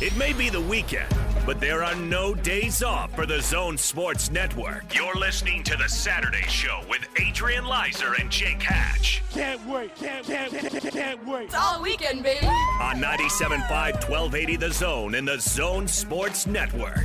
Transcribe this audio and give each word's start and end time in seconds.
It 0.00 0.16
may 0.16 0.32
be 0.32 0.48
the 0.48 0.62
weekend, 0.62 1.14
but 1.44 1.60
there 1.60 1.84
are 1.84 1.94
no 1.94 2.34
days 2.34 2.82
off 2.82 3.14
for 3.14 3.26
the 3.26 3.42
Zone 3.42 3.76
Sports 3.76 4.30
Network. 4.30 4.94
You're 4.94 5.14
listening 5.14 5.62
to 5.64 5.76
the 5.76 5.90
Saturday 5.90 6.46
Show 6.48 6.80
with 6.88 7.06
Adrian 7.20 7.64
Lizer 7.66 8.14
and 8.18 8.30
Jake 8.30 8.62
Hatch 8.62 9.22
Can't 9.30 9.62
wait, 9.66 9.94
can't, 9.96 10.24
can't, 10.24 10.52
can't, 10.52 10.82
can't 10.90 11.26
wait. 11.26 11.44
It's 11.44 11.54
all 11.54 11.82
weekend, 11.82 12.22
baby. 12.22 12.46
on 12.46 12.96
97.5 12.96 13.68
1280 14.08 14.56
The 14.56 14.72
Zone 14.72 15.14
in 15.14 15.26
the 15.26 15.38
Zone 15.38 15.86
Sports 15.86 16.46
Network. 16.46 17.04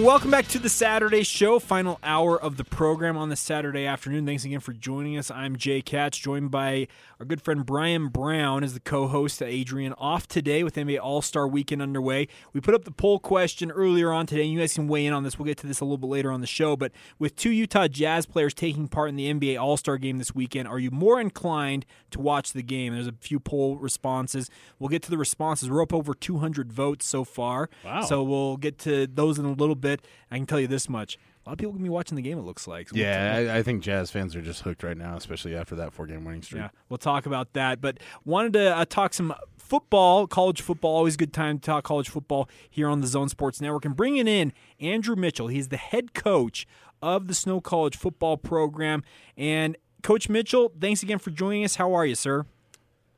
Welcome 0.00 0.30
back 0.30 0.48
to 0.48 0.58
the 0.58 0.70
Saturday 0.70 1.22
Show, 1.22 1.58
final 1.58 1.98
hour 2.02 2.40
of 2.40 2.56
the 2.56 2.64
program 2.64 3.18
on 3.18 3.28
the 3.28 3.36
Saturday 3.36 3.84
afternoon. 3.84 4.24
Thanks 4.24 4.46
again 4.46 4.60
for 4.60 4.72
joining 4.72 5.18
us. 5.18 5.30
I'm 5.30 5.56
Jake 5.56 5.90
Hatch, 5.90 6.22
joined 6.22 6.50
by 6.50 6.88
our 7.18 7.26
good 7.26 7.42
friend 7.42 7.66
Brian 7.66 8.08
Brown 8.08 8.64
as 8.64 8.72
the 8.72 8.80
co-host. 8.80 9.42
Of 9.42 9.48
Adrian 9.48 9.92
off 9.98 10.26
today 10.26 10.64
with 10.64 10.76
NBA 10.76 10.98
All 11.02 11.20
Star 11.20 11.46
Weekend 11.46 11.82
underway. 11.82 12.28
We 12.54 12.62
put 12.62 12.74
up 12.74 12.84
the 12.84 12.90
poll 12.90 13.18
question 13.18 13.70
earlier 13.70 14.10
on 14.10 14.24
today, 14.24 14.44
and 14.44 14.50
you 14.50 14.58
guys 14.58 14.72
can 14.72 14.88
weigh 14.88 15.04
in 15.04 15.12
on 15.12 15.22
this. 15.22 15.38
We'll 15.38 15.44
get 15.44 15.58
to 15.58 15.66
this 15.66 15.80
a 15.80 15.84
little 15.84 15.98
bit 15.98 16.08
later 16.08 16.32
on 16.32 16.40
the 16.40 16.46
show. 16.46 16.76
But 16.76 16.92
with 17.18 17.36
two 17.36 17.50
Utah 17.50 17.86
Jazz 17.86 18.24
players 18.24 18.54
taking 18.54 18.88
part 18.88 19.10
in 19.10 19.16
the 19.16 19.30
NBA 19.30 19.60
All 19.60 19.76
Star 19.76 19.98
Game 19.98 20.16
this 20.16 20.34
weekend, 20.34 20.66
are 20.66 20.78
you 20.78 20.90
more 20.90 21.20
inclined 21.20 21.84
to 22.12 22.20
watch 22.20 22.54
the 22.54 22.62
game? 22.62 22.94
There's 22.94 23.06
a 23.06 23.14
few 23.20 23.38
poll 23.38 23.76
responses. 23.76 24.48
We'll 24.78 24.88
get 24.88 25.02
to 25.02 25.10
the 25.10 25.18
responses. 25.18 25.68
We're 25.68 25.82
up 25.82 25.92
over 25.92 26.14
200 26.14 26.72
votes 26.72 27.04
so 27.04 27.22
far. 27.24 27.68
Wow. 27.84 28.02
So 28.02 28.22
we'll 28.22 28.56
get 28.56 28.78
to 28.78 29.06
those 29.06 29.38
in 29.38 29.44
a 29.44 29.52
little 29.52 29.74
bit. 29.74 29.89
I 30.30 30.36
can 30.36 30.46
tell 30.46 30.60
you 30.60 30.66
this 30.66 30.88
much: 30.88 31.18
a 31.44 31.48
lot 31.48 31.52
of 31.54 31.58
people 31.58 31.72
can 31.72 31.82
be 31.82 31.88
watching 31.88 32.16
the 32.16 32.22
game. 32.22 32.38
It 32.38 32.42
looks 32.42 32.68
like. 32.68 32.90
So 32.90 32.94
we'll 32.94 33.04
Yeah, 33.04 33.52
I, 33.52 33.58
I 33.58 33.62
think 33.62 33.82
Jazz 33.82 34.10
fans 34.10 34.36
are 34.36 34.42
just 34.42 34.62
hooked 34.62 34.82
right 34.82 34.96
now, 34.96 35.16
especially 35.16 35.56
after 35.56 35.74
that 35.76 35.92
four 35.92 36.06
game 36.06 36.24
winning 36.24 36.42
streak. 36.42 36.62
Yeah, 36.62 36.68
we'll 36.88 36.98
talk 36.98 37.26
about 37.26 37.54
that. 37.54 37.80
But 37.80 37.98
wanted 38.24 38.52
to 38.52 38.76
uh, 38.76 38.84
talk 38.84 39.14
some 39.14 39.34
football, 39.56 40.26
college 40.26 40.60
football. 40.60 40.96
Always 40.96 41.14
a 41.14 41.18
good 41.18 41.32
time 41.32 41.58
to 41.58 41.64
talk 41.64 41.84
college 41.84 42.08
football 42.08 42.48
here 42.68 42.88
on 42.88 43.00
the 43.00 43.06
Zone 43.06 43.28
Sports 43.28 43.60
Network. 43.60 43.84
And 43.84 43.96
bringing 43.96 44.28
in 44.28 44.52
Andrew 44.78 45.16
Mitchell. 45.16 45.48
He's 45.48 45.68
the 45.68 45.76
head 45.76 46.12
coach 46.12 46.66
of 47.02 47.28
the 47.28 47.34
Snow 47.34 47.60
College 47.60 47.96
football 47.96 48.36
program. 48.36 49.02
And 49.36 49.76
Coach 50.02 50.28
Mitchell, 50.28 50.72
thanks 50.80 51.02
again 51.02 51.18
for 51.18 51.30
joining 51.30 51.64
us. 51.64 51.76
How 51.76 51.94
are 51.94 52.04
you, 52.04 52.14
sir? 52.14 52.46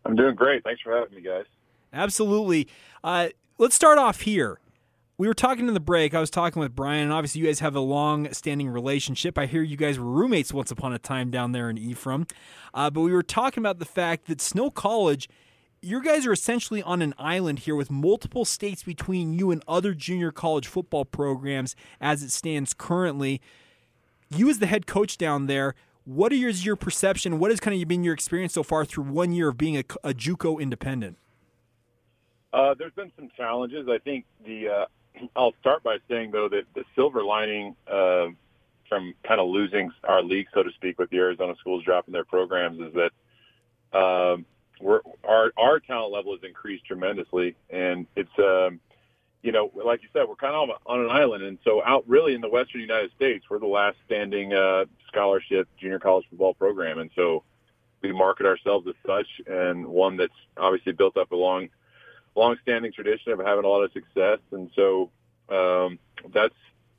I'm 0.05 0.17
doing 0.17 0.34
great. 0.34 0.65
Thanks 0.65 0.83
for 0.83 0.93
having 0.97 1.15
me, 1.15 1.23
guys. 1.23 1.45
Absolutely. 1.93 2.69
Uh, 3.05 3.28
let's 3.59 3.75
start 3.75 3.98
off 3.98 4.23
here. 4.23 4.59
We 5.19 5.29
were 5.29 5.35
talking 5.35 5.69
in 5.69 5.75
the 5.75 5.81
break. 5.81 6.15
I 6.15 6.21
was 6.21 6.31
talking 6.31 6.61
with 6.61 6.75
Brian, 6.75 7.05
and 7.05 7.13
obviously, 7.13 7.43
you 7.43 7.47
guys 7.47 7.61
have 7.61 7.77
a 7.77 7.81
long 7.81 8.33
standing 8.33 8.69
relationship. 8.69 9.37
I 9.37 9.47
hear 9.47 9.63
you 9.63 9.77
guys 9.77 9.99
were 9.99 10.07
roommates 10.07 10.53
once 10.53 10.71
upon 10.71 10.95
a 10.95 10.99
time 10.99 11.31
down 11.31 11.53
there 11.53 11.69
in 11.69 11.77
Ephraim. 11.77 12.27
Uh, 12.73 12.89
but 12.89 13.03
we 13.03 13.13
were 13.13 13.23
talking 13.23 13.63
about 13.63 13.79
the 13.79 13.85
fact 13.85 14.27
that 14.27 14.41
Snow 14.41 14.71
College, 14.71 15.29
you 15.83 16.03
guys 16.03 16.27
are 16.27 16.33
essentially 16.33 16.83
on 16.83 17.03
an 17.03 17.13
island 17.19 17.61
here 17.61 17.77
with 17.77 17.91
multiple 17.91 18.45
states 18.47 18.83
between 18.83 19.35
you 19.35 19.51
and 19.51 19.63
other 19.69 19.93
junior 19.93 20.33
college 20.33 20.67
football 20.67 21.05
programs 21.05 21.77
as 22.01 22.23
it 22.23 22.31
stands 22.31 22.73
currently. 22.73 23.41
You, 24.31 24.49
as 24.49 24.61
the 24.61 24.67
head 24.67 24.87
coach 24.87 25.19
down 25.19 25.47
there, 25.47 25.75
what 26.05 26.33
is 26.33 26.65
your 26.65 26.75
perception? 26.75 27.39
What 27.39 27.51
has 27.51 27.61
kind 27.61 27.81
of 27.81 27.87
been 27.87 28.03
your 28.03 28.15
experience 28.15 28.55
so 28.55 28.63
far 28.63 28.85
through 28.87 29.05
one 29.05 29.33
year 29.33 29.49
of 29.49 29.59
being 29.59 29.77
a, 29.77 29.85
a 30.03 30.15
JUCO 30.15 30.61
independent? 30.61 31.19
Uh, 32.53 32.75
there's 32.79 32.93
been 32.95 33.13
some 33.15 33.31
challenges. 33.37 33.87
I 33.89 33.99
think 33.99 34.25
the 34.45 34.69
uh, 34.69 34.85
I'll 35.37 35.55
start 35.61 35.83
by 35.83 35.99
saying 36.09 36.31
though 36.31 36.49
that 36.49 36.65
the 36.75 36.85
silver 36.95 37.23
lining 37.23 37.77
uh, 37.91 38.29
from 38.89 39.15
kind 39.27 39.41
of 39.41 39.49
losing 39.49 39.91
our 40.05 40.23
league, 40.23 40.49
so 40.53 40.63
to 40.63 40.71
speak, 40.73 40.99
with 40.99 41.11
the 41.11 41.19
Arizona 41.19 41.55
schools 41.59 41.85
dropping 41.85 42.13
their 42.13 42.25
programs 42.25 42.81
is 42.81 42.93
that 42.95 43.99
um, 43.99 44.45
we're 44.81 45.01
our 45.25 45.53
our 45.56 45.81
talent 45.81 46.12
level 46.12 46.33
has 46.34 46.43
increased 46.45 46.84
tremendously, 46.87 47.56
and 47.71 48.06
it's 48.17 48.39
um, 48.39 48.81
you 49.43 49.53
know 49.53 49.71
like 49.84 50.03
you 50.03 50.09
said 50.12 50.25
we're 50.28 50.34
kind 50.34 50.55
of 50.55 50.77
on 50.87 51.01
an 51.01 51.11
island, 51.11 51.45
and 51.45 51.59
so 51.65 51.83
out 51.84 52.05
really 52.09 52.34
in 52.34 52.41
the 52.41 52.49
Western 52.49 52.81
United 52.81 53.11
States 53.17 53.45
we're 53.49 53.59
the 53.59 53.67
last 53.67 53.97
standing 54.06 54.53
uh, 54.53 54.84
scholarship 55.09 55.69
junior 55.78 55.99
college 55.99 56.27
football 56.31 56.55
program, 56.55 56.99
and 56.99 57.11
so 57.15 57.45
we 58.03 58.12
market 58.12 58.47
ourselves 58.47 58.87
as 58.89 58.95
such, 59.06 59.28
and 59.47 59.87
one 59.87 60.17
that's 60.17 60.33
obviously 60.56 60.93
built 60.93 61.17
up 61.17 61.31
along 61.33 61.69
long-standing 62.34 62.93
tradition 62.93 63.32
of 63.32 63.38
having 63.41 63.65
a 63.65 63.69
lot 63.69 63.82
of 63.82 63.93
success, 63.93 64.38
and 64.53 64.70
so 64.75 65.10
um, 65.48 65.98
that's 66.32 66.54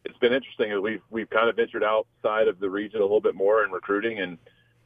it's 0.06 0.18
been 0.18 0.34
interesting. 0.34 0.82
We've 0.82 1.02
we've 1.10 1.30
kind 1.30 1.50
of 1.50 1.56
ventured 1.56 1.84
outside 1.84 2.48
of 2.48 2.60
the 2.60 2.70
region 2.70 3.00
a 3.00 3.04
little 3.04 3.22
bit 3.22 3.36
more 3.36 3.64
in 3.64 3.72
recruiting, 3.72 4.20
and 4.20 4.38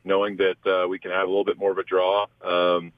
knowing 0.04 0.38
that 0.38 0.58
uh, 0.66 0.88
we 0.88 1.00
can 1.00 1.12
have 1.12 1.24
a 1.24 1.30
little 1.30 1.46
bit 1.46 1.58
more 1.58 1.72
of 1.72 1.78
a 1.78 1.84
draw 1.84 2.28
um, 2.44 2.92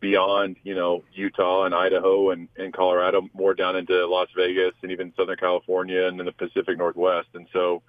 beyond 0.00 0.56
you 0.62 0.74
know 0.74 1.04
Utah 1.12 1.64
and 1.64 1.74
Idaho 1.74 2.30
and, 2.30 2.48
and 2.56 2.72
Colorado, 2.72 3.28
more 3.34 3.54
down 3.54 3.76
into 3.76 4.06
Las 4.06 4.28
Vegas 4.36 4.72
and 4.82 4.92
even 4.92 5.12
Southern 5.16 5.36
California 5.36 6.06
and 6.06 6.18
in 6.18 6.26
the 6.26 6.32
Pacific 6.32 6.78
Northwest. 6.78 7.28
And 7.34 7.46
so, 7.52 7.82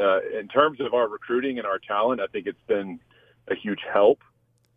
uh, 0.00 0.20
in 0.38 0.48
terms 0.48 0.80
of 0.80 0.94
our 0.94 1.08
recruiting 1.08 1.58
and 1.58 1.66
our 1.66 1.78
talent, 1.78 2.20
I 2.20 2.26
think 2.26 2.46
it's 2.46 2.58
been 2.66 3.00
a 3.48 3.54
huge 3.54 3.80
help. 3.92 4.20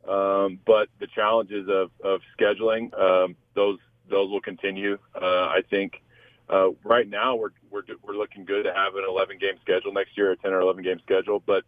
Um, 0.08 0.60
but 0.66 0.90
the 1.00 1.08
challenges 1.08 1.68
of, 1.70 1.92
of 2.04 2.22
scheduling, 2.40 2.98
um, 3.00 3.36
those 3.54 3.80
those 4.10 4.30
will 4.30 4.42
continue. 4.42 4.98
Uh, 5.16 5.46
I 5.46 5.62
think 5.70 6.02
uh, 6.50 6.70
right 6.84 7.08
now 7.08 7.36
we're, 7.36 7.52
we're 7.70 7.84
we're 8.04 8.16
looking 8.16 8.46
good 8.46 8.64
to 8.64 8.74
have 8.74 8.96
an 8.96 9.04
11 9.08 9.38
game 9.40 9.56
schedule 9.62 9.94
next 9.94 10.18
year, 10.18 10.32
a 10.32 10.38
10 10.38 10.52
or 10.52 10.62
11 10.62 10.84
game 10.84 11.00
schedule. 11.04 11.42
But 11.46 11.64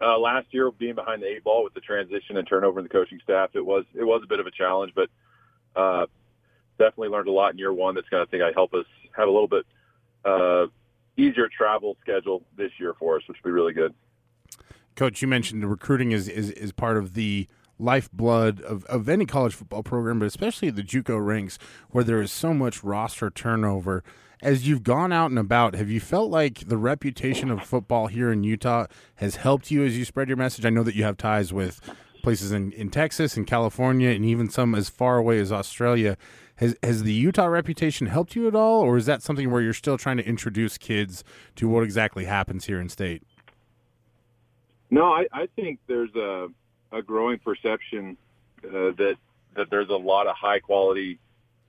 uh, 0.00 0.18
last 0.18 0.46
year, 0.50 0.70
being 0.70 0.94
behind 0.94 1.22
the 1.22 1.26
eight 1.26 1.44
ball 1.44 1.64
with 1.64 1.74
the 1.74 1.80
transition 1.80 2.36
and 2.36 2.46
turnover 2.46 2.78
in 2.78 2.84
the 2.84 2.90
coaching 2.90 3.20
staff, 3.24 3.50
it 3.54 3.64
was 3.64 3.84
it 3.94 4.04
was 4.04 4.22
a 4.22 4.28
bit 4.28 4.40
of 4.40 4.46
a 4.46 4.50
challenge. 4.50 4.92
But 4.94 5.08
uh, 5.74 6.06
definitely 6.78 7.08
learned 7.08 7.28
a 7.28 7.32
lot 7.32 7.52
in 7.52 7.58
year 7.58 7.72
one. 7.72 7.94
That's 7.94 8.08
going 8.08 8.24
to 8.24 8.30
think 8.30 8.42
I 8.42 8.52
help 8.52 8.74
us 8.74 8.86
have 9.16 9.28
a 9.28 9.30
little 9.30 9.48
bit 9.48 9.66
uh, 10.24 10.66
easier 11.16 11.48
travel 11.48 11.96
schedule 12.02 12.42
this 12.56 12.70
year 12.78 12.94
for 12.98 13.16
us, 13.16 13.22
which 13.26 13.38
will 13.42 13.48
be 13.48 13.52
really 13.52 13.72
good. 13.72 13.94
Coach, 14.96 15.20
you 15.20 15.28
mentioned 15.28 15.68
recruiting 15.68 16.12
is, 16.12 16.26
is, 16.26 16.50
is 16.52 16.72
part 16.72 16.96
of 16.96 17.12
the 17.12 17.46
lifeblood 17.78 18.62
of, 18.62 18.84
of 18.86 19.08
any 19.08 19.26
college 19.26 19.54
football 19.54 19.82
program, 19.82 20.18
but 20.18 20.24
especially 20.24 20.70
the 20.70 20.82
JUCO 20.82 21.24
ranks 21.24 21.58
where 21.90 22.02
there 22.02 22.22
is 22.22 22.32
so 22.32 22.54
much 22.54 22.82
roster 22.82 23.28
turnover. 23.28 24.02
As 24.42 24.66
you've 24.66 24.82
gone 24.82 25.12
out 25.12 25.30
and 25.30 25.38
about, 25.38 25.74
have 25.74 25.90
you 25.90 26.00
felt 26.00 26.30
like 26.30 26.68
the 26.68 26.78
reputation 26.78 27.50
of 27.50 27.62
football 27.62 28.06
here 28.06 28.32
in 28.32 28.42
Utah 28.42 28.86
has 29.16 29.36
helped 29.36 29.70
you 29.70 29.84
as 29.84 29.98
you 29.98 30.04
spread 30.04 30.28
your 30.28 30.36
message? 30.36 30.64
I 30.64 30.70
know 30.70 30.82
that 30.82 30.94
you 30.94 31.04
have 31.04 31.16
ties 31.18 31.52
with 31.52 31.80
places 32.22 32.50
in, 32.50 32.72
in 32.72 32.90
Texas 32.90 33.36
and 33.36 33.46
California 33.46 34.10
and 34.10 34.24
even 34.24 34.50
some 34.50 34.74
as 34.74 34.88
far 34.88 35.18
away 35.18 35.38
as 35.38 35.52
Australia. 35.52 36.16
Has 36.56 36.74
has 36.82 37.02
the 37.02 37.12
Utah 37.12 37.46
reputation 37.46 38.06
helped 38.06 38.34
you 38.34 38.48
at 38.48 38.54
all, 38.54 38.80
or 38.80 38.96
is 38.96 39.04
that 39.06 39.22
something 39.22 39.50
where 39.50 39.60
you're 39.60 39.74
still 39.74 39.98
trying 39.98 40.16
to 40.16 40.26
introduce 40.26 40.78
kids 40.78 41.22
to 41.56 41.68
what 41.68 41.84
exactly 41.84 42.24
happens 42.24 42.64
here 42.64 42.80
in 42.80 42.88
state? 42.88 43.22
No, 44.90 45.06
I, 45.12 45.26
I 45.32 45.48
think 45.56 45.80
there's 45.86 46.14
a, 46.14 46.48
a 46.92 47.02
growing 47.02 47.38
perception 47.38 48.16
uh, 48.64 48.92
that 48.96 49.16
that 49.56 49.70
there's 49.70 49.88
a 49.88 49.96
lot 49.96 50.26
of 50.26 50.36
high 50.36 50.58
quality 50.58 51.18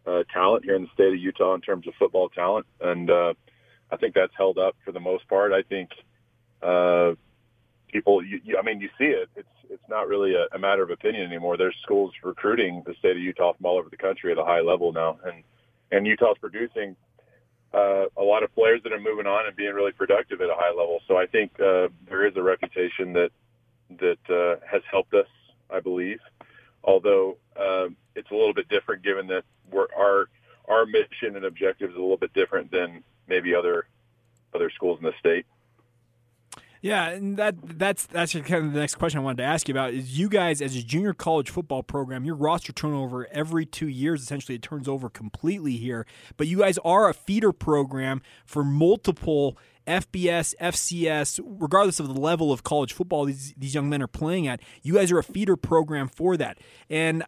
uh, 0.05 0.23
talent 0.33 0.65
here 0.65 0.75
in 0.75 0.83
the 0.83 0.89
state 0.93 1.13
of 1.13 1.19
Utah 1.19 1.53
in 1.53 1.61
terms 1.61 1.87
of 1.87 1.93
football 1.97 2.29
talent, 2.29 2.65
and 2.81 3.09
uh, 3.09 3.33
I 3.91 3.97
think 3.97 4.13
that's 4.13 4.33
held 4.37 4.57
up 4.57 4.75
for 4.83 4.91
the 4.91 4.99
most 4.99 5.27
part. 5.27 5.51
I 5.51 5.63
think 5.63 5.89
uh, 6.61 7.13
people, 7.91 8.23
you, 8.23 8.39
you, 8.43 8.57
I 8.57 8.61
mean, 8.61 8.81
you 8.81 8.89
see 8.97 9.05
it. 9.05 9.29
It's 9.35 9.47
it's 9.69 9.89
not 9.89 10.07
really 10.07 10.33
a, 10.33 10.55
a 10.55 10.59
matter 10.59 10.83
of 10.83 10.91
opinion 10.91 11.25
anymore. 11.25 11.57
There's 11.57 11.75
schools 11.83 12.13
recruiting 12.23 12.83
the 12.85 12.93
state 12.99 13.17
of 13.17 13.21
Utah 13.21 13.53
from 13.53 13.65
all 13.65 13.77
over 13.77 13.89
the 13.89 13.97
country 13.97 14.31
at 14.31 14.37
a 14.37 14.45
high 14.45 14.61
level 14.61 14.91
now, 14.91 15.19
and 15.25 15.43
and 15.91 16.05
Utah's 16.05 16.37
producing 16.39 16.95
uh, 17.73 18.05
a 18.15 18.23
lot 18.23 18.43
of 18.43 18.53
players 18.55 18.81
that 18.83 18.93
are 18.93 18.99
moving 18.99 19.27
on 19.27 19.45
and 19.45 19.55
being 19.55 19.73
really 19.73 19.91
productive 19.91 20.41
at 20.41 20.49
a 20.49 20.55
high 20.55 20.69
level. 20.69 21.01
So 21.07 21.17
I 21.17 21.25
think 21.25 21.59
uh, 21.59 21.89
there 22.07 22.25
is 22.25 22.35
a 22.35 22.41
reputation 22.41 23.13
that 23.13 23.31
that 23.99 24.19
uh, 24.29 24.65
has 24.69 24.81
helped 24.89 25.13
us, 25.13 25.27
I 25.69 25.79
believe. 25.79 26.19
Although 26.83 27.37
um, 27.59 27.95
it's 28.15 28.29
a 28.31 28.35
little 28.35 28.53
bit 28.53 28.69
different, 28.69 29.03
given 29.03 29.27
that 29.27 29.43
we're, 29.71 29.87
our 29.97 30.29
our 30.67 30.85
mission 30.85 31.35
and 31.35 31.45
objective 31.45 31.89
is 31.91 31.95
a 31.95 31.99
little 31.99 32.17
bit 32.17 32.33
different 32.33 32.71
than 32.71 33.03
maybe 33.27 33.55
other 33.55 33.87
other 34.53 34.69
schools 34.69 34.99
in 34.99 35.05
the 35.05 35.13
state. 35.19 35.45
Yeah, 36.81 37.09
and 37.09 37.37
that 37.37 37.55
that's 37.79 38.05
that's 38.05 38.33
kind 38.33 38.65
of 38.65 38.73
the 38.73 38.79
next 38.79 38.95
question 38.95 39.19
I 39.19 39.23
wanted 39.23 39.37
to 39.37 39.43
ask 39.43 39.67
you 39.67 39.73
about 39.73 39.93
is 39.93 40.17
you 40.17 40.29
guys 40.29 40.61
as 40.61 40.75
a 40.75 40.83
junior 40.83 41.13
college 41.13 41.49
football 41.49 41.83
program, 41.83 42.23
your 42.23 42.35
roster 42.35 42.71
turnover 42.71 43.27
every 43.31 43.65
two 43.65 43.87
years 43.87 44.21
essentially 44.21 44.55
it 44.55 44.61
turns 44.61 44.87
over 44.87 45.09
completely 45.09 45.77
here. 45.77 46.05
But 46.35 46.47
you 46.47 46.59
guys 46.59 46.77
are 46.79 47.09
a 47.09 47.13
feeder 47.13 47.51
program 47.51 48.21
for 48.45 48.63
multiple 48.63 49.57
FBS, 49.87 50.53
FCS, 50.61 51.39
regardless 51.43 51.99
of 51.99 52.13
the 52.13 52.19
level 52.19 52.51
of 52.51 52.63
college 52.63 52.93
football 52.93 53.25
these 53.25 53.53
these 53.57 53.73
young 53.73 53.89
men 53.89 54.01
are 54.01 54.07
playing 54.07 54.47
at. 54.47 54.59
You 54.83 54.95
guys 54.95 55.11
are 55.11 55.19
a 55.19 55.23
feeder 55.23 55.55
program 55.55 56.07
for 56.07 56.37
that, 56.37 56.59
and 56.89 57.23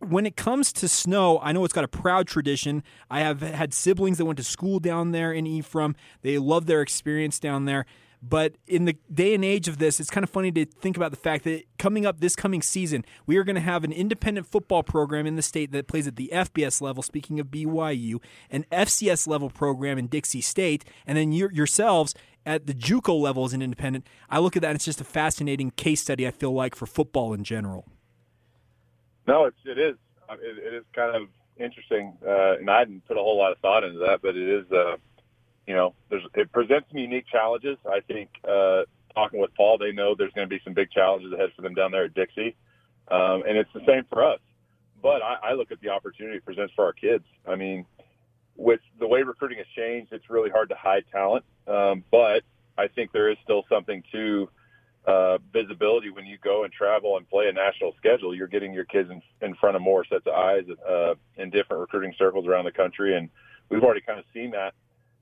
when 0.00 0.26
it 0.26 0.36
comes 0.36 0.72
to 0.74 0.88
snow, 0.88 1.40
I 1.42 1.52
know 1.52 1.64
it's 1.64 1.74
got 1.74 1.84
a 1.84 1.88
proud 1.88 2.28
tradition. 2.28 2.84
I 3.10 3.20
have 3.20 3.40
had 3.40 3.74
siblings 3.74 4.18
that 4.18 4.24
went 4.24 4.38
to 4.38 4.44
school 4.44 4.78
down 4.78 5.10
there 5.12 5.32
in 5.32 5.46
Ephraim. 5.46 5.96
They 6.22 6.38
love 6.38 6.66
their 6.66 6.82
experience 6.82 7.40
down 7.40 7.64
there. 7.64 7.84
But 8.20 8.54
in 8.66 8.84
the 8.84 8.96
day 9.12 9.34
and 9.34 9.44
age 9.44 9.68
of 9.68 9.78
this, 9.78 10.00
it's 10.00 10.10
kind 10.10 10.24
of 10.24 10.30
funny 10.30 10.50
to 10.52 10.64
think 10.64 10.96
about 10.96 11.12
the 11.12 11.16
fact 11.16 11.44
that 11.44 11.64
coming 11.78 12.04
up 12.04 12.20
this 12.20 12.34
coming 12.34 12.62
season, 12.62 13.04
we 13.26 13.36
are 13.36 13.44
going 13.44 13.54
to 13.54 13.60
have 13.60 13.84
an 13.84 13.92
independent 13.92 14.46
football 14.46 14.82
program 14.82 15.26
in 15.26 15.36
the 15.36 15.42
state 15.42 15.70
that 15.72 15.86
plays 15.86 16.06
at 16.06 16.16
the 16.16 16.30
FBS 16.32 16.80
level, 16.80 17.02
speaking 17.02 17.38
of 17.38 17.46
BYU, 17.46 18.20
an 18.50 18.64
FCS 18.72 19.28
level 19.28 19.50
program 19.50 19.98
in 19.98 20.08
Dixie 20.08 20.40
State, 20.40 20.84
and 21.06 21.16
then 21.16 21.32
yourselves 21.32 22.14
at 22.44 22.66
the 22.66 22.74
JUCO 22.74 23.20
level 23.20 23.44
as 23.44 23.52
an 23.52 23.62
independent. 23.62 24.06
I 24.28 24.40
look 24.40 24.56
at 24.56 24.62
that, 24.62 24.68
and 24.68 24.76
it's 24.76 24.84
just 24.84 25.00
a 25.00 25.04
fascinating 25.04 25.70
case 25.70 26.00
study, 26.00 26.26
I 26.26 26.32
feel 26.32 26.52
like, 26.52 26.74
for 26.74 26.86
football 26.86 27.34
in 27.34 27.44
general. 27.44 27.86
No, 29.26 29.44
it's, 29.44 29.58
it 29.64 29.78
is. 29.78 29.96
It, 30.30 30.58
it 30.58 30.74
is 30.74 30.84
kind 30.94 31.14
of 31.14 31.28
interesting, 31.56 32.14
uh, 32.26 32.56
and 32.56 32.68
I 32.68 32.80
hadn't 32.80 33.06
put 33.06 33.16
a 33.16 33.20
whole 33.20 33.38
lot 33.38 33.52
of 33.52 33.58
thought 33.58 33.84
into 33.84 33.98
that, 34.00 34.22
but 34.22 34.36
it 34.36 34.48
is. 34.48 34.72
Uh, 34.72 34.96
you 35.68 35.74
know, 35.74 35.92
there's, 36.08 36.22
it 36.34 36.50
presents 36.50 36.88
some 36.90 36.98
unique 36.98 37.26
challenges. 37.30 37.76
I 37.86 38.00
think 38.00 38.30
uh, 38.42 38.84
talking 39.14 39.38
with 39.38 39.50
Paul, 39.54 39.76
they 39.76 39.92
know 39.92 40.14
there's 40.16 40.32
going 40.32 40.48
to 40.48 40.50
be 40.50 40.60
some 40.64 40.72
big 40.72 40.90
challenges 40.90 41.30
ahead 41.30 41.50
for 41.54 41.60
them 41.60 41.74
down 41.74 41.92
there 41.92 42.04
at 42.04 42.14
Dixie, 42.14 42.56
um, 43.08 43.42
and 43.46 43.58
it's 43.58 43.70
the 43.74 43.84
same 43.86 44.04
for 44.08 44.24
us. 44.24 44.40
But 45.02 45.22
I, 45.22 45.50
I 45.50 45.52
look 45.52 45.70
at 45.70 45.80
the 45.82 45.90
opportunity 45.90 46.38
it 46.38 46.44
presents 46.46 46.72
for 46.74 46.86
our 46.86 46.94
kids. 46.94 47.24
I 47.46 47.54
mean, 47.56 47.84
with 48.56 48.80
the 48.98 49.06
way 49.06 49.22
recruiting 49.22 49.58
has 49.58 49.66
changed, 49.76 50.10
it's 50.10 50.30
really 50.30 50.48
hard 50.48 50.70
to 50.70 50.74
hide 50.74 51.04
talent. 51.12 51.44
Um, 51.66 52.02
but 52.10 52.44
I 52.78 52.88
think 52.88 53.12
there 53.12 53.30
is 53.30 53.36
still 53.44 53.64
something 53.68 54.02
to 54.10 54.48
uh, 55.06 55.36
visibility 55.52 56.08
when 56.08 56.24
you 56.24 56.38
go 56.42 56.64
and 56.64 56.72
travel 56.72 57.18
and 57.18 57.28
play 57.28 57.48
a 57.48 57.52
national 57.52 57.94
schedule. 57.98 58.34
You're 58.34 58.48
getting 58.48 58.72
your 58.72 58.86
kids 58.86 59.10
in, 59.10 59.20
in 59.46 59.54
front 59.56 59.76
of 59.76 59.82
more 59.82 60.06
sets 60.06 60.26
of 60.26 60.32
eyes 60.32 60.64
uh, 60.88 61.14
in 61.36 61.50
different 61.50 61.82
recruiting 61.82 62.14
circles 62.18 62.46
around 62.46 62.64
the 62.64 62.72
country, 62.72 63.14
and 63.14 63.28
we've 63.68 63.82
already 63.82 64.00
kind 64.00 64.18
of 64.18 64.24
seen 64.32 64.52
that 64.52 64.72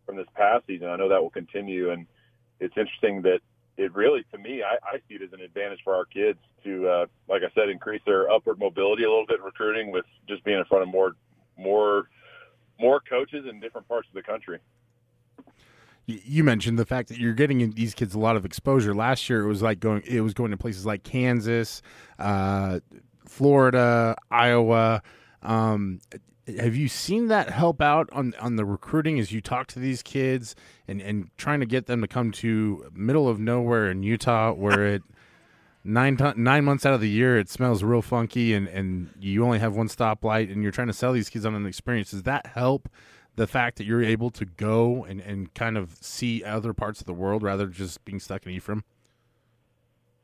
from 0.06 0.16
this 0.16 0.26
past 0.34 0.66
season. 0.66 0.88
I 0.88 0.96
know 0.96 1.08
that 1.08 1.20
will 1.20 1.30
continue, 1.30 1.90
and 1.90 2.06
it's 2.60 2.76
interesting 2.76 3.22
that 3.22 3.40
it 3.76 3.94
really, 3.94 4.24
to 4.32 4.38
me, 4.38 4.62
I, 4.62 4.76
I 4.86 4.98
see 5.08 5.16
it 5.16 5.22
as 5.22 5.32
an 5.32 5.40
advantage 5.40 5.80
for 5.84 5.94
our 5.94 6.06
kids 6.06 6.38
to, 6.64 6.88
uh, 6.88 7.06
like 7.28 7.42
I 7.42 7.52
said, 7.54 7.68
increase 7.68 8.00
their 8.06 8.30
upward 8.30 8.58
mobility 8.58 9.04
a 9.04 9.08
little 9.08 9.26
bit 9.26 9.40
in 9.40 9.44
recruiting 9.44 9.92
with 9.92 10.06
just 10.26 10.44
being 10.44 10.58
in 10.58 10.64
front 10.64 10.82
of 10.82 10.88
more, 10.88 11.14
more, 11.58 12.08
more 12.80 13.00
coaches 13.00 13.44
in 13.48 13.60
different 13.60 13.86
parts 13.86 14.08
of 14.08 14.14
the 14.14 14.22
country. 14.22 14.58
You 16.06 16.44
mentioned 16.44 16.78
the 16.78 16.86
fact 16.86 17.08
that 17.08 17.18
you're 17.18 17.34
getting 17.34 17.72
these 17.72 17.92
kids 17.92 18.14
a 18.14 18.18
lot 18.18 18.36
of 18.36 18.44
exposure. 18.44 18.94
Last 18.94 19.28
year, 19.28 19.42
it 19.42 19.48
was 19.48 19.60
like 19.60 19.80
going, 19.80 20.02
it 20.06 20.20
was 20.20 20.34
going 20.34 20.52
to 20.52 20.56
places 20.56 20.86
like 20.86 21.02
Kansas, 21.02 21.82
uh, 22.18 22.78
Florida, 23.26 24.14
Iowa. 24.30 25.02
Um, 25.42 26.00
have 26.46 26.76
you 26.76 26.88
seen 26.88 27.28
that 27.28 27.50
help 27.50 27.80
out 27.80 28.08
on 28.12 28.34
on 28.38 28.56
the 28.56 28.64
recruiting 28.64 29.18
as 29.18 29.32
you 29.32 29.40
talk 29.40 29.66
to 29.68 29.78
these 29.78 30.02
kids 30.02 30.54
and 30.86 31.00
and 31.00 31.30
trying 31.36 31.60
to 31.60 31.66
get 31.66 31.86
them 31.86 32.00
to 32.00 32.08
come 32.08 32.30
to 32.30 32.90
middle 32.94 33.28
of 33.28 33.40
nowhere 33.40 33.90
in 33.90 34.02
Utah 34.02 34.52
where 34.52 34.86
it 34.86 35.02
nine 35.84 36.16
nine 36.36 36.64
months 36.64 36.86
out 36.86 36.94
of 36.94 37.00
the 37.00 37.08
year 37.08 37.38
it 37.38 37.48
smells 37.48 37.82
real 37.82 38.02
funky 38.02 38.54
and 38.54 38.68
and 38.68 39.10
you 39.18 39.44
only 39.44 39.58
have 39.58 39.74
one 39.74 39.88
stoplight 39.88 40.50
and 40.52 40.62
you're 40.62 40.72
trying 40.72 40.86
to 40.88 40.92
sell 40.92 41.12
these 41.12 41.28
kids 41.28 41.44
on 41.44 41.54
an 41.54 41.66
experience. 41.66 42.10
Does 42.10 42.22
that 42.24 42.46
help 42.46 42.88
the 43.34 43.46
fact 43.46 43.76
that 43.76 43.84
you're 43.84 44.02
able 44.02 44.30
to 44.30 44.44
go 44.44 45.04
and 45.04 45.20
and 45.20 45.52
kind 45.54 45.76
of 45.76 45.96
see 46.00 46.44
other 46.44 46.72
parts 46.72 47.00
of 47.00 47.06
the 47.06 47.14
world 47.14 47.42
rather 47.42 47.64
than 47.64 47.72
just 47.72 48.04
being 48.04 48.20
stuck 48.20 48.46
in 48.46 48.52
Ephraim? 48.52 48.84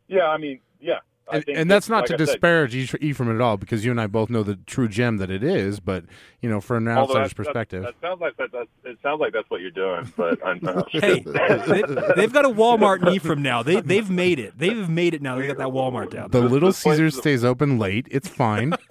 Yeah 0.08 0.28
i 0.28 0.36
mean 0.36 0.60
yeah 0.80 0.98
and, 1.30 1.44
and 1.48 1.70
that's 1.70 1.88
not 1.88 2.02
like 2.02 2.06
to 2.06 2.14
I 2.14 2.16
disparage 2.16 2.90
said, 2.90 3.02
Ephraim 3.02 3.34
at 3.34 3.40
all, 3.40 3.56
because 3.56 3.84
you 3.84 3.90
and 3.90 4.00
I 4.00 4.06
both 4.06 4.30
know 4.30 4.42
the 4.42 4.56
true 4.56 4.88
gem 4.88 5.18
that 5.18 5.30
it 5.30 5.42
is. 5.42 5.80
But 5.80 6.04
you 6.40 6.50
know, 6.50 6.60
from 6.60 6.88
an 6.88 6.96
outsider's 6.96 7.32
perspective, 7.32 7.82
that, 7.82 7.94
that, 8.00 8.08
sounds 8.08 8.20
like 8.20 8.36
that, 8.36 8.52
that, 8.52 8.68
It 8.84 8.98
sounds 9.02 9.20
like 9.20 9.32
that's 9.32 9.48
what 9.48 9.60
you're 9.60 9.70
doing. 9.70 10.12
But 10.16 10.44
I'm 10.44 10.58
not 10.62 10.90
sure. 10.90 11.00
hey, 11.00 11.20
they, 11.20 12.22
have 12.22 12.32
got 12.32 12.44
a 12.44 12.50
Walmart 12.50 13.02
in 13.06 13.14
Ephraim 13.14 13.42
now. 13.42 13.62
They 13.62 13.80
they've 13.80 14.10
made 14.10 14.38
it. 14.38 14.58
They've 14.58 14.88
made 14.88 15.14
it 15.14 15.22
now. 15.22 15.36
They 15.36 15.46
got 15.46 15.58
that 15.58 15.68
Walmart 15.68 16.10
down. 16.10 16.30
The 16.30 16.40
Little 16.40 16.72
Caesars 16.72 17.16
stays 17.16 17.44
open 17.44 17.78
late. 17.78 18.08
It's 18.10 18.28
fine. 18.28 18.74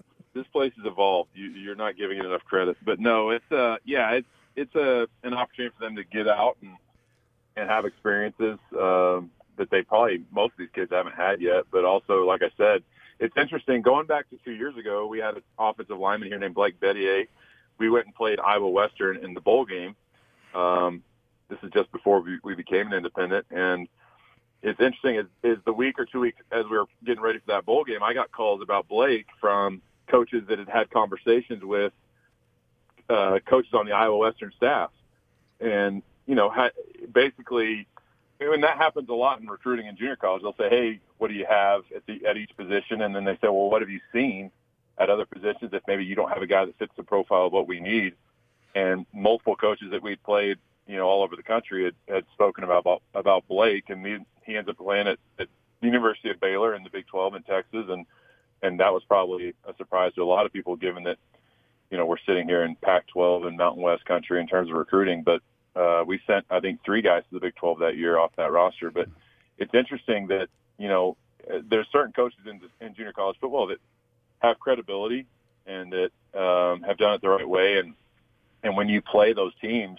this 0.34 0.46
place 0.48 0.72
has 0.76 0.86
evolved. 0.86 1.30
You, 1.34 1.46
you're 1.50 1.74
not 1.74 1.96
giving 1.96 2.18
it 2.18 2.24
enough 2.24 2.44
credit. 2.44 2.76
But 2.84 3.00
no, 3.00 3.30
it's 3.30 3.50
uh 3.52 3.76
yeah, 3.84 4.12
it's 4.12 4.28
it's 4.56 4.74
a 4.74 5.06
an 5.22 5.34
opportunity 5.34 5.74
for 5.78 5.84
them 5.84 5.96
to 5.96 6.04
get 6.04 6.28
out 6.28 6.56
and 6.62 6.72
and 7.56 7.68
have 7.68 7.84
experiences. 7.84 8.58
Um, 8.78 9.30
that 9.60 9.70
they 9.70 9.82
probably 9.82 10.24
most 10.32 10.52
of 10.52 10.58
these 10.58 10.70
kids 10.74 10.90
haven't 10.90 11.14
had 11.14 11.40
yet. 11.40 11.64
But 11.70 11.84
also, 11.84 12.24
like 12.26 12.42
I 12.42 12.50
said, 12.56 12.82
it's 13.20 13.36
interesting. 13.36 13.82
Going 13.82 14.06
back 14.06 14.28
to 14.30 14.38
two 14.42 14.52
years 14.52 14.74
ago, 14.76 15.06
we 15.06 15.18
had 15.18 15.36
an 15.36 15.42
offensive 15.58 15.98
lineman 15.98 16.28
here 16.28 16.38
named 16.38 16.54
Blake 16.54 16.80
Bettier. 16.80 17.28
We 17.78 17.90
went 17.90 18.06
and 18.06 18.14
played 18.14 18.40
Iowa 18.40 18.68
Western 18.68 19.18
in 19.18 19.34
the 19.34 19.40
bowl 19.40 19.66
game. 19.66 19.94
Um, 20.54 21.02
this 21.50 21.58
is 21.62 21.70
just 21.72 21.92
before 21.92 22.20
we, 22.22 22.38
we 22.42 22.54
became 22.54 22.86
an 22.86 22.94
independent, 22.94 23.46
and 23.50 23.86
it's 24.62 24.80
interesting. 24.80 25.16
Is, 25.16 25.26
is 25.42 25.58
the 25.66 25.72
week 25.72 25.98
or 25.98 26.06
two 26.06 26.20
weeks 26.20 26.38
as 26.50 26.64
we 26.64 26.78
were 26.78 26.86
getting 27.04 27.22
ready 27.22 27.38
for 27.38 27.48
that 27.48 27.66
bowl 27.66 27.84
game, 27.84 28.02
I 28.02 28.14
got 28.14 28.32
calls 28.32 28.62
about 28.62 28.88
Blake 28.88 29.26
from 29.40 29.82
coaches 30.08 30.44
that 30.48 30.58
had 30.58 30.68
had 30.68 30.90
conversations 30.90 31.62
with 31.62 31.92
uh, 33.10 33.38
coaches 33.46 33.74
on 33.74 33.84
the 33.84 33.92
Iowa 33.92 34.16
Western 34.16 34.52
staff, 34.56 34.90
and 35.60 36.02
you 36.26 36.34
know, 36.34 36.48
ha- 36.48 36.70
basically 37.12 37.86
and 38.40 38.62
that 38.64 38.76
happens 38.76 39.08
a 39.08 39.14
lot 39.14 39.40
in 39.40 39.46
recruiting 39.46 39.86
in 39.86 39.96
junior 39.96 40.16
college. 40.16 40.42
They'll 40.42 40.54
say, 40.54 40.68
"Hey, 40.68 41.00
what 41.18 41.28
do 41.28 41.34
you 41.34 41.46
have 41.48 41.82
at 41.94 42.06
the 42.06 42.24
at 42.26 42.36
each 42.36 42.56
position?" 42.56 43.02
And 43.02 43.14
then 43.14 43.24
they 43.24 43.34
say, 43.34 43.48
"Well, 43.48 43.70
what 43.70 43.82
have 43.82 43.90
you 43.90 44.00
seen 44.12 44.50
at 44.98 45.10
other 45.10 45.26
positions 45.26 45.72
if 45.72 45.82
maybe 45.86 46.04
you 46.04 46.14
don't 46.14 46.30
have 46.30 46.42
a 46.42 46.46
guy 46.46 46.64
that 46.64 46.76
fits 46.78 46.92
the 46.96 47.02
profile 47.02 47.46
of 47.46 47.52
what 47.52 47.68
we 47.68 47.80
need?" 47.80 48.14
And 48.74 49.06
multiple 49.12 49.56
coaches 49.56 49.90
that 49.90 50.02
we'd 50.02 50.22
played, 50.22 50.58
you 50.86 50.96
know, 50.96 51.06
all 51.06 51.22
over 51.22 51.36
the 51.36 51.42
country 51.42 51.84
had, 51.84 51.94
had 52.08 52.24
spoken 52.32 52.64
about, 52.64 52.80
about 52.80 53.02
about 53.14 53.48
Blake, 53.48 53.90
and 53.90 54.06
he, 54.06 54.18
he 54.44 54.56
ends 54.56 54.70
up 54.70 54.78
playing 54.78 55.08
at, 55.08 55.18
at 55.38 55.48
the 55.80 55.86
University 55.86 56.30
of 56.30 56.40
Baylor 56.40 56.74
in 56.74 56.82
the 56.82 56.90
Big 56.90 57.06
12 57.06 57.34
in 57.34 57.42
Texas, 57.42 57.86
and 57.88 58.06
and 58.62 58.80
that 58.80 58.92
was 58.92 59.02
probably 59.04 59.54
a 59.66 59.74
surprise 59.76 60.12
to 60.14 60.22
a 60.22 60.24
lot 60.24 60.46
of 60.46 60.52
people, 60.52 60.76
given 60.76 61.04
that 61.04 61.18
you 61.90 61.98
know 61.98 62.06
we're 62.06 62.18
sitting 62.26 62.48
here 62.48 62.64
in 62.64 62.76
Pac-12 62.76 63.46
and 63.46 63.56
Mountain 63.56 63.82
West 63.82 64.04
country 64.04 64.40
in 64.40 64.46
terms 64.46 64.70
of 64.70 64.76
recruiting, 64.76 65.22
but 65.22 65.42
uh, 65.76 66.04
we 66.06 66.20
sent, 66.26 66.44
I 66.50 66.60
think, 66.60 66.84
three 66.84 67.02
guys 67.02 67.22
to 67.28 67.34
the 67.34 67.40
Big 67.40 67.54
12 67.56 67.80
that 67.80 67.96
year 67.96 68.18
off 68.18 68.32
that 68.36 68.52
roster. 68.52 68.90
But 68.90 69.08
it's 69.58 69.74
interesting 69.74 70.28
that, 70.28 70.48
you 70.78 70.88
know, 70.88 71.16
there's 71.68 71.86
certain 71.92 72.12
coaches 72.12 72.40
in, 72.46 72.60
in 72.84 72.94
junior 72.94 73.12
college 73.12 73.36
football 73.40 73.68
that 73.68 73.78
have 74.40 74.58
credibility 74.58 75.26
and 75.66 75.92
that 75.92 76.38
um, 76.38 76.82
have 76.82 76.98
done 76.98 77.14
it 77.14 77.20
the 77.20 77.28
right 77.28 77.48
way. 77.48 77.78
And, 77.78 77.94
and 78.62 78.76
when 78.76 78.88
you 78.88 79.00
play 79.00 79.32
those 79.32 79.52
teams 79.60 79.98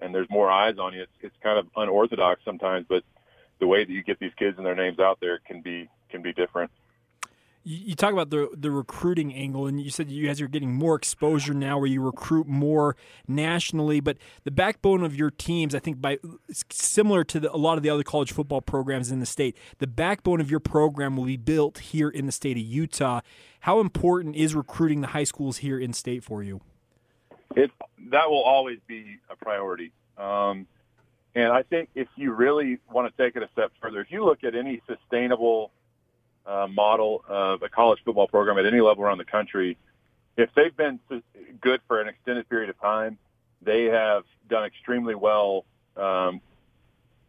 and 0.00 0.14
there's 0.14 0.28
more 0.30 0.50
eyes 0.50 0.78
on 0.78 0.94
you, 0.94 1.02
it's, 1.02 1.12
it's 1.20 1.36
kind 1.42 1.58
of 1.58 1.66
unorthodox 1.76 2.42
sometimes, 2.44 2.86
but 2.88 3.04
the 3.60 3.66
way 3.66 3.84
that 3.84 3.92
you 3.92 4.02
get 4.02 4.18
these 4.18 4.34
kids 4.36 4.56
and 4.58 4.66
their 4.66 4.74
names 4.74 4.98
out 4.98 5.18
there 5.20 5.38
can 5.38 5.60
be, 5.60 5.88
can 6.10 6.22
be 6.22 6.32
different 6.32 6.70
you 7.64 7.94
talk 7.94 8.12
about 8.12 8.28
the 8.28 8.50
the 8.54 8.70
recruiting 8.70 9.32
angle, 9.34 9.66
and 9.66 9.80
you 9.80 9.90
said 9.90 10.10
you 10.10 10.26
guys 10.26 10.40
are 10.40 10.48
getting 10.48 10.74
more 10.74 10.94
exposure 10.94 11.54
now, 11.54 11.78
where 11.78 11.86
you 11.86 12.02
recruit 12.02 12.46
more 12.46 12.94
nationally. 13.26 14.00
But 14.00 14.18
the 14.44 14.50
backbone 14.50 15.02
of 15.02 15.16
your 15.16 15.30
teams, 15.30 15.74
I 15.74 15.78
think, 15.78 16.00
by 16.00 16.18
similar 16.70 17.24
to 17.24 17.40
the, 17.40 17.54
a 17.54 17.56
lot 17.56 17.78
of 17.78 17.82
the 17.82 17.88
other 17.88 18.02
college 18.02 18.32
football 18.32 18.60
programs 18.60 19.10
in 19.10 19.20
the 19.20 19.26
state, 19.26 19.56
the 19.78 19.86
backbone 19.86 20.40
of 20.40 20.50
your 20.50 20.60
program 20.60 21.16
will 21.16 21.24
be 21.24 21.38
built 21.38 21.78
here 21.78 22.10
in 22.10 22.26
the 22.26 22.32
state 22.32 22.58
of 22.58 22.62
Utah. 22.62 23.20
How 23.60 23.80
important 23.80 24.36
is 24.36 24.54
recruiting 24.54 25.00
the 25.00 25.08
high 25.08 25.24
schools 25.24 25.58
here 25.58 25.78
in 25.78 25.94
state 25.94 26.22
for 26.22 26.42
you? 26.42 26.60
It 27.56 27.70
that 28.10 28.28
will 28.28 28.42
always 28.42 28.78
be 28.86 29.16
a 29.30 29.36
priority. 29.36 29.90
Um, 30.18 30.66
and 31.34 31.50
I 31.50 31.62
think 31.62 31.88
if 31.94 32.08
you 32.14 32.32
really 32.32 32.78
want 32.92 33.10
to 33.10 33.22
take 33.22 33.36
it 33.36 33.42
a 33.42 33.48
step 33.52 33.72
further, 33.80 34.00
if 34.00 34.10
you 34.10 34.24
look 34.24 34.44
at 34.44 34.54
any 34.54 34.82
sustainable 34.86 35.72
uh, 36.46 36.66
model 36.70 37.24
of 37.28 37.62
a 37.62 37.68
college 37.68 38.00
football 38.04 38.28
program 38.28 38.58
at 38.58 38.66
any 38.66 38.80
level 38.80 39.04
around 39.04 39.18
the 39.18 39.24
country, 39.24 39.76
if 40.36 40.50
they've 40.54 40.76
been 40.76 40.98
good 41.60 41.80
for 41.86 42.00
an 42.00 42.08
extended 42.08 42.48
period 42.48 42.70
of 42.70 42.80
time, 42.80 43.18
they 43.62 43.84
have 43.84 44.24
done 44.48 44.64
extremely 44.64 45.14
well 45.14 45.64
um, 45.96 46.40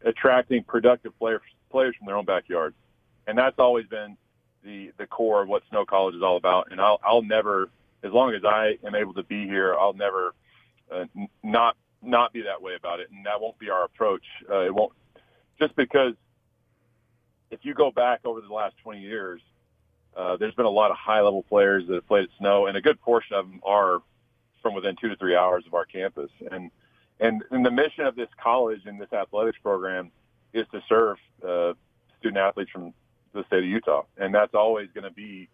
attracting 0.04 0.64
productive 0.64 1.18
players 1.18 1.42
players 1.70 1.96
from 1.98 2.08
their 2.08 2.16
own 2.16 2.26
backyard, 2.26 2.74
and 3.28 3.38
that's 3.38 3.60
always 3.60 3.86
been 3.88 4.18
the 4.64 4.92
the 4.98 5.08
core 5.08 5.42
of 5.42 5.48
what 5.48 5.64
Snow 5.70 5.86
College 5.86 6.16
is 6.16 6.22
all 6.24 6.38
about. 6.38 6.72
And 6.72 6.82
I'll 6.82 7.00
I'll 7.04 7.22
never, 7.22 7.70
as 8.04 8.12
long 8.12 8.34
as 8.34 8.44
I 8.44 8.78
am 8.86 8.96
able 8.96 9.14
to 9.14 9.24
be 9.24 9.46
here, 9.46 9.76
I'll 9.76 9.94
never 9.94 10.34
uh, 10.92 11.06
not 11.44 11.78
not 12.02 12.34
be 12.34 12.44
that 12.44 12.62
way 12.62 12.76
about 12.76 13.00
it, 13.00 13.10
and 13.12 13.26
that 13.26 13.40
won't 13.40 13.58
be 13.60 13.70
our 13.70 13.86
approach. 13.86 14.24
Uh, 14.50 14.62
it 14.62 14.74
won't 14.74 14.94
just 15.60 15.76
because 15.76 16.14
if 17.52 17.60
you 17.64 17.74
go 17.74 17.92
back 17.92 18.22
over 18.26 18.42
the 18.42 18.54
last 18.54 18.76
20 18.84 19.00
years, 19.00 19.42
uh, 20.16 20.38
there's 20.38 20.56
been 20.56 20.66
a 20.66 20.70
lot 20.70 20.92
of 20.92 20.98
high 20.98 21.22
level 21.22 21.44
players 21.44 21.86
that 21.88 21.94
have 21.96 22.08
played 22.08 22.24
at 22.26 22.30
Snow, 22.38 22.68
and 22.68 22.78
a 22.78 22.82
good 22.82 23.00
portion 23.02 23.36
of 23.36 23.50
them 23.50 23.60
are 23.64 24.02
from 24.62 24.74
within 24.74 24.96
two 25.00 25.10
to 25.10 25.16
three 25.18 25.36
hours 25.36 25.66
of 25.68 25.74
our 25.74 25.86
campus. 25.86 26.30
And 26.52 26.72
and, 27.20 27.44
and 27.52 27.66
the 27.66 27.72
mission 27.72 28.06
of 28.06 28.16
this 28.16 28.28
college 28.42 28.82
and 28.86 29.00
this 29.00 29.14
athletics 29.14 29.58
program 29.64 30.12
is 30.52 30.66
to 30.74 30.82
serve 30.90 31.18
uh, 31.48 31.74
student 32.20 32.38
athletes 32.38 32.72
from 32.72 32.94
the 33.34 33.46
state 33.46 33.60
of 33.60 33.70
Utah, 33.70 34.04
and 34.18 34.36
that's 34.36 34.54
always 34.54 34.90
going 34.94 35.06
to 35.06 35.12
be 35.12 35.48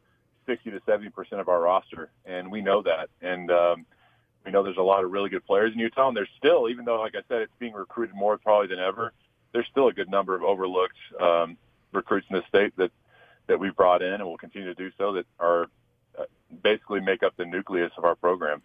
60 0.48 0.72
to 0.72 0.82
70 0.86 1.10
percent 1.10 1.42
of 1.42 1.50
our 1.50 1.62
roster, 1.62 2.10
and 2.26 2.52
we 2.52 2.62
know 2.62 2.82
that. 2.82 3.10
And 3.22 3.52
um, 3.52 3.86
we 4.46 4.52
know 4.52 4.64
there's 4.64 4.78
a 4.78 4.82
lot 4.82 5.04
of 5.04 5.12
really 5.12 5.30
good 5.30 5.46
players 5.46 5.74
in 5.74 5.80
Utah, 5.80 6.08
and 6.08 6.18
there's 6.18 6.30
still, 6.38 6.70
even 6.70 6.86
though, 6.86 7.00
like 7.00 7.16
I 7.16 7.22
said, 7.28 7.42
it's 7.42 7.54
being 7.60 7.74
recruited 7.74 8.16
more 8.16 8.38
probably 8.38 8.68
than 8.68 8.80
ever, 8.80 9.14
there's 9.54 9.68
still 9.70 9.88
a 9.88 9.94
good 9.94 10.10
number 10.10 10.36
of 10.36 10.44
overlooked 10.44 10.98
um, 11.20 11.58
recruits 11.92 12.28
in 12.30 12.38
the 12.38 12.44
state 12.48 12.76
that 12.78 12.92
that 13.48 13.60
we've 13.60 13.76
brought 13.76 14.02
in 14.02 14.14
and 14.14 14.24
will 14.24 14.38
continue 14.38 14.68
to 14.68 14.76
do 14.76 14.92
so 14.98 15.14
that 15.14 15.26
are 15.40 15.68
uh, 16.18 16.24
basically 16.64 17.02
make 17.02 17.24
up 17.24 17.36
the 17.38 17.46
nucleus 17.46 17.92
of 17.98 18.06
our 18.06 18.16
program. 18.16 18.62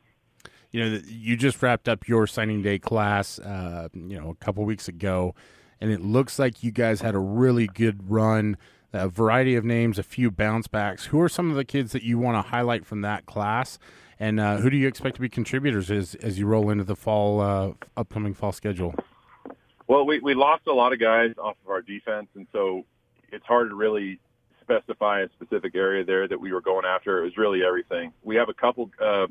You 0.71 0.85
know, 0.85 1.01
you 1.07 1.37
just 1.37 1.63
wrapped 1.63 1.89
up 1.89 2.07
your 2.07 2.27
signing 2.27 2.63
day 2.63 2.79
class, 2.79 3.39
uh, 3.39 3.89
you 3.95 4.21
know, 4.21 4.31
a 4.31 4.35
couple 4.35 4.65
weeks 4.65 4.89
ago, 4.89 5.35
and 5.81 5.91
it 5.91 6.01
looks 6.01 6.39
like 6.39 6.63
you 6.63 6.71
guys 6.71 7.01
had 7.01 7.15
a 7.15 7.19
really 7.19 7.67
good 7.67 8.11
run. 8.11 8.57
A 8.93 9.09
variety 9.09 9.57
of 9.57 9.65
names, 9.65 9.99
a 9.99 10.03
few 10.03 10.31
bounce 10.31 10.69
backs. 10.69 11.07
Who 11.07 11.21
are 11.21 11.29
some 11.29 11.51
of 11.51 11.57
the 11.57 11.65
kids 11.65 11.93
that 11.93 12.03
you 12.03 12.19
want 12.19 12.43
to 12.43 12.51
highlight 12.51 12.87
from 12.87 13.03
that 13.03 13.27
class? 13.27 13.79
And 14.19 14.41
uh, 14.41 14.57
who 14.59 14.71
do 14.71 14.77
you 14.77 14.89
expect 14.89 15.17
to 15.17 15.21
be 15.21 15.29
contributors 15.29 15.91
as, 15.91 16.15
as 16.17 16.39
you 16.39 16.47
roll 16.47 16.71
into 16.71 16.85
the 16.85 16.97
fall, 16.97 17.41
uh, 17.41 17.73
upcoming 17.97 18.33
fall 18.33 18.53
schedule? 18.53 18.95
Well, 19.87 20.07
we, 20.07 20.21
we 20.21 20.35
lost 20.35 20.67
a 20.67 20.73
lot 20.73 20.93
of 20.95 21.01
guys 21.01 21.35
off 21.37 21.57
of 21.65 21.71
our 21.71 21.83
defense, 21.83 22.29
and 22.35 22.47
so 22.53 22.87
it's 23.33 23.47
hard 23.47 23.71
to 23.71 23.75
really 23.75 24.19
specify 24.63 25.21
a 25.21 25.29
specific 25.31 25.75
area 25.75 26.05
there 26.05 26.27
that 26.27 26.41
we 26.41 26.53
were 26.53 26.61
going 26.61 26.85
after. 26.85 27.21
It 27.21 27.25
was 27.25 27.37
really 27.37 27.63
everything. 27.65 28.13
We 28.23 28.37
have 28.37 28.49
a 28.49 28.55
couple 28.55 28.91
uh, 29.03 29.29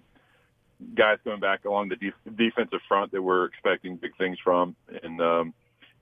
guys 0.94 1.18
coming 1.24 1.40
back 1.40 1.66
along 1.66 1.90
the 1.90 1.96
def- 1.98 2.36
defensive 2.38 2.80
front 2.88 3.12
that 3.12 3.22
we're 3.22 3.46
expecting 3.46 3.98
big 3.98 4.16
things 4.18 4.38
from, 4.44 4.76
and 5.04 5.22
um, 5.22 5.54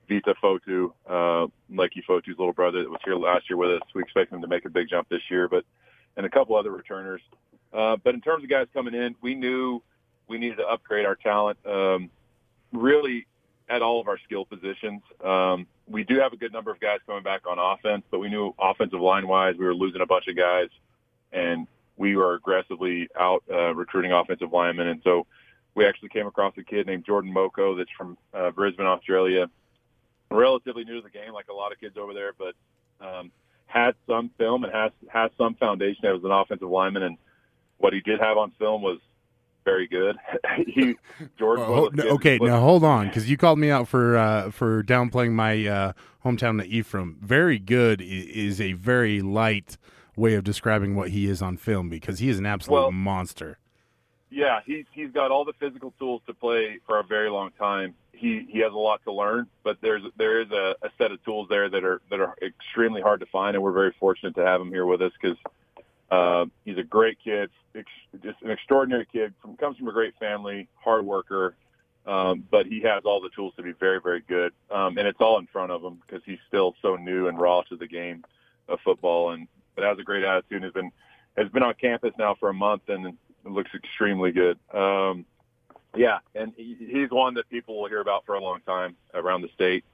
Vita 0.08 0.34
Fotu, 0.42 0.92
uh, 1.08 1.46
Leki 1.72 2.04
Fotu's 2.08 2.38
little 2.38 2.52
brother 2.52 2.82
that 2.82 2.90
was 2.90 3.00
here 3.04 3.16
last 3.16 3.48
year 3.48 3.56
with 3.56 3.70
us. 3.70 3.88
We 3.94 4.02
expect 4.02 4.32
him 4.32 4.40
to 4.42 4.48
make 4.48 4.64
a 4.64 4.70
big 4.70 4.88
jump 4.88 5.08
this 5.08 5.22
year, 5.30 5.48
but 5.48 5.64
and 6.16 6.24
a 6.24 6.30
couple 6.30 6.56
other 6.56 6.70
returners. 6.70 7.20
Uh, 7.72 7.96
but 8.02 8.14
in 8.14 8.20
terms 8.20 8.44
of 8.44 8.50
guys 8.50 8.68
coming 8.72 8.94
in, 8.94 9.16
we 9.20 9.34
knew 9.34 9.82
we 10.28 10.38
needed 10.38 10.58
to 10.58 10.66
upgrade 10.66 11.06
our 11.06 11.16
talent 11.16 11.58
um, 11.66 12.08
really 12.72 13.26
at 13.68 13.82
all 13.82 14.00
of 14.00 14.08
our 14.08 14.18
skill 14.18 14.44
positions. 14.44 15.02
Um, 15.24 15.66
we 15.86 16.04
do 16.04 16.18
have 16.18 16.32
a 16.32 16.36
good 16.36 16.52
number 16.52 16.70
of 16.70 16.80
guys 16.80 16.98
coming 17.06 17.22
back 17.22 17.42
on 17.46 17.58
offense, 17.58 18.04
but 18.10 18.18
we 18.18 18.28
knew 18.28 18.54
offensive 18.58 19.00
line 19.00 19.28
wise 19.28 19.54
we 19.58 19.64
were 19.64 19.74
losing 19.74 20.00
a 20.00 20.06
bunch 20.06 20.28
of 20.28 20.36
guys, 20.36 20.68
and 21.32 21.66
we 21.96 22.16
were 22.16 22.34
aggressively 22.34 23.08
out 23.18 23.44
uh, 23.52 23.74
recruiting 23.74 24.12
offensive 24.12 24.52
linemen. 24.52 24.88
And 24.88 25.00
so 25.04 25.26
we 25.74 25.86
actually 25.86 26.08
came 26.08 26.26
across 26.26 26.54
a 26.56 26.62
kid 26.62 26.86
named 26.86 27.04
Jordan 27.04 27.32
Moko 27.32 27.76
that's 27.76 27.90
from 27.96 28.16
uh, 28.32 28.50
Brisbane, 28.50 28.86
Australia, 28.86 29.50
relatively 30.30 30.84
new 30.84 30.96
to 30.96 31.02
the 31.02 31.10
game, 31.10 31.32
like 31.32 31.48
a 31.48 31.54
lot 31.54 31.72
of 31.72 31.80
kids 31.80 31.96
over 31.96 32.14
there, 32.14 32.32
but 32.38 32.54
um, 33.00 33.30
had 33.66 33.94
some 34.06 34.30
film 34.38 34.64
and 34.64 34.72
has 34.72 34.92
has 35.08 35.30
some 35.36 35.54
foundation 35.54 36.06
as 36.06 36.22
an 36.24 36.30
offensive 36.30 36.68
lineman 36.68 37.02
and 37.02 37.18
what 37.78 37.92
he 37.92 38.00
did 38.00 38.20
have 38.20 38.38
on 38.38 38.52
film 38.58 38.82
was 38.82 38.98
very 39.64 39.86
good. 39.86 40.16
he. 40.66 40.96
Well, 41.40 41.90
no, 41.92 42.04
okay, 42.10 42.38
was, 42.38 42.48
now 42.48 42.60
hold 42.60 42.84
on, 42.84 43.06
because 43.06 43.28
you 43.28 43.36
called 43.36 43.58
me 43.58 43.70
out 43.70 43.88
for 43.88 44.16
uh, 44.16 44.50
for 44.50 44.82
downplaying 44.82 45.32
my 45.32 45.66
uh, 45.66 45.92
hometown 46.24 46.60
of 46.60 46.66
Ephraim. 46.66 47.18
Very 47.22 47.58
good 47.58 48.00
is 48.00 48.60
a 48.60 48.72
very 48.72 49.20
light 49.20 49.76
way 50.16 50.34
of 50.34 50.44
describing 50.44 50.94
what 50.94 51.10
he 51.10 51.26
is 51.26 51.42
on 51.42 51.56
film 51.56 51.88
because 51.88 52.18
he 52.18 52.28
is 52.28 52.38
an 52.38 52.46
absolute 52.46 52.80
well, 52.80 52.92
monster. 52.92 53.58
Yeah, 54.30 54.60
he's 54.66 54.84
he's 54.92 55.10
got 55.10 55.30
all 55.30 55.44
the 55.44 55.52
physical 55.58 55.92
tools 55.98 56.22
to 56.26 56.34
play 56.34 56.78
for 56.86 56.98
a 56.98 57.04
very 57.04 57.30
long 57.30 57.50
time. 57.58 57.94
He 58.12 58.46
he 58.48 58.60
has 58.60 58.72
a 58.72 58.76
lot 58.76 59.02
to 59.04 59.12
learn, 59.12 59.46
but 59.62 59.78
there's 59.80 60.02
there 60.16 60.40
is 60.40 60.50
a, 60.50 60.74
a 60.82 60.90
set 60.98 61.12
of 61.12 61.22
tools 61.24 61.48
there 61.48 61.68
that 61.68 61.84
are 61.84 62.00
that 62.10 62.20
are 62.20 62.34
extremely 62.42 63.00
hard 63.00 63.20
to 63.20 63.26
find, 63.26 63.54
and 63.54 63.62
we're 63.62 63.72
very 63.72 63.94
fortunate 63.98 64.34
to 64.36 64.44
have 64.44 64.60
him 64.60 64.70
here 64.70 64.86
with 64.86 65.02
us 65.02 65.12
because 65.20 65.36
uh, 66.10 66.46
he's 66.64 66.78
a 66.78 66.82
great 66.82 67.18
kid, 67.22 67.50
ex- 67.74 67.88
just 68.22 68.40
an 68.42 68.50
extraordinary 68.50 69.06
kid. 69.10 69.34
From 69.40 69.56
comes 69.56 69.76
from 69.78 69.88
a 69.88 69.92
great 69.92 70.14
family, 70.18 70.68
hard 70.76 71.04
worker, 71.04 71.54
um, 72.06 72.44
but 72.50 72.66
he 72.66 72.80
has 72.82 73.02
all 73.04 73.20
the 73.20 73.30
tools 73.30 73.54
to 73.56 73.62
be 73.62 73.72
very, 73.72 74.00
very 74.00 74.20
good. 74.20 74.52
Um, 74.70 74.98
and 74.98 75.08
it's 75.08 75.20
all 75.20 75.38
in 75.38 75.46
front 75.46 75.72
of 75.72 75.82
him 75.82 76.00
because 76.06 76.22
he's 76.24 76.38
still 76.48 76.74
so 76.82 76.96
new 76.96 77.28
and 77.28 77.38
raw 77.38 77.62
to 77.62 77.76
the 77.76 77.86
game 77.86 78.24
of 78.68 78.78
football. 78.84 79.30
And 79.30 79.48
but 79.74 79.84
has 79.84 79.98
a 79.98 80.02
great 80.02 80.24
attitude 80.24 80.62
has 80.62 80.72
been 80.72 80.92
has 81.36 81.48
been 81.48 81.62
on 81.62 81.74
campus 81.74 82.12
now 82.18 82.34
for 82.38 82.48
a 82.48 82.54
month 82.54 82.82
and 82.88 83.16
looks 83.44 83.70
extremely 83.74 84.32
good. 84.32 84.58
Um, 84.72 85.24
yeah, 85.96 86.18
and 86.34 86.52
he, 86.56 86.76
he's 86.78 87.10
one 87.10 87.34
that 87.34 87.48
people 87.48 87.80
will 87.80 87.88
hear 87.88 88.00
about 88.00 88.24
for 88.26 88.34
a 88.34 88.40
long 88.40 88.60
time 88.66 88.96
around 89.12 89.42
the 89.42 89.48
state. 89.54 89.84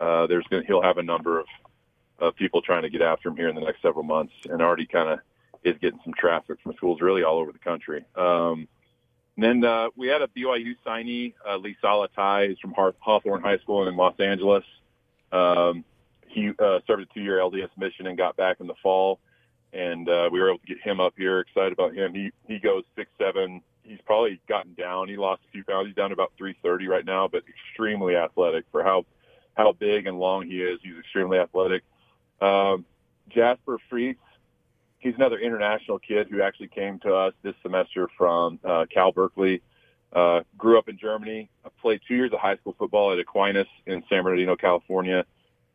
Uh, 0.00 0.26
there's 0.26 0.44
gonna, 0.50 0.64
he'll 0.66 0.82
have 0.82 0.98
a 0.98 1.02
number 1.02 1.40
of, 1.40 1.46
of 2.18 2.36
people 2.36 2.60
trying 2.60 2.82
to 2.82 2.90
get 2.90 3.02
after 3.02 3.28
him 3.28 3.36
here 3.36 3.48
in 3.48 3.54
the 3.54 3.60
next 3.60 3.82
several 3.82 4.04
months, 4.04 4.32
and 4.48 4.60
already 4.60 4.86
kind 4.86 5.08
of 5.08 5.20
is 5.66 5.76
getting 5.80 5.98
some 6.04 6.14
traffic 6.16 6.58
from 6.62 6.72
schools 6.74 7.00
really 7.00 7.24
all 7.24 7.38
over 7.38 7.52
the 7.52 7.58
country. 7.58 8.04
Um, 8.14 8.68
and 9.36 9.44
then 9.62 9.64
uh, 9.64 9.88
we 9.96 10.08
had 10.08 10.22
a 10.22 10.28
BYU 10.28 10.76
signee, 10.86 11.34
uh, 11.46 11.58
Lisala 11.58 12.08
Tai, 12.14 12.48
he's 12.48 12.58
from 12.58 12.72
Hawthorne 13.00 13.42
High 13.42 13.58
School 13.58 13.86
in 13.86 13.96
Los 13.96 14.18
Angeles. 14.18 14.64
Um, 15.32 15.84
he 16.28 16.52
uh, 16.58 16.80
served 16.86 17.02
a 17.02 17.06
two-year 17.14 17.38
LDS 17.38 17.70
mission 17.76 18.06
and 18.06 18.16
got 18.16 18.36
back 18.36 18.60
in 18.60 18.66
the 18.66 18.74
fall, 18.82 19.18
and 19.72 20.08
uh, 20.08 20.28
we 20.30 20.40
were 20.40 20.50
able 20.50 20.58
to 20.60 20.66
get 20.66 20.80
him 20.80 21.00
up 21.00 21.14
here. 21.18 21.40
Excited 21.40 21.72
about 21.72 21.94
him. 21.94 22.14
He 22.14 22.30
he 22.46 22.58
goes 22.58 22.84
six 22.94 23.10
seven. 23.18 23.62
He's 23.82 24.00
probably 24.04 24.40
gotten 24.48 24.74
down. 24.74 25.08
He 25.08 25.16
lost 25.16 25.42
a 25.48 25.52
few 25.52 25.64
pounds. 25.64 25.86
He's 25.86 25.96
down 25.96 26.10
to 26.10 26.14
about 26.14 26.32
330 26.38 26.88
right 26.88 27.04
now, 27.04 27.28
but 27.28 27.44
extremely 27.48 28.16
athletic 28.16 28.64
for 28.72 28.82
how 28.82 29.04
how 29.54 29.72
big 29.72 30.06
and 30.06 30.18
long 30.18 30.46
he 30.46 30.60
is. 30.62 30.78
He's 30.82 30.98
extremely 30.98 31.38
athletic. 31.38 31.82
Um, 32.40 32.84
Jasper 33.28 33.78
Freets 33.88 34.20
he's 34.98 35.14
another 35.16 35.38
international 35.38 35.98
kid 35.98 36.28
who 36.30 36.42
actually 36.42 36.68
came 36.68 36.98
to 37.00 37.14
us 37.14 37.34
this 37.42 37.54
semester 37.62 38.08
from 38.16 38.58
uh, 38.64 38.86
Cal 38.92 39.12
Berkeley. 39.12 39.62
Uh, 40.12 40.40
grew 40.56 40.78
up 40.78 40.88
in 40.88 40.98
Germany. 40.98 41.50
Played 41.82 42.00
two 42.08 42.14
years 42.14 42.32
of 42.32 42.38
high 42.38 42.56
school 42.56 42.74
football 42.78 43.12
at 43.12 43.18
Aquinas 43.18 43.66
in 43.86 44.02
San 44.08 44.22
Bernardino, 44.22 44.56
California. 44.56 45.24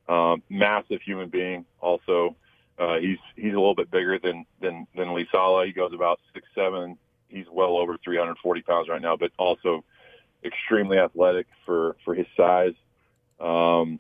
Um, 0.10 0.42
massive 0.50 1.02
human 1.02 1.30
being. 1.30 1.66
Also, 1.80 2.36
uh, 2.80 2.98
he's 2.98 3.20
he's 3.36 3.54
a 3.54 3.60
little 3.60 3.76
bit 3.76 3.92
bigger 3.92 4.18
than 4.18 4.46
than 4.62 4.88
than 4.96 5.10
Lisala. 5.10 5.66
He 5.66 5.74
goes 5.74 5.94
about 5.94 6.20
six 6.34 6.48
seven. 6.56 6.98
He's 7.28 7.46
well 7.52 7.78
over 7.78 7.98
340 8.04 8.62
pounds 8.64 8.90
right 8.90 9.02
now, 9.02 9.16
but 9.16 9.32
also 9.38 9.84
extremely 10.44 10.98
athletic 10.98 11.48
for 11.66 11.96
for 12.04 12.16
his 12.16 12.26
size. 12.36 12.74
Um, 13.40 14.00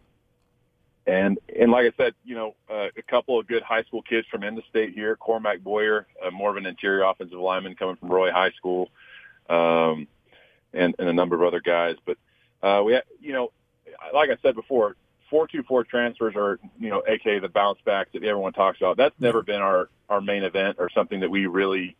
and 1.08 1.40
and 1.60 1.72
like 1.72 1.86
I 1.86 1.92
said, 1.98 2.14
you 2.24 2.36
know, 2.36 2.56
uh, 2.70 2.88
a 2.96 3.02
couple 3.10 3.40
of 3.40 3.48
good 3.48 3.64
high 3.64 3.84
school 3.84 4.02
kids 4.02 4.28
from 4.30 4.44
in 4.44 4.56
the 4.56 4.62
state 4.70 4.94
here. 4.94 5.16
Cormac 5.16 5.60
Boyer, 5.60 6.08
uh, 6.24 6.32
more 6.32 6.52
of 6.52 6.58
an 6.58 6.66
interior 6.66 7.04
offensive 7.04 7.40
lineman 7.40 7.76
coming 7.76 7.96
from 7.96 8.10
Roy 8.10 8.32
High 8.32 8.52
School, 8.52 8.90
um, 9.50 10.08
and 10.74 10.96
and 11.00 11.10
a 11.10 11.14
number 11.14 11.36
of 11.36 11.42
other 11.42 11.60
guys. 11.60 11.96
But 12.06 12.18
uh, 12.62 12.84
we, 12.84 12.94
ha- 12.94 13.02
you 13.20 13.34
know, 13.34 13.52
like 14.14 14.30
I 14.30 14.38
said 14.44 14.56
before, 14.56 14.96
four 15.30 15.48
two 15.48 15.64
four 15.64 15.84
transfers 15.84 16.36
are 16.36 16.60
you 16.80 16.90
know, 16.90 17.02
aka 17.08 17.40
the 17.40 17.50
bounce 17.50 17.80
backs 17.84 18.12
that 18.14 18.24
everyone 18.24 18.54
talks 18.54 18.78
about. 18.80 18.98
That's 18.98 19.16
never 19.20 19.42
been 19.42 19.62
our 19.62 19.90
our 20.10 20.22
main 20.22 20.44
event 20.44 20.78
or 20.80 20.90
something 20.94 21.22
that 21.22 21.32
we 21.32 21.48
really 21.48 21.96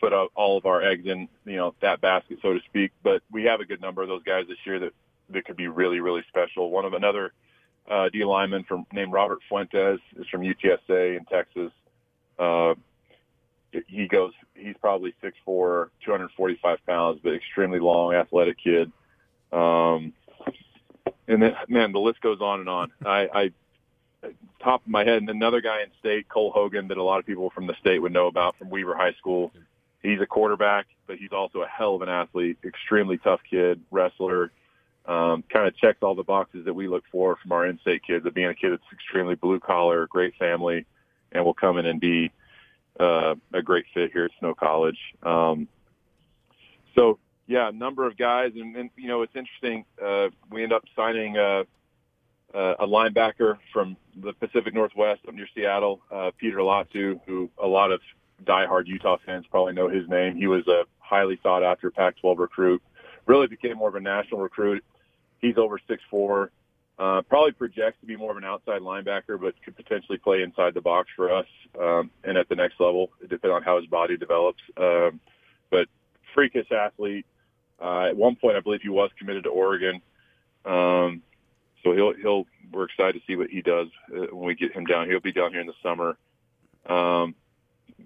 put 0.00 0.14
all 0.14 0.56
of 0.56 0.64
our 0.64 0.82
eggs 0.82 1.06
in, 1.06 1.28
you 1.44 1.56
know, 1.56 1.74
that 1.82 2.00
basket, 2.00 2.38
so 2.40 2.54
to 2.54 2.60
speak. 2.64 2.90
But 3.02 3.22
we 3.30 3.44
have 3.44 3.60
a 3.60 3.66
good 3.66 3.82
number 3.82 4.00
of 4.00 4.08
those 4.08 4.22
guys 4.22 4.46
this 4.48 4.56
year 4.64 4.78
that 4.78 4.92
that 5.28 5.44
could 5.44 5.56
be 5.56 5.68
really 5.68 6.00
really 6.00 6.22
special. 6.28 6.70
One 6.70 6.86
of 6.86 6.94
another 6.94 7.32
uh, 7.88 8.08
D 8.08 8.24
lineman 8.24 8.64
from 8.64 8.86
named 8.92 9.12
Robert 9.12 9.38
Fuentes 9.48 10.00
is 10.16 10.26
from 10.28 10.42
UTSA 10.42 11.16
in 11.16 11.24
Texas. 11.26 11.72
Uh, 12.38 12.74
he 13.86 14.08
goes, 14.08 14.32
he's 14.54 14.74
probably 14.80 15.14
6'4", 15.22 15.90
245 16.04 16.78
pounds, 16.86 17.20
but 17.22 17.34
extremely 17.34 17.78
long, 17.78 18.14
athletic 18.14 18.56
kid. 18.62 18.90
Um, 19.52 20.12
and 21.28 21.42
then, 21.42 21.54
man, 21.68 21.92
the 21.92 22.00
list 22.00 22.20
goes 22.20 22.40
on 22.40 22.60
and 22.60 22.68
on. 22.68 22.92
I, 23.04 23.28
I, 23.32 23.50
top 24.60 24.82
of 24.82 24.88
my 24.88 25.04
head, 25.04 25.18
and 25.18 25.30
another 25.30 25.60
guy 25.60 25.82
in 25.82 25.88
state, 26.00 26.28
Cole 26.28 26.50
Hogan, 26.50 26.88
that 26.88 26.98
a 26.98 27.02
lot 27.02 27.20
of 27.20 27.26
people 27.26 27.50
from 27.50 27.66
the 27.66 27.74
state 27.80 28.00
would 28.00 28.12
know 28.12 28.26
about 28.26 28.56
from 28.56 28.70
Weber 28.70 28.94
High 28.94 29.12
School. 29.14 29.52
He's 30.02 30.20
a 30.20 30.26
quarterback, 30.26 30.86
but 31.06 31.16
he's 31.16 31.32
also 31.32 31.60
a 31.60 31.66
hell 31.66 31.94
of 31.94 32.02
an 32.02 32.08
athlete, 32.08 32.58
extremely 32.64 33.18
tough 33.18 33.40
kid, 33.48 33.80
wrestler, 33.90 34.50
um, 35.06 35.42
kind 35.52 35.66
of 35.66 35.76
checks 35.76 35.98
all 36.02 36.14
the 36.14 36.22
boxes 36.22 36.64
that 36.64 36.74
we 36.74 36.88
look 36.88 37.04
for 37.10 37.36
from 37.36 37.52
our 37.52 37.66
in-state 37.66 38.02
kids 38.06 38.26
of 38.26 38.34
being 38.34 38.48
a 38.48 38.54
kid 38.54 38.72
that's 38.72 38.82
extremely 38.92 39.34
blue 39.34 39.60
collar, 39.60 40.06
great 40.06 40.34
family, 40.36 40.86
and 41.32 41.44
will 41.44 41.54
come 41.54 41.78
in 41.78 41.86
and 41.86 42.00
be 42.00 42.30
uh, 42.98 43.34
a 43.52 43.62
great 43.62 43.86
fit 43.94 44.12
here 44.12 44.26
at 44.26 44.30
Snow 44.38 44.54
College. 44.54 44.98
Um, 45.22 45.68
so 46.94 47.18
yeah, 47.46 47.68
a 47.68 47.72
number 47.72 48.06
of 48.06 48.16
guys, 48.16 48.52
and, 48.54 48.76
and 48.76 48.90
you 48.96 49.08
know 49.08 49.22
it's 49.22 49.34
interesting. 49.34 49.84
Uh, 50.00 50.28
we 50.50 50.62
end 50.62 50.72
up 50.72 50.84
signing 50.94 51.36
uh, 51.36 51.64
uh, 52.54 52.74
a 52.78 52.86
linebacker 52.86 53.58
from 53.72 53.96
the 54.16 54.32
Pacific 54.34 54.74
Northwest 54.74 55.22
up 55.26 55.34
near 55.34 55.48
Seattle, 55.54 56.00
uh, 56.12 56.30
Peter 56.38 56.58
Latu, 56.58 57.20
who 57.26 57.50
a 57.58 57.66
lot 57.66 57.90
of 57.90 58.00
diehard 58.44 58.86
Utah 58.86 59.18
fans 59.24 59.46
probably 59.50 59.72
know 59.72 59.88
his 59.88 60.08
name. 60.08 60.36
He 60.36 60.46
was 60.46 60.66
a 60.68 60.84
highly 60.98 61.38
sought 61.42 61.62
after 61.62 61.90
Pac-12 61.90 62.38
recruit 62.38 62.82
really 63.26 63.46
became 63.46 63.76
more 63.76 63.88
of 63.88 63.94
a 63.94 64.00
national 64.00 64.40
recruit. 64.40 64.84
He's 65.40 65.56
over 65.56 65.78
six 65.88 66.02
four, 66.10 66.50
Uh, 66.98 67.22
probably 67.22 67.52
projects 67.52 67.98
to 68.00 68.06
be 68.06 68.14
more 68.14 68.30
of 68.30 68.36
an 68.36 68.44
outside 68.44 68.82
linebacker, 68.82 69.40
but 69.40 69.54
could 69.64 69.74
potentially 69.74 70.18
play 70.18 70.42
inside 70.42 70.74
the 70.74 70.82
box 70.82 71.08
for 71.16 71.32
us 71.32 71.46
um, 71.80 72.10
and 72.24 72.36
at 72.36 72.46
the 72.50 72.54
next 72.54 72.78
level, 72.78 73.10
depending 73.22 73.52
on 73.52 73.62
how 73.62 73.78
his 73.78 73.86
body 73.86 74.18
develops. 74.18 74.62
Um, 74.76 75.18
but 75.70 75.88
freakish 76.34 76.70
athlete. 76.70 77.24
Uh, 77.80 78.08
at 78.10 78.16
one 78.16 78.36
point, 78.36 78.54
I 78.54 78.60
believe 78.60 78.82
he 78.82 78.90
was 78.90 79.10
committed 79.18 79.44
to 79.44 79.50
Oregon. 79.50 80.02
Um, 80.66 81.22
so 81.82 81.94
he'll 81.94 82.12
he'll 82.12 82.46
we're 82.70 82.84
excited 82.84 83.14
to 83.18 83.26
see 83.26 83.36
what 83.36 83.48
he 83.48 83.62
does 83.62 83.88
uh, 84.14 84.26
when 84.36 84.46
we 84.46 84.54
get 84.54 84.72
him 84.72 84.84
down. 84.84 85.08
He'll 85.08 85.20
be 85.20 85.32
down 85.32 85.52
here 85.52 85.62
in 85.62 85.66
the 85.66 85.80
summer. 85.82 86.18
Um, 86.84 87.34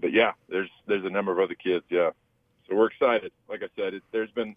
but 0.00 0.12
yeah, 0.12 0.32
there's 0.48 0.70
there's 0.86 1.04
a 1.04 1.10
number 1.10 1.32
of 1.32 1.40
other 1.40 1.56
kids. 1.56 1.84
Yeah, 1.90 2.10
so 2.68 2.76
we're 2.76 2.86
excited. 2.86 3.32
Like 3.48 3.64
I 3.64 3.68
said, 3.74 3.94
it, 3.94 4.04
there's 4.12 4.30
been 4.30 4.54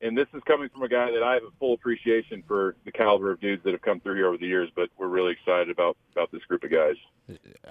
and 0.00 0.16
this 0.16 0.26
is 0.34 0.42
coming 0.46 0.68
from 0.68 0.82
a 0.82 0.88
guy 0.88 1.10
that 1.10 1.22
I 1.22 1.34
have 1.34 1.42
a 1.42 1.50
full 1.58 1.74
appreciation 1.74 2.42
for 2.46 2.76
the 2.84 2.92
caliber 2.92 3.30
of 3.30 3.40
dudes 3.40 3.62
that 3.64 3.72
have 3.72 3.82
come 3.82 4.00
through 4.00 4.14
here 4.16 4.28
over 4.28 4.38
the 4.38 4.46
years. 4.46 4.70
But 4.74 4.90
we're 4.96 5.08
really 5.08 5.32
excited 5.32 5.70
about 5.70 5.96
about 6.12 6.30
this 6.32 6.42
group 6.44 6.62
of 6.64 6.70
guys. 6.70 6.96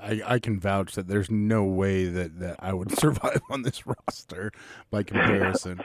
I, 0.01 0.21
I 0.35 0.39
can 0.39 0.59
vouch 0.59 0.93
that 0.95 1.07
there's 1.07 1.31
no 1.31 1.63
way 1.63 2.05
that, 2.05 2.39
that 2.39 2.57
I 2.59 2.73
would 2.73 2.91
survive 2.99 3.41
on 3.49 3.61
this 3.63 3.83
roster 3.87 4.51
by 4.91 5.03
comparison. 5.03 5.79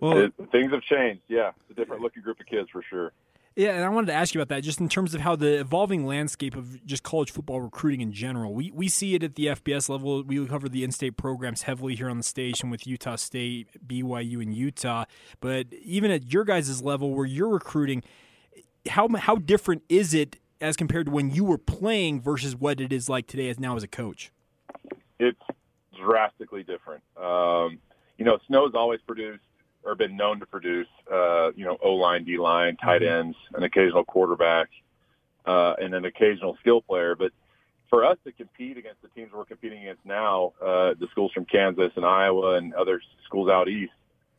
Well, 0.00 0.18
It- 0.18 0.34
things 0.52 0.72
have 0.72 0.82
changed. 0.82 1.22
Yeah, 1.28 1.50
it's 1.60 1.70
a 1.70 1.74
different 1.74 2.02
looking 2.02 2.22
group 2.22 2.40
of 2.40 2.46
kids 2.46 2.68
for 2.70 2.82
sure. 2.88 3.12
Yeah, 3.56 3.76
and 3.76 3.84
I 3.84 3.88
wanted 3.88 4.08
to 4.08 4.14
ask 4.14 4.34
you 4.34 4.40
about 4.40 4.52
that, 4.52 4.64
just 4.64 4.80
in 4.80 4.88
terms 4.88 5.14
of 5.14 5.20
how 5.20 5.36
the 5.36 5.60
evolving 5.60 6.04
landscape 6.04 6.56
of 6.56 6.84
just 6.84 7.04
college 7.04 7.30
football 7.30 7.60
recruiting 7.60 8.00
in 8.00 8.12
general. 8.12 8.52
We 8.52 8.72
we 8.72 8.88
see 8.88 9.14
it 9.14 9.22
at 9.22 9.36
the 9.36 9.46
FBS 9.46 9.88
level. 9.88 10.24
We 10.24 10.44
cover 10.46 10.68
the 10.68 10.82
in-state 10.82 11.16
programs 11.16 11.62
heavily 11.62 11.94
here 11.94 12.10
on 12.10 12.16
the 12.16 12.24
station 12.24 12.68
with 12.68 12.84
Utah 12.84 13.14
State, 13.14 13.68
BYU, 13.86 14.42
and 14.42 14.52
Utah. 14.52 15.04
But 15.38 15.68
even 15.72 16.10
at 16.10 16.32
your 16.32 16.42
guys' 16.44 16.82
level, 16.82 17.14
where 17.14 17.26
you're 17.26 17.48
recruiting, 17.48 18.02
how 18.88 19.06
how 19.14 19.36
different 19.36 19.82
is 19.88 20.14
it 20.14 20.36
as 20.60 20.76
compared 20.76 21.06
to 21.06 21.12
when 21.12 21.30
you 21.30 21.44
were 21.44 21.58
playing 21.58 22.20
versus 22.20 22.56
what 22.56 22.80
it 22.80 22.92
is 22.92 23.08
like 23.08 23.28
today 23.28 23.48
as 23.50 23.60
now 23.60 23.76
as 23.76 23.84
a 23.84 23.88
coach? 23.88 24.32
It's 25.20 25.38
drastically 25.96 26.64
different. 26.64 27.04
Um, 27.16 27.78
you 28.18 28.24
know, 28.24 28.38
Snow's 28.48 28.74
always 28.74 29.00
produced 29.06 29.44
or 29.84 29.94
been 29.94 30.16
known 30.16 30.40
to 30.40 30.46
produce, 30.46 30.88
uh, 31.12 31.52
you 31.52 31.64
know, 31.64 31.76
O 31.82 31.94
line, 31.94 32.24
D 32.24 32.38
line, 32.38 32.76
tight 32.76 33.02
ends, 33.02 33.36
an 33.54 33.62
occasional 33.62 34.04
quarterback, 34.04 34.68
uh, 35.46 35.74
and 35.80 35.94
an 35.94 36.04
occasional 36.04 36.56
skill 36.60 36.80
player. 36.80 37.14
But 37.14 37.32
for 37.90 38.04
us 38.04 38.16
to 38.24 38.32
compete 38.32 38.78
against 38.78 39.02
the 39.02 39.08
teams 39.08 39.30
we're 39.32 39.44
competing 39.44 39.82
against 39.82 40.04
now, 40.04 40.52
uh, 40.60 40.94
the 40.98 41.06
schools 41.10 41.32
from 41.32 41.44
Kansas 41.44 41.92
and 41.96 42.04
Iowa 42.04 42.56
and 42.56 42.74
other 42.74 43.00
schools 43.26 43.48
out 43.50 43.68
east, 43.68 43.92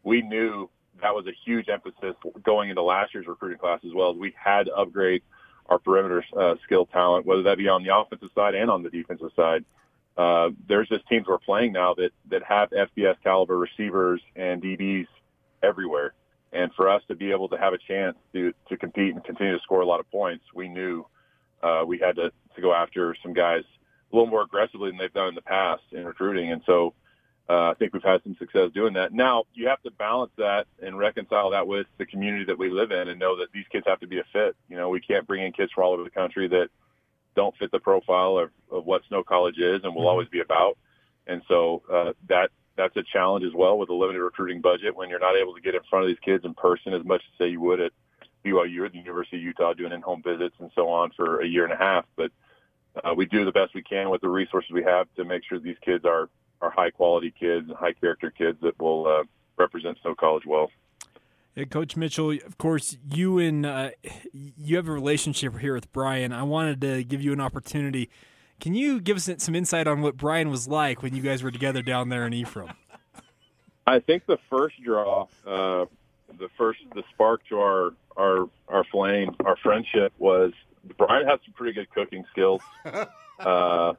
we 0.03 0.21
knew 0.21 0.69
that 1.01 1.13
was 1.13 1.27
a 1.27 1.33
huge 1.45 1.69
emphasis 1.69 2.15
going 2.43 2.69
into 2.69 2.81
last 2.81 3.13
year's 3.13 3.27
recruiting 3.27 3.57
class 3.57 3.79
as 3.85 3.93
well. 3.93 4.15
We 4.15 4.33
had 4.35 4.65
to 4.67 4.73
upgrade 4.73 5.21
our 5.67 5.79
perimeter 5.79 6.23
uh, 6.37 6.55
skill 6.63 6.85
talent, 6.85 7.25
whether 7.25 7.43
that 7.43 7.57
be 7.57 7.67
on 7.67 7.83
the 7.83 7.95
offensive 7.95 8.29
side 8.35 8.55
and 8.55 8.69
on 8.69 8.83
the 8.83 8.89
defensive 8.89 9.31
side. 9.35 9.65
Uh, 10.17 10.49
there's 10.67 10.87
just 10.87 11.05
teams 11.07 11.27
we're 11.27 11.37
playing 11.37 11.73
now 11.73 11.93
that 11.93 12.11
that 12.29 12.41
have 12.43 12.69
FBS 12.69 13.15
caliber 13.21 13.57
receivers 13.57 14.21
and 14.35 14.61
DBs 14.61 15.07
everywhere. 15.63 16.13
And 16.53 16.71
for 16.73 16.89
us 16.89 17.01
to 17.09 17.15
be 17.15 17.31
able 17.31 17.49
to 17.49 17.57
have 17.57 17.73
a 17.73 17.77
chance 17.77 18.15
to 18.33 18.53
to 18.69 18.77
compete 18.77 19.13
and 19.13 19.23
continue 19.23 19.57
to 19.57 19.63
score 19.63 19.81
a 19.81 19.85
lot 19.85 19.99
of 19.99 20.09
points, 20.09 20.45
we 20.53 20.69
knew 20.69 21.05
uh, 21.61 21.83
we 21.85 21.97
had 21.99 22.15
to 22.15 22.31
to 22.55 22.61
go 22.61 22.73
after 22.73 23.15
some 23.21 23.33
guys 23.33 23.63
a 24.11 24.15
little 24.15 24.29
more 24.29 24.43
aggressively 24.43 24.89
than 24.89 24.97
they've 24.97 25.13
done 25.13 25.29
in 25.29 25.35
the 25.35 25.41
past 25.41 25.83
in 25.91 26.05
recruiting. 26.05 26.51
And 26.51 26.61
so 26.65 26.93
uh, 27.49 27.71
I 27.71 27.73
think 27.77 27.93
we've 27.93 28.03
had 28.03 28.23
some 28.23 28.35
success 28.39 28.71
doing 28.73 28.93
that. 28.93 29.13
Now 29.13 29.43
you 29.53 29.67
have 29.67 29.81
to 29.83 29.91
balance 29.91 30.31
that 30.37 30.67
and 30.81 30.97
reconcile 30.97 31.51
that 31.51 31.67
with 31.67 31.87
the 31.97 32.05
community 32.05 32.45
that 32.45 32.57
we 32.57 32.69
live 32.69 32.91
in, 32.91 33.09
and 33.09 33.19
know 33.19 33.37
that 33.37 33.51
these 33.53 33.65
kids 33.71 33.85
have 33.87 33.99
to 33.99 34.07
be 34.07 34.19
a 34.19 34.23
fit. 34.31 34.55
You 34.69 34.77
know, 34.77 34.89
we 34.89 35.01
can't 35.01 35.27
bring 35.27 35.43
in 35.43 35.51
kids 35.51 35.71
from 35.73 35.83
all 35.83 35.93
over 35.93 36.03
the 36.03 36.09
country 36.09 36.47
that 36.47 36.69
don't 37.35 37.55
fit 37.57 37.71
the 37.71 37.79
profile 37.79 38.37
of, 38.37 38.49
of 38.71 38.85
what 38.85 39.01
Snow 39.09 39.23
College 39.23 39.57
is 39.57 39.81
and 39.83 39.93
will 39.93 40.07
always 40.07 40.29
be 40.29 40.39
about. 40.39 40.77
And 41.27 41.41
so 41.47 41.81
uh, 41.91 42.13
that 42.29 42.49
that's 42.77 42.95
a 42.97 43.03
challenge 43.03 43.45
as 43.45 43.53
well 43.53 43.77
with 43.77 43.89
a 43.89 43.93
limited 43.93 44.21
recruiting 44.21 44.61
budget 44.61 44.95
when 44.95 45.09
you're 45.09 45.19
not 45.19 45.35
able 45.35 45.53
to 45.53 45.61
get 45.61 45.75
in 45.75 45.81
front 45.89 46.03
of 46.03 46.09
these 46.09 46.19
kids 46.23 46.43
in 46.45 46.53
person 46.53 46.93
as 46.93 47.05
much 47.05 47.21
as 47.31 47.37
say 47.37 47.49
you 47.49 47.61
would 47.61 47.79
at 47.79 47.91
BYU 48.45 48.81
or 48.81 48.89
the 48.89 48.97
University 48.97 49.37
of 49.37 49.43
Utah 49.43 49.73
doing 49.73 49.91
in-home 49.91 50.21
visits 50.23 50.55
and 50.59 50.69
so 50.75 50.87
on 50.89 51.11
for 51.15 51.41
a 51.41 51.47
year 51.47 51.63
and 51.63 51.73
a 51.73 51.77
half. 51.77 52.05
But 52.15 52.31
uh, 53.03 53.13
we 53.15 53.25
do 53.25 53.43
the 53.43 53.51
best 53.51 53.73
we 53.73 53.81
can 53.81 54.09
with 54.09 54.21
the 54.21 54.29
resources 54.29 54.71
we 54.71 54.83
have 54.83 55.07
to 55.15 55.25
make 55.25 55.43
sure 55.47 55.59
these 55.59 55.77
kids 55.83 56.05
are 56.05 56.29
are 56.61 56.71
high 56.71 56.89
quality 56.89 57.33
kids 57.37 57.67
and 57.67 57.77
high 57.77 57.91
character 57.93 58.31
kids 58.31 58.57
that 58.61 58.79
will 58.79 59.07
uh, 59.07 59.23
represent 59.57 59.97
Snow 60.01 60.15
College 60.15 60.45
well. 60.45 60.71
Yeah, 61.55 61.65
Coach 61.65 61.95
Mitchell, 61.95 62.31
of 62.31 62.57
course, 62.57 62.97
you 63.09 63.39
and 63.39 63.65
uh, 63.65 63.91
you 64.33 64.75
have 64.75 64.87
a 64.87 64.91
relationship 64.91 65.57
here 65.59 65.73
with 65.73 65.91
Brian. 65.91 66.31
I 66.31 66.43
wanted 66.43 66.81
to 66.81 67.03
give 67.03 67.21
you 67.21 67.33
an 67.33 67.39
opportunity. 67.39 68.09
Can 68.59 68.73
you 68.73 68.99
give 68.99 69.17
us 69.17 69.29
some 69.37 69.55
insight 69.55 69.87
on 69.87 70.01
what 70.01 70.17
Brian 70.17 70.49
was 70.49 70.67
like 70.67 71.03
when 71.03 71.15
you 71.15 71.21
guys 71.21 71.43
were 71.43 71.51
together 71.51 71.81
down 71.81 72.09
there 72.09 72.25
in 72.25 72.33
Ephraim? 72.33 72.71
I 73.87 73.99
think 73.99 74.25
the 74.25 74.37
first 74.49 74.81
draw, 74.83 75.27
uh, 75.45 75.85
the 76.39 76.49
first 76.57 76.79
the 76.93 77.03
spark 77.13 77.41
to 77.49 77.59
our 77.59 77.93
our 78.17 78.49
our 78.67 78.83
flame, 78.85 79.35
our 79.45 79.57
friendship 79.57 80.13
was 80.17 80.53
Brian 80.97 81.27
had 81.27 81.39
some 81.45 81.53
pretty 81.53 81.73
good 81.73 81.89
cooking 81.91 82.25
skills, 82.31 82.61
uh, 83.39 83.93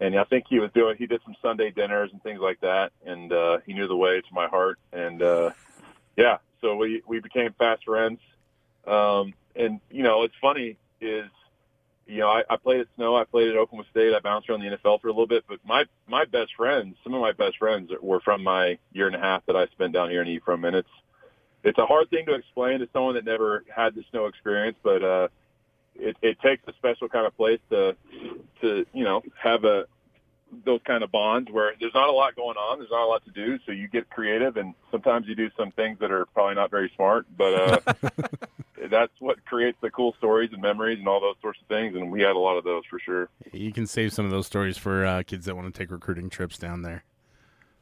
and 0.00 0.18
I 0.18 0.24
think 0.24 0.44
he 0.48 0.60
was 0.60 0.70
doing 0.72 0.96
he 0.96 1.06
did 1.06 1.20
some 1.24 1.34
Sunday 1.42 1.70
dinners 1.70 2.10
and 2.12 2.22
things 2.22 2.40
like 2.40 2.60
that, 2.60 2.92
and 3.04 3.32
uh, 3.32 3.58
he 3.66 3.72
knew 3.72 3.88
the 3.88 3.96
way 3.96 4.20
to 4.20 4.34
my 4.34 4.46
heart, 4.46 4.78
and 4.92 5.22
uh, 5.22 5.50
yeah, 6.16 6.38
so 6.60 6.76
we 6.76 7.02
we 7.06 7.20
became 7.20 7.52
fast 7.58 7.84
friends, 7.84 8.20
um, 8.86 9.34
and 9.56 9.80
you 9.90 10.02
know 10.02 10.22
it's 10.22 10.34
funny 10.40 10.76
is 11.00 11.30
you 12.08 12.20
know, 12.20 12.28
I, 12.28 12.42
I 12.48 12.56
played 12.56 12.80
at 12.80 12.86
Snow, 12.96 13.14
I 13.14 13.24
played 13.24 13.48
at 13.48 13.56
Oklahoma 13.56 13.86
State, 13.90 14.14
I 14.14 14.20
bounced 14.20 14.48
around 14.48 14.60
the 14.60 14.76
NFL 14.76 15.00
for 15.00 15.08
a 15.08 15.12
little 15.12 15.26
bit, 15.26 15.44
but 15.46 15.58
my 15.64 15.84
my 16.08 16.24
best 16.24 16.54
friends, 16.56 16.96
some 17.04 17.14
of 17.14 17.20
my 17.20 17.32
best 17.32 17.58
friends 17.58 17.90
were 18.00 18.20
from 18.20 18.42
my 18.42 18.78
year 18.92 19.06
and 19.06 19.14
a 19.14 19.20
half 19.20 19.44
that 19.46 19.56
I 19.56 19.66
spent 19.66 19.92
down 19.92 20.10
here 20.10 20.22
in 20.22 20.28
Ephraim, 20.28 20.64
and 20.64 20.74
it's 20.74 20.88
it's 21.62 21.78
a 21.78 21.86
hard 21.86 22.08
thing 22.08 22.24
to 22.26 22.34
explain 22.34 22.80
to 22.80 22.88
someone 22.92 23.14
that 23.14 23.26
never 23.26 23.64
had 23.74 23.94
the 23.94 24.04
snow 24.10 24.26
experience, 24.26 24.76
but 24.82 25.04
uh, 25.04 25.28
it, 25.96 26.16
it 26.22 26.40
takes 26.40 26.62
a 26.66 26.72
special 26.74 27.08
kind 27.08 27.26
of 27.26 27.36
place 27.36 27.60
to 27.70 27.94
to 28.62 28.86
you 28.94 29.04
know 29.04 29.22
have 29.40 29.64
a 29.64 29.84
those 30.64 30.80
kind 30.86 31.04
of 31.04 31.12
bonds 31.12 31.50
where 31.50 31.74
there's 31.78 31.94
not 31.94 32.08
a 32.08 32.12
lot 32.12 32.34
going 32.34 32.56
on, 32.56 32.78
there's 32.78 32.90
not 32.90 33.04
a 33.04 33.06
lot 33.06 33.22
to 33.26 33.30
do, 33.30 33.58
so 33.66 33.72
you 33.72 33.86
get 33.86 34.08
creative, 34.08 34.56
and 34.56 34.74
sometimes 34.90 35.26
you 35.28 35.34
do 35.34 35.50
some 35.58 35.70
things 35.72 35.98
that 35.98 36.10
are 36.10 36.24
probably 36.32 36.54
not 36.54 36.70
very 36.70 36.90
smart, 36.96 37.26
but 37.36 37.54
uh, 37.54 37.92
that's 38.90 39.12
what 39.18 39.44
creates 39.44 39.78
the 39.80 39.90
cool 39.90 40.14
stories 40.18 40.50
and 40.52 40.62
memories 40.62 40.98
and 40.98 41.08
all 41.08 41.20
those 41.20 41.36
sorts 41.40 41.60
of 41.60 41.68
things, 41.68 41.94
and 41.96 42.10
we 42.10 42.20
had 42.22 42.36
a 42.36 42.38
lot 42.38 42.56
of 42.56 42.64
those 42.64 42.84
for 42.88 42.98
sure. 42.98 43.28
You 43.52 43.72
can 43.72 43.86
save 43.86 44.12
some 44.12 44.24
of 44.24 44.30
those 44.30 44.46
stories 44.46 44.78
for 44.78 45.04
uh, 45.04 45.22
kids 45.22 45.46
that 45.46 45.56
want 45.56 45.72
to 45.72 45.78
take 45.78 45.90
recruiting 45.90 46.30
trips 46.30 46.58
down 46.58 46.82
there. 46.82 47.04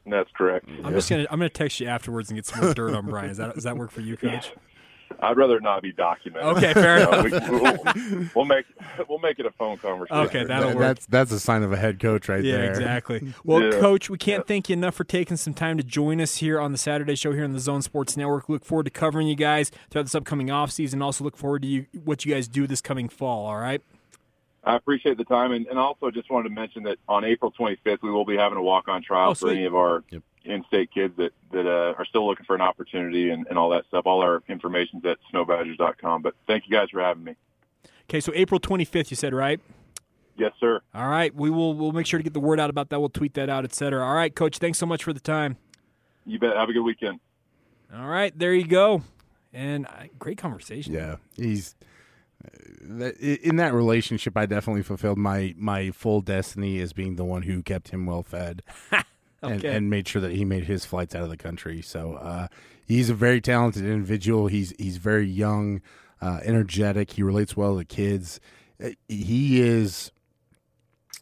That's 0.05 0.29
correct. 0.31 0.67
I'm 0.83 0.93
just 0.93 1.09
gonna 1.09 1.25
I'm 1.29 1.39
gonna 1.39 1.49
text 1.49 1.79
you 1.79 1.87
afterwards 1.87 2.29
and 2.29 2.37
get 2.37 2.45
some 2.45 2.63
more 2.63 2.73
dirt 2.73 2.93
on 2.95 3.05
Brian. 3.07 3.29
Is 3.29 3.37
that 3.37 3.55
does 3.55 3.65
that 3.65 3.77
work 3.77 3.91
for 3.91 4.01
you, 4.01 4.15
Coach? 4.15 4.53
I'd 5.19 5.37
rather 5.37 5.59
not 5.59 5.81
be 5.81 5.91
documented. 5.93 6.57
Okay, 6.57 6.73
fair 6.73 6.99
So 7.01 7.11
enough. 7.25 7.49
we, 7.49 7.59
we'll, 7.59 8.29
we'll 8.35 8.45
make 8.45 8.65
we'll 9.09 9.19
make 9.19 9.39
it 9.39 9.45
a 9.45 9.51
phone 9.51 9.77
conversation. 9.77 10.25
Okay, 10.27 10.43
that'll 10.43 10.69
work. 10.69 10.79
That's 10.79 11.05
that's 11.07 11.31
a 11.31 11.39
sign 11.39 11.63
of 11.63 11.71
a 11.71 11.77
head 11.77 11.99
coach 11.99 12.29
right 12.29 12.43
Yeah, 12.43 12.57
there. 12.57 12.69
exactly. 12.71 13.33
Well, 13.43 13.61
Yeah. 13.63 13.79
Coach, 13.79 14.09
we 14.09 14.17
can't 14.17 14.45
thank 14.47 14.69
you 14.69 14.73
enough 14.73 14.95
for 14.95 15.03
taking 15.03 15.37
some 15.37 15.53
time 15.53 15.77
to 15.77 15.83
join 15.83 16.21
us 16.21 16.37
here 16.37 16.59
on 16.59 16.71
the 16.71 16.77
Saturday 16.77 17.15
show 17.15 17.31
here 17.33 17.43
on 17.43 17.53
the 17.53 17.59
Zone 17.59 17.81
Sports 17.81 18.15
Network. 18.17 18.49
Look 18.49 18.65
forward 18.65 18.83
to 18.85 18.91
covering 18.91 19.27
you 19.27 19.35
guys 19.35 19.71
throughout 19.89 20.03
this 20.03 20.15
upcoming 20.15 20.47
offseason. 20.47 21.01
Also, 21.01 21.23
look 21.23 21.37
forward 21.37 21.61
to 21.63 21.67
you, 21.67 21.85
what 22.03 22.25
you 22.25 22.33
guys 22.33 22.47
do 22.47 22.67
this 22.67 22.81
coming 22.81 23.09
fall. 23.09 23.45
All 23.45 23.57
right. 23.57 23.81
I 24.63 24.75
appreciate 24.75 25.17
the 25.17 25.23
time, 25.23 25.53
and, 25.53 25.65
and 25.67 25.79
also 25.79 26.11
just 26.11 26.29
wanted 26.29 26.49
to 26.49 26.55
mention 26.55 26.83
that 26.83 26.97
on 27.07 27.23
April 27.23 27.53
25th 27.57 28.01
we 28.03 28.11
will 28.11 28.25
be 28.25 28.35
having 28.35 28.57
a 28.57 28.61
walk-on 28.61 29.01
trial 29.01 29.31
Oh, 29.31 29.33
for 29.33 29.49
any 29.49 29.63
of 29.65 29.73
our 29.75 30.03
Yep. 30.11 30.23
In-state 30.47 30.91
kids 30.93 31.15
that 31.17 31.31
that 31.51 31.65
uh, 31.67 31.93
are 31.97 32.05
still 32.05 32.25
looking 32.27 32.45
for 32.45 32.55
an 32.55 32.61
opportunity 32.61 33.29
and, 33.29 33.45
and 33.47 33.57
all 33.57 33.69
that 33.69 33.85
stuff. 33.87 34.05
All 34.05 34.21
our 34.21 34.41
information's 34.49 35.05
at 35.05 35.17
snowbadgers.com. 35.33 36.21
But 36.21 36.35
thank 36.47 36.65
you 36.67 36.71
guys 36.71 36.89
for 36.91 37.01
having 37.01 37.23
me. 37.23 37.35
Okay, 38.09 38.19
so 38.21 38.31
April 38.35 38.59
25th, 38.59 39.11
you 39.11 39.15
said, 39.17 39.33
right? 39.33 39.59
Yes, 40.37 40.53
sir. 40.59 40.79
All 40.93 41.07
right. 41.09 41.33
We 41.35 41.49
will 41.49 41.73
we'll 41.73 41.91
make 41.91 42.05
sure 42.05 42.17
to 42.19 42.23
get 42.23 42.33
the 42.33 42.39
word 42.39 42.59
out 42.59 42.69
about 42.69 42.89
that. 42.89 42.99
We'll 42.99 43.09
tweet 43.09 43.33
that 43.35 43.49
out, 43.49 43.63
et 43.65 43.73
cetera. 43.73 44.05
All 44.05 44.13
right, 44.13 44.33
Coach. 44.33 44.59
Thanks 44.59 44.77
so 44.77 44.85
much 44.85 45.03
for 45.03 45.11
the 45.13 45.19
time. 45.19 45.57
You 46.25 46.37
bet. 46.39 46.55
Have 46.55 46.69
a 46.69 46.73
good 46.73 46.83
weekend. 46.83 47.19
All 47.95 48.05
right, 48.07 48.37
there 48.37 48.53
you 48.53 48.65
go. 48.67 49.01
And 49.53 49.87
uh, 49.87 50.03
great 50.19 50.37
conversation. 50.37 50.93
Yeah, 50.93 51.15
he's 51.35 51.73
uh, 52.45 52.49
that, 52.81 53.15
i- 53.21 53.39
in 53.47 53.55
that 53.55 53.73
relationship. 53.73 54.37
I 54.37 54.45
definitely 54.45 54.83
fulfilled 54.83 55.17
my 55.17 55.55
my 55.57 55.89
full 55.91 56.21
destiny 56.21 56.79
as 56.81 56.93
being 56.93 57.15
the 57.15 57.25
one 57.25 57.41
who 57.43 57.63
kept 57.63 57.89
him 57.89 58.05
well 58.05 58.23
fed. 58.23 58.61
And, 59.41 59.53
Okay. 59.63 59.75
and 59.75 59.89
made 59.89 60.07
sure 60.07 60.21
that 60.21 60.31
he 60.31 60.43
made 60.45 60.63
his 60.65 60.83
flights 60.85 61.13
out 61.13 61.21
of 61.23 61.29
the 61.29 61.37
country. 61.37 61.81
So 61.81 62.13
uh, 62.15 62.47
he's 62.87 63.09
a 63.09 63.13
very 63.13 63.39
talented 63.39 63.83
individual. 63.85 64.47
He's 64.47 64.73
he's 64.79 64.97
very 64.97 65.27
young, 65.27 65.81
uh, 66.21 66.39
energetic. 66.43 67.11
He 67.11 67.21
relates 67.23 67.55
well 67.55 67.77
to 67.77 67.85
kids. 67.85 68.39
Uh, 68.83 68.89
He 69.07 69.61
is 69.61 70.11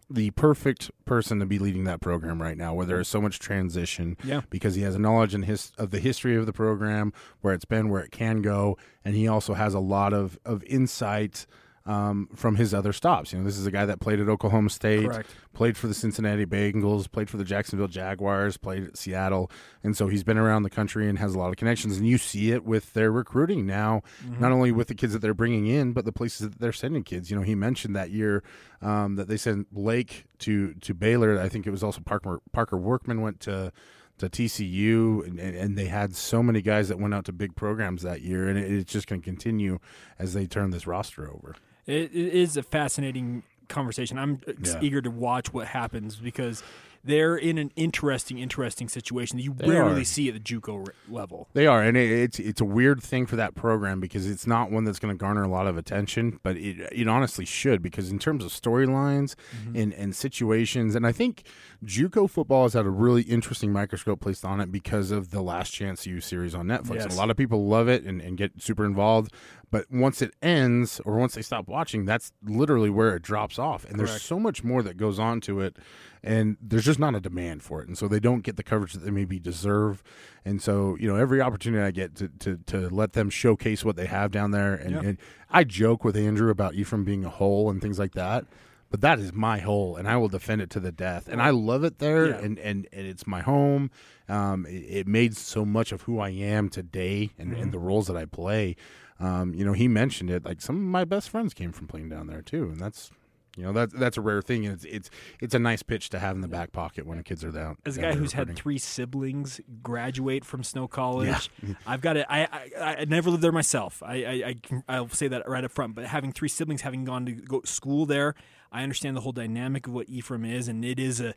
the 0.10 0.30
perfect 0.32 0.92
person 1.04 1.40
to 1.40 1.46
be 1.46 1.58
leading 1.58 1.84
that 1.86 2.00
program 2.00 2.42
right 2.42 2.58
now, 2.58 2.74
where 2.76 2.86
there 2.86 3.00
is 3.00 3.08
so 3.08 3.20
much 3.20 3.40
transition. 3.40 4.16
Yeah. 4.24 4.42
Because 4.50 4.76
he 4.76 4.84
has 4.84 4.96
a 4.96 5.00
knowledge 5.00 5.34
and 5.34 5.46
his 5.46 5.72
of 5.78 5.92
the 5.92 6.00
history 6.00 6.36
of 6.36 6.46
the 6.46 6.54
program, 6.54 7.12
where 7.42 7.54
it's 7.54 7.66
been, 7.66 7.90
where 7.90 8.02
it 8.04 8.12
can 8.12 8.42
go, 8.42 8.78
and 9.04 9.16
he 9.16 9.28
also 9.28 9.56
has 9.56 9.74
a 9.74 9.80
lot 9.80 10.14
of 10.14 10.40
of 10.46 10.64
insight 10.64 11.46
um, 11.86 12.30
from 12.36 12.56
his 12.56 12.74
other 12.74 12.92
stops. 12.92 13.32
You 13.32 13.40
know, 13.40 13.46
this 13.46 13.58
is 13.58 13.66
a 13.66 13.72
guy 13.72 13.86
that 13.86 14.00
played 14.00 14.20
at 14.20 14.28
Oklahoma 14.28 14.70
State, 14.70 15.06
Correct. 15.06 15.30
played 15.54 15.78
for 15.78 15.88
the 15.88 15.94
Cincinnati 15.94 16.46
Bengals, 16.46 17.12
played 17.12 17.30
for 17.30 17.38
the 17.38 17.44
Jacksonville 17.44 17.88
Jaguars, 17.88 18.58
played 18.58 18.86
at 18.86 18.98
Seattle, 18.98 19.52
and 19.84 19.96
so 19.96 20.08
he's 20.08 20.24
been 20.24 20.38
around 20.38 20.64
the 20.64 20.70
country 20.70 21.08
and 21.08 21.20
has 21.20 21.36
a 21.36 21.40
lot 21.40 21.50
of 21.50 21.58
connections. 21.58 21.98
And 21.98 22.08
you 22.08 22.18
see 22.18 22.52
it 22.52 22.66
with 22.66 22.94
their 22.94 23.12
recruiting 23.12 23.66
now, 23.66 24.02
not 24.40 24.52
only 24.52 24.72
with 24.72 24.88
the 24.88 24.96
kids 24.96 25.14
that 25.14 25.20
they're 25.20 25.34
bringing 25.34 25.68
in, 25.68 25.94
but 25.94 26.06
the 26.06 26.12
places 26.12 26.50
that 26.50 26.60
they're 26.60 26.74
sending 26.74 27.04
kids. 27.04 27.30
You 27.30 27.38
know, 27.38 27.44
he 27.44 27.56
mentioned 27.56 27.96
that 27.96 28.10
year 28.10 28.44
um, 28.82 29.16
that 29.16 29.28
they 29.28 29.38
sent 29.38 29.72
Blake 29.74 30.26
to 30.40 30.74
to 30.76 30.94
Baylor. 30.94 31.40
I 31.40 31.50
think 31.50 31.68
it 31.68 31.72
was 31.72 31.84
also 31.84 32.02
Parker 32.02 32.40
Parker 32.52 32.78
Workman 32.78 33.22
went 33.22 33.40
to 33.42 33.72
to 34.18 34.30
TCU, 34.30 35.26
and, 35.28 35.40
and, 35.40 35.56
and 35.56 35.78
they 35.78 35.88
had 35.88 36.16
so 36.16 36.42
many 36.42 36.62
guys 36.62 36.88
that 36.88 36.98
went 36.98 37.14
out 37.14 37.26
to 37.26 37.34
big 37.34 37.56
programs 37.56 38.02
that 38.04 38.22
year, 38.22 38.48
and 38.48 38.58
it, 38.58 38.72
it's 38.72 38.92
just 38.92 39.08
going 39.08 39.22
to 39.22 39.26
continue 39.26 39.78
as 40.18 40.34
they 40.34 40.46
turn 40.46 40.70
this 40.72 40.88
roster 40.88 41.30
over. 41.30 41.56
It, 41.88 42.12
it 42.16 42.34
is 42.34 42.58
a 42.58 42.64
fascinating 42.64 43.44
conversation. 43.68 44.18
I'm 44.18 44.42
Yeah. 44.64 44.80
eager 44.82 45.02
to 45.02 45.12
watch 45.12 45.54
what 45.54 45.68
happens 45.68 46.16
because 46.18 46.64
they're 47.06 47.36
in 47.38 47.58
an 47.58 47.72
interesting, 47.76 48.40
interesting 48.40 48.90
situation 48.90 49.38
that 49.38 49.44
you 49.44 49.54
They 49.54 49.70
rarely 49.70 50.02
are. 50.02 50.06
see 50.06 50.28
at 50.28 50.34
the 50.34 50.40
JUCO 50.40 50.88
level. 51.08 51.48
They 51.54 51.68
are, 51.68 51.82
and 51.84 51.96
it, 51.96 52.10
it's 52.12 52.40
it's 52.40 52.62
a 52.62 52.66
weird 52.66 53.02
thing 53.02 53.26
for 53.26 53.36
that 53.36 53.56
program 53.56 54.00
because 54.00 54.28
it's 54.30 54.46
not 54.48 54.72
one 54.72 54.84
that's 54.84 55.00
going 55.00 55.14
to 55.14 55.18
garner 55.18 55.44
a 55.44 55.48
lot 55.48 55.68
of 55.68 55.78
attention, 55.78 56.40
but 56.44 56.58
it 56.58 56.80
it 56.92 57.08
honestly 57.08 57.46
should 57.46 57.82
because 57.82 58.10
in 58.12 58.20
terms 58.20 58.44
of 58.44 58.52
storylines 58.52 59.36
Mm-hmm. 59.56 59.76
and 59.78 59.94
and 59.94 60.16
situations, 60.16 60.96
and 60.96 61.06
I 61.06 61.12
think 61.12 61.44
JUCO 61.84 62.30
football 62.30 62.64
has 62.64 62.74
had 62.74 62.86
a 62.86 62.90
really 62.90 63.22
interesting 63.24 63.72
microscope 63.72 64.20
placed 64.22 64.44
on 64.44 64.60
it 64.60 64.72
because 64.72 65.12
of 65.12 65.32
the 65.32 65.42
Last 65.42 65.72
Chance 65.72 66.06
U 66.08 66.20
series 66.20 66.56
on 66.56 66.66
Netflix. 66.68 66.96
Yes. 66.96 67.16
A 67.16 67.18
lot 67.18 67.30
of 67.30 67.38
people 67.38 67.68
love 67.68 67.88
it 67.88 68.04
and, 68.04 68.22
and 68.22 68.38
get 68.38 68.62
super 68.62 68.86
involved, 68.86 69.32
but 69.72 69.86
once 69.92 70.22
it 70.22 70.34
ends 70.42 71.00
or 71.06 71.18
once 71.18 71.36
they 71.36 71.42
stop 71.42 71.68
watching, 71.68 72.06
that's 72.06 72.32
literally 72.44 72.90
where 72.90 73.16
it 73.16 73.22
drops 73.22 73.60
off, 73.60 73.86
and 73.86 74.00
there's 74.00 74.22
so 74.22 74.40
much 74.40 74.64
more 74.64 74.82
that 74.84 74.98
goes 74.98 75.20
on 75.20 75.42
to 75.42 75.60
it 75.62 75.78
and 76.26 76.58
there's 76.62 76.84
just 76.84 77.00
not 77.00 77.16
a 77.16 77.22
demand 77.22 77.64
for 77.64 77.82
it. 77.82 77.88
And 77.88 77.98
so 77.98 78.08
they 78.10 78.20
don't 78.20 78.42
get 78.42 78.58
the 78.58 78.64
coverage 78.64 78.94
that 78.94 79.06
they 79.06 79.12
maybe 79.12 79.40
deserve. 79.40 80.04
And 80.44 80.62
so 80.62 80.98
you 81.00 81.08
know 81.08 81.16
every 81.16 81.40
opportunity 81.40 81.82
i 81.84 81.92
get 81.92 82.16
to 82.16 82.28
to, 82.40 82.58
to 82.66 82.90
let 82.90 83.14
them 83.14 83.30
showcase 83.30 83.86
what 83.86 83.96
they 83.96 84.08
have 84.08 84.32
down 84.32 84.52
there. 84.52 84.74
And, 84.74 84.92
Yeah. 84.92 85.02
and 85.02 85.18
i 85.50 85.64
joke 85.64 86.04
with 86.04 86.18
andrew 86.18 86.50
about 86.50 86.74
ephraim 86.74 87.04
being 87.06 87.24
a 87.24 87.30
hole 87.30 87.70
and 87.70 87.82
things 87.82 87.98
like 88.00 88.14
that 88.16 88.46
but 88.92 89.02
that 89.02 89.20
is 89.20 89.34
my 89.34 89.58
hole 89.60 89.96
and 89.98 90.08
i 90.08 90.16
will 90.18 90.28
defend 90.30 90.62
it 90.62 90.70
to 90.72 90.80
the 90.80 90.92
death. 90.92 91.28
And 91.28 91.42
i 91.42 91.50
love 91.52 91.84
it 91.84 92.00
there 92.00 92.28
Yeah. 92.30 92.38
and, 92.46 92.60
and 92.60 92.88
and 92.92 93.06
it's 93.08 93.26
my 93.28 93.42
home. 93.42 93.92
Um, 94.28 94.66
it, 94.66 95.00
it 95.00 95.08
made 95.08 95.38
so 95.38 95.64
much 95.66 95.92
of 95.92 96.02
who 96.04 96.20
i 96.20 96.30
am 96.30 96.70
today 96.70 97.32
and, 97.38 97.52
Mm-hmm. 97.52 97.62
and 97.62 97.72
the 97.72 97.80
roles 97.80 98.08
that 98.08 98.18
i 98.18 98.26
play. 98.26 98.76
Um, 99.20 99.54
you 99.54 99.64
know 99.66 99.74
he 99.74 99.88
mentioned 99.88 100.30
it 100.30 100.44
like 100.46 100.60
some 100.62 100.76
of 100.78 100.82
my 100.82 101.06
best 101.06 101.30
friends 101.30 101.54
came 101.54 101.72
from 101.72 101.88
playing 101.88 102.10
down 102.10 102.28
there 102.28 102.42
too. 102.42 102.64
And 102.72 102.80
that's 102.80 103.12
you 103.56 103.64
know 103.64 103.72
that's 103.74 103.94
that's 103.94 104.18
a 104.18 104.22
rare 104.22 104.42
thing, 104.42 104.66
and 104.66 104.76
it's 104.76 104.86
it's 104.86 105.10
it's 105.42 105.54
a 105.56 105.60
nice 105.60 105.82
pitch 105.84 106.10
to 106.10 106.20
have 106.20 106.36
in 106.36 106.42
the 106.42 106.48
back 106.48 106.72
pocket 106.72 107.06
when 107.06 107.18
the 107.18 107.24
kids 107.24 107.44
are 107.44 107.52
down. 107.52 107.78
As 107.86 107.98
a 107.98 108.02
guy 108.02 108.14
who's 108.14 108.34
had 108.34 108.56
three 108.56 108.78
siblings 108.78 109.62
graduate 109.82 110.44
from 110.46 110.64
Snow 110.64 110.88
College, 110.88 111.50
I've 111.88 112.02
got 112.02 112.18
it. 112.18 112.26
I, 112.30 112.42
I 112.80 112.96
I 113.02 113.06
never 113.06 113.30
lived 113.30 113.44
there 113.44 113.52
myself. 113.52 114.02
I, 114.04 114.16
I 114.24 114.48
I 114.50 114.56
can- 114.62 114.84
I'll 114.90 115.10
say 115.10 115.28
that 115.30 115.48
right 115.48 115.64
up 115.64 115.72
front. 115.72 115.96
But 115.96 116.06
having 116.06 116.32
three 116.32 116.50
siblings, 116.50 116.82
having 116.82 117.06
gone 117.06 117.26
to 117.26 117.32
go 117.32 117.60
to 117.62 117.68
school 117.68 118.06
there, 118.06 118.36
I 118.72 118.84
understand 118.84 119.16
the 119.16 119.22
whole 119.22 119.32
dynamic 119.32 119.88
of 119.88 119.94
what 119.94 120.10
Ephraim 120.10 120.46
is, 120.46 120.68
and 120.68 120.84
it 120.84 121.00
is 121.00 121.22
a 121.22 121.34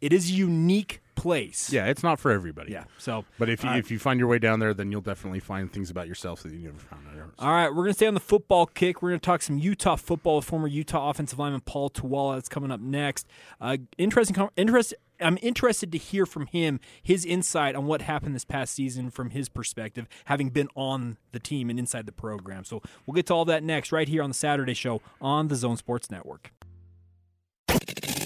it 0.00 0.12
is 0.12 0.30
a 0.30 0.32
unique 0.32 1.00
place. 1.14 1.72
yeah, 1.72 1.86
it's 1.86 2.02
not 2.02 2.20
for 2.20 2.30
everybody. 2.30 2.70
yeah. 2.72 2.84
So, 2.98 3.24
but 3.38 3.48
if 3.48 3.64
you, 3.64 3.70
uh, 3.70 3.76
if 3.76 3.90
you 3.90 3.98
find 3.98 4.20
your 4.20 4.28
way 4.28 4.38
down 4.38 4.60
there, 4.60 4.74
then 4.74 4.92
you'll 4.92 5.00
definitely 5.00 5.40
find 5.40 5.72
things 5.72 5.90
about 5.90 6.06
yourself 6.06 6.42
that 6.42 6.52
you 6.52 6.58
never 6.58 6.78
found 6.78 7.06
out. 7.08 7.32
All 7.38 7.50
right, 7.50 7.68
we're 7.68 7.82
going 7.84 7.88
to 7.88 7.94
stay 7.94 8.06
on 8.06 8.14
the 8.14 8.20
football 8.20 8.66
kick. 8.66 9.02
We're 9.02 9.10
going 9.10 9.20
to 9.20 9.24
talk 9.24 9.42
some 9.42 9.58
Utah 9.58 9.96
football 9.96 10.36
with 10.36 10.44
former 10.44 10.68
Utah 10.68 11.10
offensive 11.10 11.38
lineman 11.38 11.62
Paul 11.62 11.90
Toala. 11.90 12.36
That's 12.36 12.48
coming 12.48 12.70
up 12.70 12.80
next. 12.80 13.26
Uh, 13.60 13.78
interesting, 13.98 14.36
interest. 14.56 14.94
I'm 15.18 15.38
interested 15.40 15.90
to 15.92 15.98
hear 15.98 16.26
from 16.26 16.46
him 16.46 16.78
his 17.02 17.24
insight 17.24 17.74
on 17.74 17.86
what 17.86 18.02
happened 18.02 18.34
this 18.34 18.44
past 18.44 18.74
season 18.74 19.10
from 19.10 19.30
his 19.30 19.48
perspective, 19.48 20.06
having 20.26 20.50
been 20.50 20.68
on 20.74 21.16
the 21.32 21.40
team 21.40 21.70
and 21.70 21.78
inside 21.78 22.04
the 22.04 22.12
program. 22.12 22.64
So 22.64 22.82
we'll 23.06 23.14
get 23.14 23.26
to 23.26 23.34
all 23.34 23.46
that 23.46 23.62
next, 23.62 23.92
right 23.92 24.06
here 24.08 24.22
on 24.22 24.28
the 24.30 24.34
Saturday 24.34 24.74
show 24.74 25.00
on 25.20 25.48
the 25.48 25.56
Zone 25.56 25.78
Sports 25.78 26.10
Network. 26.10 26.52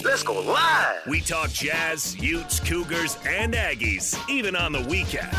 Let's 0.03 0.23
go 0.23 0.39
live. 0.41 1.05
We 1.07 1.21
talk 1.21 1.51
Jazz, 1.51 2.17
Utes, 2.17 2.59
Cougars, 2.59 3.17
and 3.25 3.53
Aggies, 3.53 4.17
even 4.29 4.55
on 4.55 4.71
the 4.71 4.81
weekend. 4.81 5.29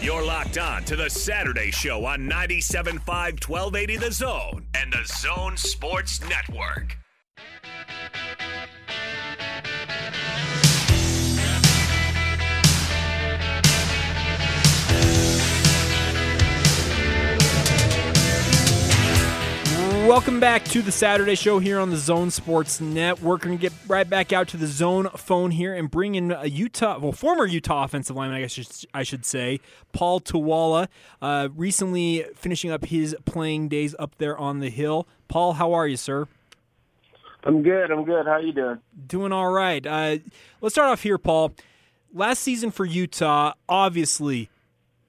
You're 0.00 0.24
locked 0.24 0.56
on 0.58 0.84
to 0.84 0.96
the 0.96 1.10
Saturday 1.10 1.70
Show 1.70 2.04
on 2.06 2.28
97.5 2.28 2.98
1280 3.06 3.96
The 3.96 4.12
Zone 4.12 4.66
and 4.74 4.92
the 4.92 5.04
Zone 5.04 5.56
Sports 5.56 6.20
Network. 6.28 6.96
Welcome 20.08 20.40
back 20.40 20.64
to 20.64 20.80
the 20.80 20.90
Saturday 20.90 21.34
show 21.34 21.58
here 21.58 21.78
on 21.78 21.90
the 21.90 21.98
Zone 21.98 22.30
Sports 22.30 22.80
Network. 22.80 23.22
We're 23.22 23.36
going 23.36 23.58
to 23.58 23.60
get 23.60 23.74
right 23.86 24.08
back 24.08 24.32
out 24.32 24.48
to 24.48 24.56
the 24.56 24.66
Zone 24.66 25.10
phone 25.10 25.50
here 25.50 25.74
and 25.74 25.90
bring 25.90 26.14
in 26.14 26.32
a 26.32 26.46
Utah, 26.46 26.98
well, 26.98 27.12
former 27.12 27.44
Utah 27.44 27.84
offensive 27.84 28.16
lineman, 28.16 28.38
I 28.38 28.40
guess 28.40 28.86
I 28.94 29.02
should 29.02 29.26
say, 29.26 29.60
Paul 29.92 30.20
Toala, 30.20 30.88
uh, 31.20 31.50
recently 31.54 32.24
finishing 32.34 32.70
up 32.70 32.86
his 32.86 33.14
playing 33.26 33.68
days 33.68 33.94
up 33.98 34.14
there 34.16 34.36
on 34.38 34.60
the 34.60 34.70
hill. 34.70 35.06
Paul, 35.28 35.52
how 35.52 35.74
are 35.74 35.86
you, 35.86 35.98
sir? 35.98 36.26
I'm 37.44 37.62
good. 37.62 37.90
I'm 37.90 38.06
good. 38.06 38.24
How 38.24 38.38
you 38.38 38.52
doing? 38.52 38.78
Doing 39.08 39.30
all 39.30 39.50
right. 39.50 39.86
Uh, 39.86 40.16
let's 40.62 40.74
start 40.74 40.88
off 40.88 41.02
here, 41.02 41.18
Paul. 41.18 41.52
Last 42.14 42.38
season 42.38 42.70
for 42.70 42.86
Utah, 42.86 43.52
obviously, 43.68 44.48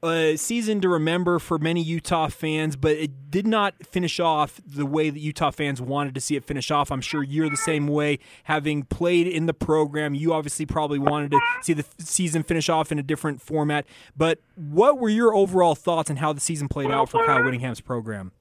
a 0.01 0.37
season 0.37 0.79
to 0.81 0.89
remember 0.89 1.39
for 1.39 1.57
many 1.57 1.81
Utah 1.81 2.27
fans, 2.29 2.75
but 2.75 2.91
it 2.93 3.31
did 3.31 3.45
not 3.45 3.75
finish 3.85 4.19
off 4.19 4.61
the 4.65 4.85
way 4.85 5.09
that 5.09 5.19
Utah 5.19 5.51
fans 5.51 5.81
wanted 5.81 6.15
to 6.15 6.21
see 6.21 6.35
it 6.35 6.45
finish 6.45 6.71
off. 6.71 6.91
I'm 6.91 7.01
sure 7.01 7.21
you're 7.21 7.49
the 7.49 7.57
same 7.57 7.87
way, 7.87 8.19
having 8.45 8.83
played 8.83 9.27
in 9.27 9.45
the 9.45 9.53
program. 9.53 10.15
You 10.15 10.33
obviously 10.33 10.65
probably 10.65 10.99
wanted 10.99 11.31
to 11.31 11.39
see 11.61 11.73
the 11.73 11.85
season 11.97 12.43
finish 12.43 12.69
off 12.69 12.91
in 12.91 12.99
a 12.99 13.03
different 13.03 13.41
format. 13.41 13.85
But 14.15 14.39
what 14.55 14.99
were 14.99 15.09
your 15.09 15.35
overall 15.35 15.75
thoughts 15.75 16.09
on 16.09 16.17
how 16.17 16.33
the 16.33 16.41
season 16.41 16.69
played 16.69 16.91
out 16.91 17.09
for 17.09 17.25
Kyle 17.25 17.43
Whittingham's 17.43 17.81
program? 17.81 18.31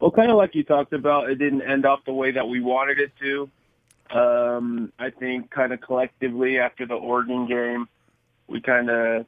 Well, 0.00 0.10
kind 0.10 0.30
of 0.30 0.36
like 0.36 0.54
you 0.54 0.64
talked 0.64 0.92
about, 0.92 1.30
it 1.30 1.36
didn't 1.36 1.62
end 1.62 1.86
off 1.86 2.00
the 2.04 2.12
way 2.12 2.32
that 2.32 2.46
we 2.46 2.60
wanted 2.60 2.98
it 2.98 3.12
to. 3.20 3.50
Um, 4.10 4.92
I 4.98 5.10
think 5.10 5.50
kind 5.50 5.72
of 5.72 5.80
collectively 5.80 6.58
after 6.58 6.86
the 6.86 6.94
Oregon 6.94 7.46
game, 7.46 7.88
we 8.46 8.60
kind 8.60 8.90
of 8.90 9.26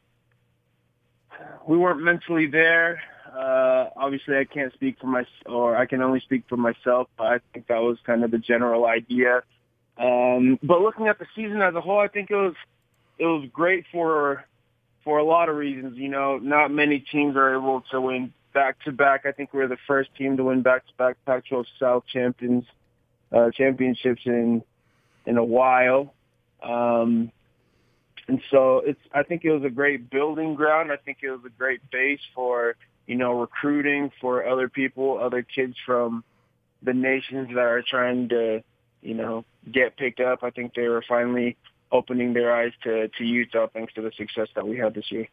we 1.67 1.77
weren't 1.77 2.03
mentally 2.03 2.47
there. 2.47 3.01
Uh, 3.37 3.91
obviously, 3.97 4.37
I 4.37 4.45
can't 4.45 4.73
speak 4.73 4.99
for 5.01 5.07
my 5.07 5.25
or 5.45 5.77
I 5.77 5.87
can 5.87 6.01
only 6.03 6.21
speak 6.21 6.45
for 6.49 6.57
myself. 6.57 7.09
I 7.19 7.39
think 7.53 7.67
that 7.67 7.83
was 7.83 7.99
kind 8.05 8.25
of 8.25 8.31
the 8.31 8.39
general 8.39 8.87
idea. 8.87 9.43
Um, 9.99 10.59
but 10.63 10.81
looking 10.81 11.09
at 11.09 11.19
the 11.19 11.27
season 11.35 11.61
as 11.61 11.75
a 11.75 11.81
whole, 11.81 11.99
I 11.99 12.09
think 12.09 12.31
it 12.31 12.37
was 12.37 12.55
it 13.19 13.27
was 13.27 13.49
great 13.53 13.85
for 13.93 14.45
for 15.05 15.19
a 15.19 15.25
lot 15.25 15.49
of 15.49 15.57
reasons. 15.57 15.99
You 15.99 16.09
know, 16.09 16.39
not 16.39 16.71
many 16.71 17.01
teams 17.01 17.37
are 17.37 17.55
able 17.55 17.83
to 17.91 18.01
win 18.01 18.33
back 18.55 18.83
to 18.85 18.93
back. 18.93 19.27
I 19.27 19.33
think 19.33 19.53
we're 19.53 19.69
the 19.69 19.77
first 19.87 20.15
team 20.17 20.37
to 20.39 20.45
win 20.45 20.63
back 20.63 20.87
to 20.87 20.93
back 20.97 21.17
Pac-12 21.27 21.67
South 21.79 22.05
champions 22.11 22.65
uh, 23.33 23.51
championships 23.51 24.23
in 24.25 24.63
in 25.27 25.37
a 25.37 25.45
while. 25.45 26.15
Um, 26.63 27.33
and 28.29 28.41
so 28.51 28.79
it's 28.85 29.01
I 29.13 29.23
think 29.23 29.45
it 29.45 29.53
was 29.53 29.65
a 29.65 29.71
great 29.71 30.11
building 30.11 30.55
ground. 30.55 30.91
I 30.93 30.97
think 30.97 31.19
it 31.23 31.31
was 31.31 31.41
a 31.47 31.51
great 31.51 31.81
base 31.91 32.21
for 32.35 32.77
you 33.07 33.15
know 33.17 33.39
recruiting 33.41 34.11
for 34.21 34.47
other 34.47 34.69
people, 34.69 35.19
other 35.19 35.43
kids 35.43 35.77
from 35.85 36.25
the 36.83 36.93
nations 36.93 37.49
that 37.49 37.59
are 37.59 37.83
trying 37.83 38.29
to 38.31 38.63
you 39.03 39.15
know 39.15 39.45
get 39.71 39.97
picked 39.97 40.21
up. 40.21 40.43
I 40.43 40.51
think 40.51 40.75
they 40.75 40.89
were 40.89 41.05
finally 41.09 41.57
opening 41.93 42.33
their 42.33 42.55
eyes 42.55 42.73
to 42.83 43.09
to 43.09 43.25
Utah 43.25 43.69
thanks 43.73 43.95
to 43.95 44.03
the 44.03 44.13
success 44.17 44.49
that 44.55 44.67
we 44.67 44.77
had 44.77 44.95
this 44.95 45.11
year. 45.11 45.29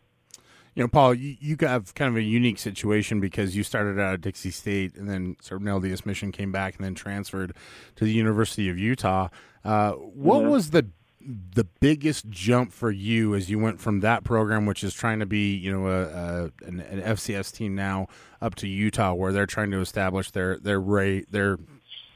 You 0.75 0.81
know, 0.81 0.87
Paul, 0.87 1.13
you, 1.13 1.37
you 1.39 1.55
have 1.61 1.93
kind 1.93 2.09
of 2.09 2.15
a 2.17 2.23
unique 2.23 2.57
situation 2.57 3.19
because 3.19 3.55
you 3.55 3.61
started 3.61 3.99
out 3.99 4.15
at 4.15 4.21
Dixie 4.21 4.49
State 4.49 4.95
and 4.95 5.07
then 5.07 5.35
served 5.39 5.61
an 5.63 5.67
LDS 5.67 6.03
mission, 6.03 6.31
came 6.31 6.51
back, 6.51 6.77
and 6.77 6.83
then 6.83 6.95
transferred 6.95 7.53
to 7.95 8.03
the 8.03 8.11
University 8.11 8.69
of 8.69 8.79
Utah. 8.79 9.27
Uh, 9.63 9.91
what 9.91 10.41
Mhm. 10.41 10.49
was 10.49 10.71
the 10.71 10.87
the 11.25 11.63
biggest 11.79 12.29
jump 12.29 12.73
for 12.73 12.91
you 12.91 13.35
as 13.35 13.49
you 13.49 13.59
went 13.59 13.79
from 13.79 14.01
that 14.01 14.23
program, 14.23 14.65
which 14.65 14.83
is 14.83 14.93
trying 14.93 15.19
to 15.19 15.25
be, 15.25 15.55
you 15.55 15.71
know, 15.71 15.87
a, 15.87 16.01
a 16.03 16.43
an, 16.67 16.79
an 16.81 17.01
FCS 17.01 17.53
team 17.53 17.75
now, 17.75 18.07
up 18.41 18.55
to 18.55 18.67
Utah, 18.67 19.13
where 19.13 19.31
they're 19.31 19.45
trying 19.45 19.71
to 19.71 19.79
establish 19.79 20.31
their 20.31 20.57
their 20.57 20.79
rate 20.79 21.31
their 21.31 21.57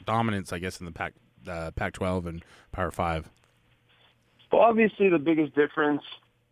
dominance, 0.06 0.52
I 0.52 0.60
guess, 0.60 0.80
in 0.80 0.86
the 0.86 0.92
Pac 0.92 1.14
uh, 1.48 1.72
Pac-12 1.72 2.28
and 2.28 2.46
Power 2.72 2.92
Five? 2.92 3.30
Well, 4.52 4.62
obviously, 4.62 5.10
the 5.10 5.20
biggest 5.20 5.56
difference 5.56 6.04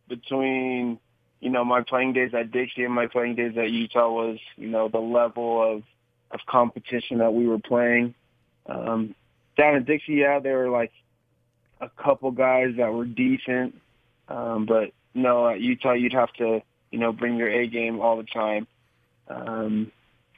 between 0.07 0.99
you 1.39 1.49
know 1.49 1.65
my 1.65 1.81
playing 1.81 2.13
days 2.13 2.31
at 2.33 2.51
Dixie 2.51 2.83
and 2.83 2.93
my 2.93 3.07
playing 3.07 3.35
days 3.35 3.57
at 3.57 3.71
Utah 3.71 4.09
was 4.09 4.39
you 4.55 4.67
know 4.67 4.87
the 4.87 4.99
level 4.99 5.61
of 5.61 5.83
of 6.31 6.39
competition 6.47 7.19
that 7.19 7.33
we 7.33 7.47
were 7.47 7.59
playing. 7.59 8.13
Um, 8.65 9.15
down 9.57 9.75
at 9.75 9.85
Dixie, 9.85 10.15
yeah, 10.15 10.39
they 10.39 10.51
were 10.51 10.69
like 10.69 10.91
a 11.81 11.89
couple 11.89 12.31
guys 12.31 12.75
that 12.77 12.93
were 12.93 13.05
decent, 13.05 13.75
um, 14.27 14.65
but 14.65 14.91
no, 15.13 15.47
at 15.47 15.61
Utah, 15.61 15.93
you'd 15.93 16.13
have 16.13 16.31
to 16.33 16.61
you 16.91 16.99
know 16.99 17.11
bring 17.11 17.37
your 17.37 17.49
A 17.49 17.67
game 17.67 17.99
all 17.99 18.17
the 18.17 18.23
time. 18.23 18.67
Um, 19.27 19.91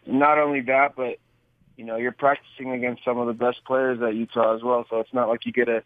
not 0.05 0.37
only 0.39 0.61
that, 0.61 0.95
but 0.95 1.17
you 1.75 1.85
know 1.85 1.97
you're 1.97 2.11
practicing 2.11 2.71
against 2.71 3.03
some 3.03 3.17
of 3.17 3.27
the 3.27 3.33
best 3.33 3.63
players 3.65 3.99
at 4.01 4.15
Utah 4.15 4.55
as 4.55 4.63
well. 4.63 4.85
So 4.89 4.99
it's 4.99 5.13
not 5.13 5.29
like 5.29 5.45
you 5.45 5.51
get 5.51 5.69
a 5.69 5.83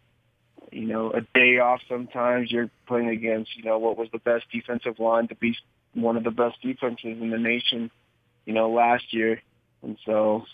you 0.72 0.88
know 0.88 1.12
a 1.12 1.22
day 1.34 1.60
off. 1.60 1.82
Sometimes 1.90 2.52
you're 2.52 2.70
playing 2.88 3.10
against 3.10 3.56
you 3.58 3.64
know 3.64 3.80
what 3.80 3.98
was 3.98 4.10
the 4.12 4.20
best 4.20 4.46
defensive 4.52 5.00
line 5.00 5.28
to 5.30 5.36
be 5.36 5.56
one 5.94 6.18
of 6.18 6.24
the 6.24 6.32
best 6.32 6.62
defenses 6.62 7.18
in 7.20 7.30
the 7.30 7.38
nation. 7.38 7.92
You 8.46 8.54
know 8.54 8.72
last 8.72 9.14
year, 9.14 9.42
and 9.84 9.98
so 10.06 10.46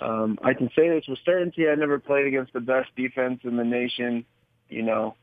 um, 0.00 0.38
I 0.42 0.54
can 0.54 0.70
say 0.76 0.88
this 0.88 1.06
with 1.08 1.18
certainty. 1.24 1.68
I 1.68 1.74
never 1.74 1.98
played 1.98 2.26
against 2.26 2.52
the 2.52 2.60
best 2.60 2.90
defense 2.96 3.40
in 3.44 3.56
the 3.56 3.64
nation. 3.64 4.24
You 4.68 4.82
know, 4.82 5.14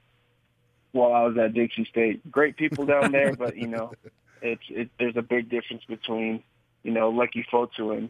while 0.92 1.14
I 1.14 1.24
was 1.26 1.38
at 1.38 1.54
Dixie 1.54 1.86
State, 1.86 2.30
great 2.32 2.58
people 2.58 2.86
down 2.86 3.12
there, 3.12 3.36
but 3.38 3.58
you 3.58 3.68
know, 3.68 3.94
it's 4.42 4.64
it. 4.70 4.90
There's 5.00 5.18
a 5.18 5.22
big 5.22 5.50
difference 5.50 5.84
between 5.88 6.44
you 6.84 6.92
know 6.92 7.12
Leki 7.12 7.46
Fotu 7.52 7.98
and 7.98 8.10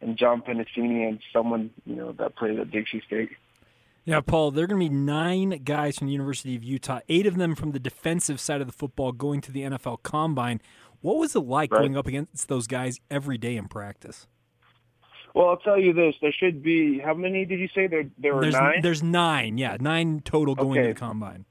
and 0.00 0.16
John 0.16 0.42
Penisini 0.42 1.08
and 1.08 1.20
someone 1.32 1.70
you 1.86 1.96
know 1.96 2.12
that 2.12 2.36
played 2.36 2.58
at 2.58 2.70
Dixie 2.70 3.02
State. 3.06 3.30
Yeah, 4.04 4.20
Paul, 4.20 4.50
there 4.50 4.64
are 4.64 4.66
going 4.66 4.80
to 4.82 4.88
be 4.90 4.94
nine 4.96 5.60
guys 5.62 5.96
from 5.96 6.08
the 6.08 6.12
University 6.12 6.56
of 6.56 6.64
Utah, 6.64 6.98
eight 7.08 7.24
of 7.24 7.36
them 7.36 7.54
from 7.54 7.70
the 7.70 7.78
defensive 7.78 8.40
side 8.40 8.60
of 8.60 8.66
the 8.66 8.72
football 8.72 9.12
going 9.12 9.40
to 9.42 9.52
the 9.52 9.60
NFL 9.60 10.02
Combine. 10.02 10.60
What 11.02 11.18
was 11.18 11.36
it 11.36 11.40
like 11.40 11.70
Right. 11.72 11.82
going 11.82 11.96
up 11.96 12.08
against 12.08 12.48
those 12.48 12.66
guys 12.66 12.98
every 13.12 13.38
day 13.38 13.56
in 13.56 13.68
practice? 13.68 14.26
Well, 15.34 15.48
I'll 15.48 15.56
tell 15.56 15.78
you 15.80 15.92
this: 15.92 16.14
there 16.20 16.32
should 16.32 16.62
be 16.62 16.98
how 16.98 17.14
many 17.14 17.44
did 17.44 17.58
you 17.58 17.68
say 17.74 17.86
there? 17.86 18.04
There 18.18 18.34
were 18.34 18.42
There's 18.42 18.54
nine. 18.54 18.80
there's 18.82 19.02
nine, 19.02 19.58
yeah, 19.58 19.76
nine 19.80 20.20
total 20.24 20.54
going 20.54 20.78
Okay. 20.80 20.88
to 20.88 20.94
the 20.94 21.00
Combine. 21.00 21.44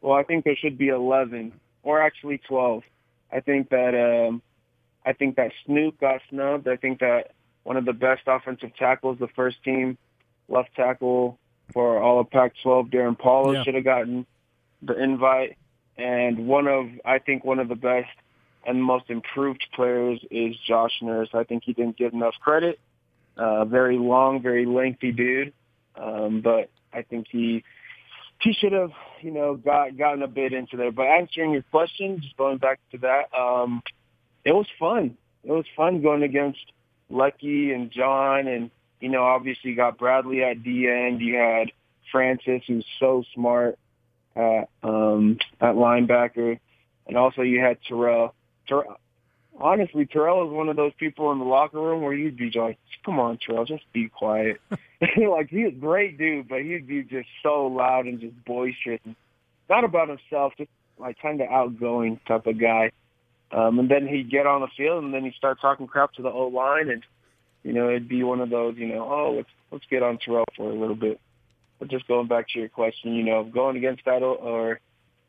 Well, 0.00 0.14
I 0.14 0.22
think 0.22 0.44
there 0.44 0.56
should 0.56 0.78
be 0.78 0.88
eleven, 0.88 1.52
or 1.82 2.00
actually 2.00 2.38
twelve. 2.38 2.82
I 3.32 3.40
think 3.40 3.70
that 3.70 3.94
um, 4.28 4.40
I 5.04 5.12
think 5.14 5.36
that 5.36 5.52
Snoop 5.64 5.98
got 6.00 6.20
snubbed. 6.30 6.68
I 6.68 6.76
think 6.76 7.00
that 7.00 7.32
one 7.64 7.76
of 7.76 7.84
the 7.84 7.92
best 7.92 8.22
offensive 8.28 8.70
tackles, 8.78 9.18
the 9.18 9.28
first 9.28 9.62
team 9.64 9.98
left 10.48 10.74
tackle 10.76 11.38
for 11.72 12.00
all 12.00 12.20
of 12.20 12.30
Pac-12, 12.30 12.92
Darren 12.92 13.18
Paulo, 13.18 13.50
Yeah. 13.50 13.64
should 13.64 13.74
have 13.74 13.82
gotten 13.82 14.24
the 14.82 14.96
invite. 15.02 15.56
And 15.98 16.46
one 16.46 16.68
of 16.68 16.86
I 17.04 17.18
think 17.18 17.44
one 17.44 17.58
of 17.58 17.66
the 17.68 17.74
best 17.74 18.10
and 18.66 18.82
most 18.82 19.10
improved 19.10 19.64
players 19.74 20.20
is 20.30 20.56
Josh 20.66 20.92
Nurse. 21.00 21.28
I 21.32 21.44
think 21.44 21.62
he 21.64 21.72
didn't 21.72 21.96
get 21.96 22.12
enough 22.12 22.34
credit. 22.40 22.78
Uh, 23.36 23.64
very 23.64 23.98
long, 23.98 24.42
very 24.42 24.64
lengthy 24.64 25.12
dude, 25.12 25.52
um, 25.94 26.40
but 26.40 26.70
I 26.92 27.02
think 27.02 27.26
he 27.30 27.62
he 28.40 28.52
should 28.52 28.72
have, 28.72 28.92
you 29.20 29.30
know, 29.30 29.54
got 29.54 29.96
gotten 29.96 30.22
a 30.22 30.28
bit 30.28 30.52
into 30.52 30.76
there. 30.76 30.90
But 30.90 31.06
answering 31.06 31.52
your 31.52 31.62
question, 31.62 32.20
just 32.22 32.36
going 32.36 32.58
back 32.58 32.80
to 32.92 32.98
that, 32.98 33.36
um, 33.38 33.82
it 34.44 34.52
was 34.54 34.66
fun. 34.78 35.16
It 35.44 35.52
was 35.52 35.66
fun 35.76 36.02
going 36.02 36.22
against 36.22 36.60
Leki 37.10 37.74
and 37.74 37.90
John, 37.90 38.48
and 38.48 38.70
you 39.00 39.08
know, 39.08 39.22
obviously 39.24 39.70
you 39.70 39.76
got 39.76 39.98
Bradley 39.98 40.42
at 40.42 40.62
the 40.62 40.88
end. 40.88 41.20
You 41.20 41.36
had 41.36 41.72
Francis, 42.10 42.62
who's 42.66 42.86
so 42.98 43.22
smart 43.34 43.78
at 44.34 44.68
um, 44.82 45.38
at 45.60 45.74
linebacker, 45.74 46.58
and 47.06 47.16
also 47.16 47.42
you 47.42 47.60
had 47.60 47.78
Terrell. 47.86 48.34
Terrell. 48.66 48.98
Honestly, 49.58 50.04
Terrell 50.04 50.46
is 50.46 50.52
one 50.52 50.68
of 50.68 50.76
those 50.76 50.92
people 50.98 51.32
in 51.32 51.38
the 51.38 51.44
locker 51.44 51.80
room 51.80 52.02
where 52.02 52.12
you'd 52.12 52.36
be 52.36 52.50
like, 52.50 52.78
"Come 53.04 53.18
on, 53.18 53.38
Terrell, 53.38 53.64
just 53.64 53.90
be 53.92 54.08
quiet." 54.08 54.60
like 55.00 55.48
he's 55.48 55.68
a 55.68 55.70
great 55.70 56.18
dude, 56.18 56.48
but 56.48 56.62
he'd 56.62 56.86
be 56.86 57.02
just 57.02 57.28
so 57.42 57.66
loud 57.66 58.06
and 58.06 58.20
just 58.20 58.44
boisterous. 58.44 59.00
Not 59.68 59.84
about 59.84 60.08
himself, 60.08 60.52
just 60.58 60.70
like 60.98 61.18
kind 61.20 61.40
of 61.40 61.48
outgoing 61.48 62.20
type 62.26 62.46
of 62.46 62.58
guy. 62.58 62.92
Um, 63.52 63.78
and 63.78 63.88
then 63.88 64.06
he'd 64.06 64.30
get 64.30 64.46
on 64.46 64.60
the 64.60 64.68
field, 64.76 65.04
and 65.04 65.14
then 65.14 65.24
he'd 65.24 65.34
start 65.34 65.60
talking 65.60 65.86
crap 65.86 66.12
to 66.14 66.22
the 66.22 66.30
O 66.30 66.48
line, 66.48 66.90
and 66.90 67.02
you 67.62 67.72
know 67.72 67.88
it'd 67.88 68.08
be 68.08 68.22
one 68.22 68.40
of 68.40 68.50
those, 68.50 68.76
you 68.76 68.88
know, 68.88 69.02
oh 69.02 69.34
let's 69.36 69.50
let's 69.70 69.84
get 69.88 70.02
on 70.02 70.18
Terrell 70.18 70.44
for 70.56 70.70
a 70.70 70.74
little 70.74 70.96
bit. 70.96 71.20
But 71.78 71.88
just 71.88 72.08
going 72.08 72.26
back 72.26 72.48
to 72.50 72.58
your 72.58 72.68
question, 72.68 73.14
you 73.14 73.22
know, 73.22 73.44
going 73.44 73.76
against 73.76 74.04
that 74.06 74.22
O- 74.22 74.34
or 74.34 74.80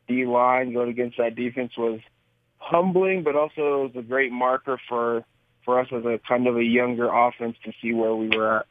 D 0.08 0.24
line, 0.24 0.72
going 0.72 0.88
against 0.88 1.18
that 1.18 1.36
defense 1.36 1.76
was 1.76 2.00
humbling, 2.58 3.22
but 3.22 3.36
also 3.36 3.84
it 3.84 3.94
was 3.94 3.96
a 3.96 4.02
great 4.02 4.32
marker 4.32 4.78
for 4.88 5.24
for 5.64 5.80
us 5.80 5.88
as 5.92 6.04
a 6.04 6.18
kind 6.26 6.46
of 6.46 6.56
a 6.56 6.64
younger 6.64 7.10
offense 7.12 7.56
to 7.64 7.72
see 7.82 7.92
where 7.92 8.14
we 8.14 8.28
were 8.34 8.58
at. 8.58 8.66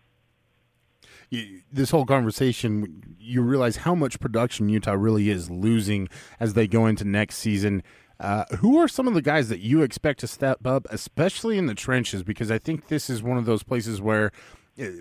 you, 1.29 1.61
this 1.71 1.91
whole 1.91 2.05
conversation, 2.05 3.15
you 3.19 3.41
realize 3.41 3.77
how 3.77 3.93
much 3.93 4.19
production 4.19 4.69
Utah 4.69 4.93
really 4.93 5.29
is 5.29 5.49
losing 5.51 6.09
as 6.39 6.53
they 6.53 6.67
go 6.67 6.87
into 6.87 7.05
next 7.05 7.37
season. 7.37 7.83
Uh, 8.19 8.45
who 8.59 8.79
are 8.79 8.87
some 8.87 9.07
of 9.07 9.13
the 9.13 9.21
guys 9.21 9.47
that 9.49 9.59
you 9.59 9.83
expect 9.83 10.19
to 10.21 10.27
step 10.27 10.65
up, 10.65 10.87
especially 10.89 11.57
in 11.57 11.67
the 11.67 11.75
trenches? 11.75 12.23
Because 12.23 12.49
I 12.49 12.57
think 12.57 12.87
this 12.87 13.11
is 13.11 13.21
one 13.21 13.37
of 13.37 13.45
those 13.45 13.61
places 13.61 14.01
where, 14.01 14.31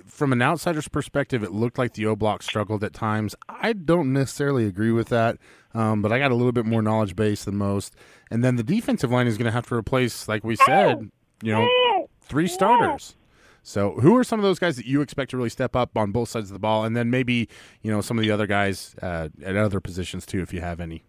from 0.07 0.33
an 0.33 0.41
outsider's 0.41 0.89
perspective, 0.89 1.43
it 1.43 1.53
looked 1.53 1.79
like 1.79 1.95
the 1.95 2.07
O 2.07 2.17
Block 2.17 2.43
struggled 2.43 2.83
at 2.83 2.93
times. 2.93 3.35
I 3.49 3.73
don't 3.73 4.13
necessarily 4.13 4.67
agree 4.67 4.93
with 4.93 5.09
that, 5.09 5.39
um, 5.75 6.03
but 6.03 6.13
I 6.13 6.19
got 6.19 6.31
a 6.31 6.35
little 6.35 6.53
bit 6.53 6.65
more 6.65 6.83
knowledge 6.83 7.15
base 7.15 7.45
than 7.45 7.57
most. 7.57 7.95
And 8.31 8.43
then 8.43 8.57
the 8.57 8.63
defensive 8.63 9.11
line 9.11 9.27
is 9.27 9.37
going 9.37 9.47
to 9.47 9.53
have 9.53 9.67
to 9.69 9.75
replace, 9.75 10.29
like 10.29 10.45
we 10.45 10.57
said, 10.57 11.11
you 11.43 11.53
know, 11.53 12.09
three 12.23 12.49
starters. 12.49 13.17
So, 13.63 13.95
who 13.95 14.17
are 14.17 14.23
some 14.23 14.39
of 14.39 14.45
those 14.45 14.61
guys 14.61 14.77
that 14.77 14.87
you 14.87 15.01
expect 15.01 15.33
to 15.33 15.37
really 15.37 15.49
step 15.51 15.75
up 15.75 15.97
on 15.97 16.13
both 16.13 16.29
sides 16.29 16.51
of 16.51 16.55
the 16.55 16.61
ball, 16.61 16.85
and 16.85 16.97
then 16.97 17.11
maybe 17.11 17.49
you 17.83 17.91
know 17.91 18.01
some 18.01 18.17
of 18.17 18.23
the 18.23 18.31
other 18.31 18.47
guys 18.47 18.95
uh, 19.03 19.29
at 19.43 19.57
other 19.57 19.81
positions 19.81 20.25
too, 20.25 20.41
if 20.41 20.53
you 20.53 20.61
have 20.61 20.79
any. 20.79 21.03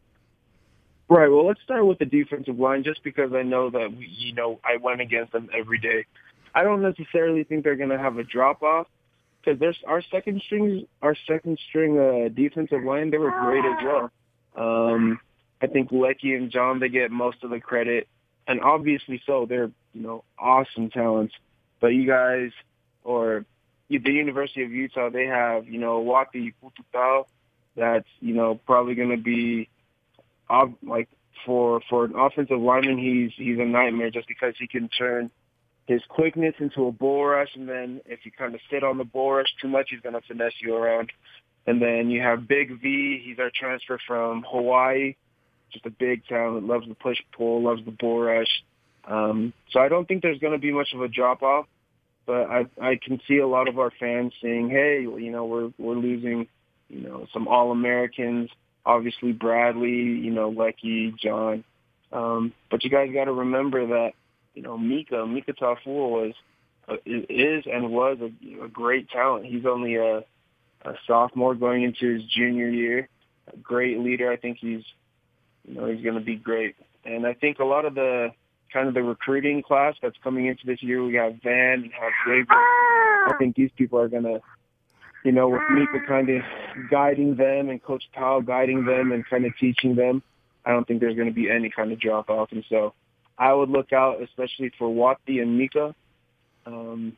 Right. 1.07 1.29
Well, 1.29 1.45
let's 1.45 1.61
start 1.61 1.85
with 1.85 1.99
the 1.99 2.05
defensive 2.05 2.59
line, 2.59 2.83
just 2.83 3.03
because 3.03 3.31
I 3.31 3.43
know 3.43 3.69
that 3.69 3.95
you 3.99 4.33
know 4.33 4.59
I 4.65 4.77
went 4.77 5.01
against 5.01 5.33
them 5.33 5.49
every 5.55 5.77
day. 5.77 6.05
I 6.53 6.63
don't 6.63 6.81
necessarily 6.81 7.43
think 7.43 7.63
they're 7.63 7.75
going 7.75 7.89
to 7.89 7.99
have 7.99 8.17
a 8.17 8.23
drop 8.23 8.63
off 8.63 8.87
because 9.47 9.59
there's 9.59 9.77
our 9.87 10.01
second 10.11 10.41
string, 10.45 10.87
our 11.01 11.15
second 11.27 11.59
string 11.69 11.99
uh, 11.99 12.29
defensive 12.29 12.83
line. 12.83 13.11
They 13.11 13.17
were 13.17 13.31
great 13.31 13.63
as 13.65 13.77
well. 13.83 14.11
Um, 14.55 15.19
I 15.61 15.67
think 15.67 15.91
Leki 15.91 16.35
and 16.35 16.51
John 16.51 16.79
they 16.79 16.89
get 16.89 17.11
most 17.11 17.43
of 17.43 17.49
the 17.49 17.59
credit, 17.59 18.07
and 18.47 18.61
obviously 18.61 19.21
so. 19.25 19.45
They're 19.47 19.71
you 19.93 20.01
know 20.01 20.23
awesome 20.37 20.89
talents, 20.89 21.33
but 21.79 21.87
you 21.87 22.07
guys 22.07 22.51
or 23.03 23.45
the 23.89 24.11
University 24.11 24.63
of 24.63 24.71
Utah, 24.71 25.09
they 25.09 25.27
have 25.27 25.67
you 25.67 25.79
know 25.79 26.03
Wati 26.03 26.53
Pututau. 26.61 27.25
That's 27.75 28.07
you 28.19 28.33
know 28.33 28.59
probably 28.65 28.95
going 28.95 29.11
to 29.11 29.17
be 29.17 29.69
like 30.83 31.09
for 31.45 31.81
for 31.89 32.05
an 32.05 32.15
offensive 32.15 32.59
lineman, 32.59 32.97
he's 32.97 33.31
he's 33.35 33.59
a 33.59 33.65
nightmare 33.65 34.09
just 34.09 34.27
because 34.27 34.55
he 34.59 34.67
can 34.67 34.89
turn 34.89 35.31
his 35.87 36.01
quickness 36.09 36.53
into 36.59 36.87
a 36.87 36.91
bull 36.91 37.25
rush, 37.25 37.49
and 37.55 37.67
then 37.67 38.01
if 38.05 38.25
you 38.25 38.31
kind 38.31 38.53
of 38.53 38.61
sit 38.69 38.83
on 38.83 38.97
the 38.97 39.03
bull 39.03 39.33
rush 39.33 39.47
too 39.61 39.67
much, 39.67 39.87
he's 39.89 40.01
going 40.01 40.13
to 40.13 40.21
finesse 40.21 40.53
you 40.61 40.75
around. 40.75 41.11
And 41.65 41.81
then 41.81 42.09
you 42.09 42.21
have 42.21 42.47
Big 42.47 42.81
V. 42.81 43.21
He's 43.23 43.39
our 43.39 43.51
transfer 43.53 43.99
from 44.07 44.45
Hawaii, 44.47 45.15
just 45.71 45.85
a 45.85 45.89
big 45.89 46.25
talent, 46.27 46.67
loves 46.67 46.87
the 46.87 46.95
push 46.95 47.17
pull, 47.35 47.63
loves 47.63 47.83
the 47.83 47.91
bull 47.91 48.21
rush. 48.21 48.63
Um, 49.05 49.53
so 49.71 49.79
I 49.79 49.87
don't 49.87 50.07
think 50.07 50.21
there's 50.21 50.39
going 50.39 50.53
to 50.53 50.59
be 50.59 50.71
much 50.71 50.89
of 50.93 51.01
a 51.01 51.07
drop 51.07 51.41
off, 51.41 51.65
but 52.25 52.49
I 52.49 52.65
I 52.81 52.99
can 53.01 53.19
see 53.27 53.37
a 53.37 53.47
lot 53.47 53.67
of 53.67 53.79
our 53.79 53.91
fans 53.99 54.33
saying, 54.41 54.69
hey, 54.69 55.01
you 55.01 55.31
know, 55.31 55.45
we're 55.45 55.71
we're 55.77 55.95
losing, 55.95 56.47
you 56.89 57.01
know, 57.01 57.25
some 57.33 57.47
All 57.47 57.71
Americans 57.71 58.49
obviously 58.87 59.33
Bradley, 59.33 59.89
you 59.91 60.31
know, 60.31 60.49
Leki, 60.49 61.15
John. 61.19 61.63
Um, 62.11 62.53
but 62.71 62.83
you 62.85 62.89
guys 62.89 63.13
got 63.13 63.25
to 63.25 63.33
remember 63.33 63.85
that, 63.87 64.13
you 64.57 64.63
know, 64.63 64.75
Mika, 64.75 65.23
Mika 65.27 65.53
Tafua 65.53 65.85
was, 65.85 66.33
uh, 66.87 66.95
is 67.05 67.65
and 67.71 67.91
was 67.91 68.17
a, 68.19 68.63
a 68.63 68.67
great 68.67 69.07
talent. 69.11 69.45
He's 69.45 69.67
only 69.67 69.97
a, 69.97 70.23
a 70.81 70.93
sophomore 71.05 71.53
going 71.53 71.83
into 71.83 72.15
his 72.15 72.23
junior 72.23 72.67
year. 72.67 73.07
A 73.53 73.57
great 73.57 73.99
leader. 73.99 74.31
I 74.31 74.35
think 74.35 74.57
he's, 74.59 74.83
you 75.63 75.75
know, 75.75 75.85
he's 75.85 76.03
going 76.03 76.15
to 76.15 76.25
be 76.25 76.35
great. 76.35 76.75
And 77.05 77.27
I 77.27 77.33
think 77.33 77.59
a 77.59 77.65
lot 77.65 77.85
of 77.85 77.93
the 77.93 78.29
kind 78.73 78.87
of 78.87 78.95
the 78.95 79.03
recruiting 79.03 79.61
class 79.61 79.93
that's 80.01 80.17
coming 80.23 80.47
into 80.47 80.65
this 80.65 80.81
year, 80.81 81.03
we 81.03 81.13
have 81.13 81.35
Van 81.43 81.83
and 81.83 81.91
Xavier. 82.25 82.45
I 82.49 83.33
think 83.37 83.55
these 83.55 83.71
people 83.77 83.99
are 83.99 84.09
going 84.09 84.23
to 84.23 84.41
you 85.23 85.33
know, 85.33 85.49
with 85.49 85.61
Mika 85.69 85.99
kind 86.07 86.29
of 86.29 86.41
guiding 86.89 87.35
them 87.35 87.69
and 87.69 87.83
Coach 87.83 88.05
Powell 88.13 88.41
guiding 88.41 88.85
them 88.85 89.11
and 89.11 89.23
kind 89.27 89.45
of 89.45 89.51
teaching 89.59 89.93
them, 89.93 90.23
I 90.65 90.71
don't 90.71 90.87
think 90.87 90.99
there's 90.99 91.15
going 91.15 91.27
to 91.27 91.33
be 91.33 91.49
any 91.49 91.69
kind 91.69 91.91
of 91.91 91.99
drop 91.99 92.29
off. 92.29 92.51
And 92.51 92.63
so 92.69 92.93
I 93.37 93.53
would 93.53 93.69
look 93.69 93.93
out, 93.93 94.21
especially 94.21 94.71
for 94.77 94.89
Wati 94.89 95.41
and 95.41 95.57
Mika, 95.57 95.93
um, 96.65 97.15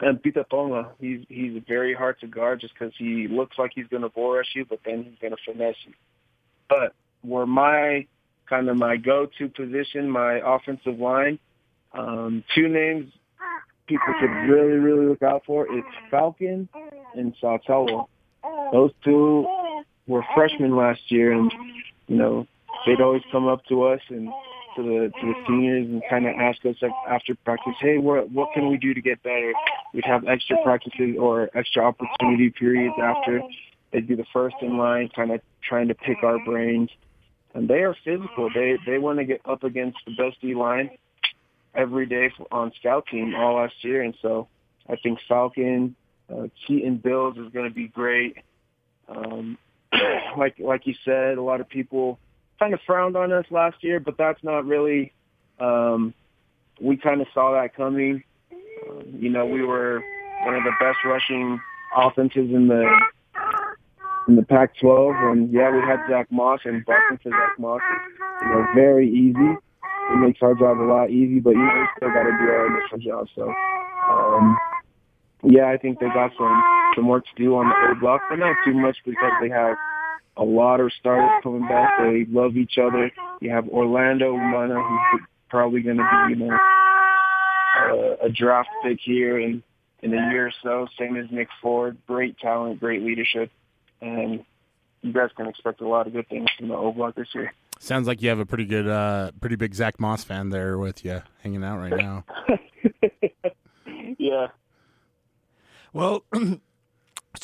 and 0.00 0.22
Pita 0.22 0.44
Tonga, 0.48 0.90
he's 1.00 1.24
he's 1.28 1.60
very 1.66 1.94
hard 1.94 2.20
to 2.20 2.26
guard 2.26 2.60
just 2.60 2.74
because 2.74 2.92
he 2.96 3.26
looks 3.28 3.58
like 3.58 3.72
he's 3.74 3.88
going 3.88 4.02
to 4.02 4.08
bore 4.08 4.36
rush 4.36 4.46
you, 4.54 4.64
but 4.64 4.80
then 4.84 5.02
he's 5.02 5.18
going 5.20 5.32
to 5.32 5.38
finesse 5.44 5.74
you. 5.84 5.92
But 6.68 6.94
where 7.22 7.46
my 7.46 8.06
kind 8.48 8.68
of 8.68 8.76
my 8.76 8.96
go-to 8.96 9.48
position, 9.48 10.08
my 10.08 10.40
offensive 10.44 10.98
line, 10.98 11.38
um, 11.92 12.44
two 12.54 12.68
names 12.68 13.12
people 13.86 14.14
should 14.20 14.30
really 14.30 14.78
really 14.78 15.06
look 15.06 15.22
out 15.22 15.42
for. 15.46 15.66
It's 15.68 15.88
Falcon 16.10 16.68
and 17.14 17.34
Sautelo. 17.42 18.06
Those 18.70 18.92
two 19.02 19.46
were 20.06 20.24
freshmen 20.34 20.76
last 20.76 21.00
year, 21.08 21.32
and 21.32 21.52
you 22.06 22.16
know 22.16 22.46
they'd 22.86 23.00
always 23.00 23.22
come 23.32 23.48
up 23.48 23.64
to 23.66 23.82
us 23.84 24.00
and 24.10 24.28
to 24.78 24.82
the 24.82 25.12
to 25.20 25.26
the 25.26 25.34
seniors 25.46 25.86
and 25.86 26.02
kind 26.08 26.26
of 26.26 26.34
ask 26.36 26.64
us 26.64 26.76
after 27.08 27.34
practice, 27.44 27.74
hey, 27.80 27.98
what 27.98 28.30
what 28.30 28.52
can 28.54 28.70
we 28.70 28.76
do 28.76 28.94
to 28.94 29.00
get 29.00 29.22
better? 29.22 29.52
We'd 29.92 30.04
have 30.04 30.26
extra 30.26 30.56
practices 30.62 31.16
or 31.18 31.50
extra 31.54 31.84
opportunity 31.84 32.50
periods 32.50 32.94
after. 33.02 33.42
They'd 33.92 34.06
be 34.06 34.14
the 34.14 34.26
first 34.32 34.56
in 34.62 34.76
line, 34.78 35.10
kind 35.14 35.32
of 35.32 35.40
trying 35.66 35.88
to 35.88 35.94
pick 35.94 36.22
our 36.22 36.38
brains. 36.44 36.90
And 37.54 37.68
they 37.68 37.82
are 37.82 37.96
physical. 38.04 38.50
They 38.54 38.78
they 38.86 38.98
want 38.98 39.18
to 39.18 39.24
get 39.24 39.40
up 39.44 39.64
against 39.64 39.98
the 40.06 40.12
best 40.12 40.40
D 40.40 40.54
line 40.54 40.90
every 41.74 42.06
day 42.06 42.30
on 42.52 42.72
scout 42.78 43.06
team 43.10 43.34
all 43.34 43.56
last 43.56 43.74
year, 43.82 44.02
and 44.02 44.14
so 44.22 44.48
I 44.88 44.96
think 44.96 45.18
Falcon, 45.28 45.96
uh, 46.32 46.48
Keaton 46.66 46.96
Bills 46.98 47.36
is 47.36 47.52
going 47.52 47.68
to 47.68 47.74
be 47.74 47.88
great. 47.88 48.36
Um, 49.08 49.58
like 50.38 50.56
like 50.58 50.86
you 50.86 50.94
said, 51.04 51.38
a 51.38 51.42
lot 51.42 51.60
of 51.60 51.68
people 51.68 52.18
kind 52.58 52.74
of 52.74 52.80
frowned 52.86 53.16
on 53.16 53.32
us 53.32 53.46
last 53.50 53.76
year, 53.82 54.00
but 54.00 54.16
that's 54.16 54.42
not 54.42 54.64
really. 54.64 55.12
Um, 55.60 56.14
we 56.80 56.96
kind 56.96 57.20
of 57.20 57.26
saw 57.34 57.52
that 57.52 57.74
coming. 57.74 58.22
Uh, 58.52 59.02
you 59.18 59.30
know, 59.30 59.46
we 59.46 59.64
were 59.64 60.02
one 60.44 60.54
of 60.54 60.62
the 60.62 60.72
best 60.80 60.98
rushing 61.04 61.60
offenses 61.96 62.50
in 62.52 62.68
the 62.68 62.88
in 64.28 64.36
the 64.36 64.42
Pac-12, 64.42 65.32
and 65.32 65.52
yeah, 65.52 65.70
we 65.70 65.80
had 65.80 66.00
Zach 66.08 66.30
Moss, 66.30 66.60
and 66.64 66.84
busting 66.84 67.18
for 67.22 67.30
Zach 67.30 67.58
Moss 67.58 67.80
you 68.42 68.48
know 68.48 68.66
very 68.74 69.08
easy. 69.08 69.56
It 70.10 70.16
makes 70.20 70.40
our 70.42 70.54
job 70.54 70.80
a 70.80 70.88
lot 70.88 71.10
easy, 71.10 71.40
but 71.40 71.50
you 71.50 71.58
know 71.58 71.80
we 71.80 71.86
still 71.96 72.08
got 72.10 72.24
to 72.24 72.30
do 72.30 72.48
our 72.50 72.66
initial 72.66 72.98
job. 72.98 73.28
So, 73.34 73.52
um, 74.10 74.56
yeah, 75.44 75.68
I 75.68 75.76
think 75.76 76.00
they 76.00 76.06
got 76.06 76.32
some 76.36 76.62
some 76.94 77.08
work 77.08 77.24
to 77.24 77.42
do 77.42 77.56
on 77.56 77.68
the 77.68 77.88
old 77.88 78.00
block, 78.00 78.22
but 78.28 78.38
not 78.38 78.56
too 78.64 78.74
much 78.74 78.96
because 79.04 79.32
they 79.40 79.48
have 79.48 79.76
a 80.38 80.44
lot 80.44 80.80
of 80.80 80.92
starters 80.98 81.42
coming 81.42 81.66
back. 81.68 81.90
They 81.98 82.24
love 82.30 82.56
each 82.56 82.78
other. 82.78 83.10
You 83.40 83.50
have 83.50 83.68
Orlando 83.68 84.34
Umana, 84.34 84.82
who's 85.10 85.22
probably 85.48 85.82
going 85.82 85.96
to 85.96 86.26
be, 86.26 86.34
you 86.34 86.48
know, 86.48 86.58
uh, 87.78 88.26
a 88.26 88.28
draft 88.28 88.68
pick 88.82 88.98
here 89.02 89.38
in 89.38 89.62
in 90.00 90.14
a 90.14 90.30
year 90.30 90.46
or 90.46 90.52
so. 90.62 90.86
Same 90.98 91.16
as 91.16 91.26
Nick 91.30 91.48
Ford. 91.60 91.96
Great 92.06 92.38
talent, 92.38 92.80
great 92.80 93.02
leadership, 93.02 93.50
and 94.00 94.44
you 95.02 95.12
guys 95.12 95.30
can 95.36 95.46
expect 95.46 95.80
a 95.80 95.88
lot 95.88 96.06
of 96.06 96.12
good 96.12 96.28
things 96.28 96.48
from 96.56 96.68
the 96.68 96.74
O 96.74 96.92
Block 96.92 97.14
this 97.14 97.28
year. 97.34 97.52
Sounds 97.80 98.06
like 98.06 98.22
you 98.22 98.28
have 98.28 98.40
a 98.40 98.46
pretty 98.46 98.64
good, 98.64 98.88
uh, 98.88 99.30
pretty 99.40 99.56
big 99.56 99.74
Zach 99.74 100.00
Moss 100.00 100.24
fan 100.24 100.50
there 100.50 100.78
with 100.78 101.04
you, 101.04 101.22
hanging 101.42 101.62
out 101.62 101.78
right 101.78 101.96
now. 101.96 102.24
yeah. 104.18 104.48
Well, 105.92 106.24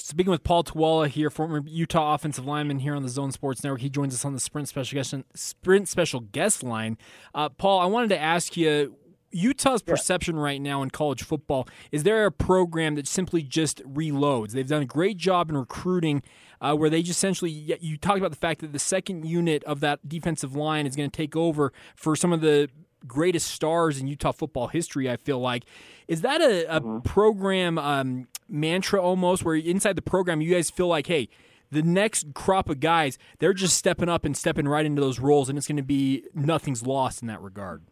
Speaking 0.00 0.30
with 0.30 0.44
Paul 0.44 0.64
Toala 0.64 1.08
here, 1.08 1.30
former 1.30 1.62
Utah 1.66 2.14
offensive 2.14 2.46
lineman 2.46 2.78
here 2.80 2.94
on 2.94 3.02
the 3.02 3.08
Zone 3.08 3.32
Sports 3.32 3.62
Network, 3.62 3.80
he 3.80 3.90
joins 3.90 4.14
us 4.14 4.24
on 4.24 4.32
the 4.32 4.40
Sprint 4.40 4.68
special 4.68 4.96
guest, 4.96 5.14
Sprint 5.34 5.88
special 5.88 6.20
guest 6.20 6.62
line. 6.62 6.98
Uh, 7.34 7.48
Paul, 7.48 7.80
I 7.80 7.86
wanted 7.86 8.08
to 8.08 8.18
ask 8.18 8.56
you. 8.56 8.96
Utah's 9.36 9.82
perception 9.82 10.36
right 10.36 10.60
now 10.60 10.80
in 10.84 10.90
college 10.90 11.24
football 11.24 11.66
is 11.90 12.04
there 12.04 12.24
a 12.24 12.30
program 12.30 12.94
that 12.94 13.08
simply 13.08 13.42
just 13.42 13.82
reloads? 13.82 14.52
They've 14.52 14.68
done 14.68 14.82
a 14.82 14.86
great 14.86 15.16
job 15.16 15.50
in 15.50 15.56
recruiting, 15.56 16.22
uh, 16.60 16.76
where 16.76 16.88
they 16.88 17.02
just 17.02 17.18
essentially 17.18 17.50
you 17.50 17.96
talked 17.96 18.18
about 18.18 18.30
the 18.30 18.36
fact 18.36 18.60
that 18.60 18.72
the 18.72 18.78
second 18.78 19.26
unit 19.26 19.64
of 19.64 19.80
that 19.80 20.08
defensive 20.08 20.54
line 20.54 20.86
is 20.86 20.94
going 20.94 21.10
to 21.10 21.16
take 21.16 21.34
over 21.34 21.72
for 21.96 22.14
some 22.14 22.32
of 22.32 22.42
the 22.42 22.70
greatest 23.06 23.48
stars 23.48 23.98
in 23.98 24.06
Utah 24.06 24.32
football 24.32 24.68
history. 24.68 25.10
I 25.10 25.16
feel 25.16 25.38
like 25.40 25.64
is 26.08 26.20
that 26.22 26.40
a, 26.40 26.76
a 26.76 26.80
mm-hmm. 26.80 27.00
program 27.00 27.78
um, 27.78 28.28
mantra 28.48 29.00
almost, 29.00 29.44
where 29.44 29.56
inside 29.56 29.96
the 29.96 30.02
program 30.02 30.40
you 30.40 30.52
guys 30.52 30.70
feel 30.70 30.88
like, 30.88 31.06
hey, 31.06 31.28
the 31.70 31.82
next 31.82 32.34
crop 32.34 32.68
of 32.68 32.80
guys 32.80 33.18
they're 33.38 33.52
just 33.52 33.76
stepping 33.76 34.08
up 34.08 34.24
and 34.24 34.36
stepping 34.36 34.68
right 34.68 34.86
into 34.86 35.00
those 35.00 35.18
roles, 35.18 35.48
and 35.48 35.58
it's 35.58 35.66
going 35.66 35.76
to 35.76 35.82
be 35.82 36.24
nothing's 36.34 36.86
lost 36.86 37.22
in 37.22 37.28
that 37.28 37.40
regard. 37.40 37.82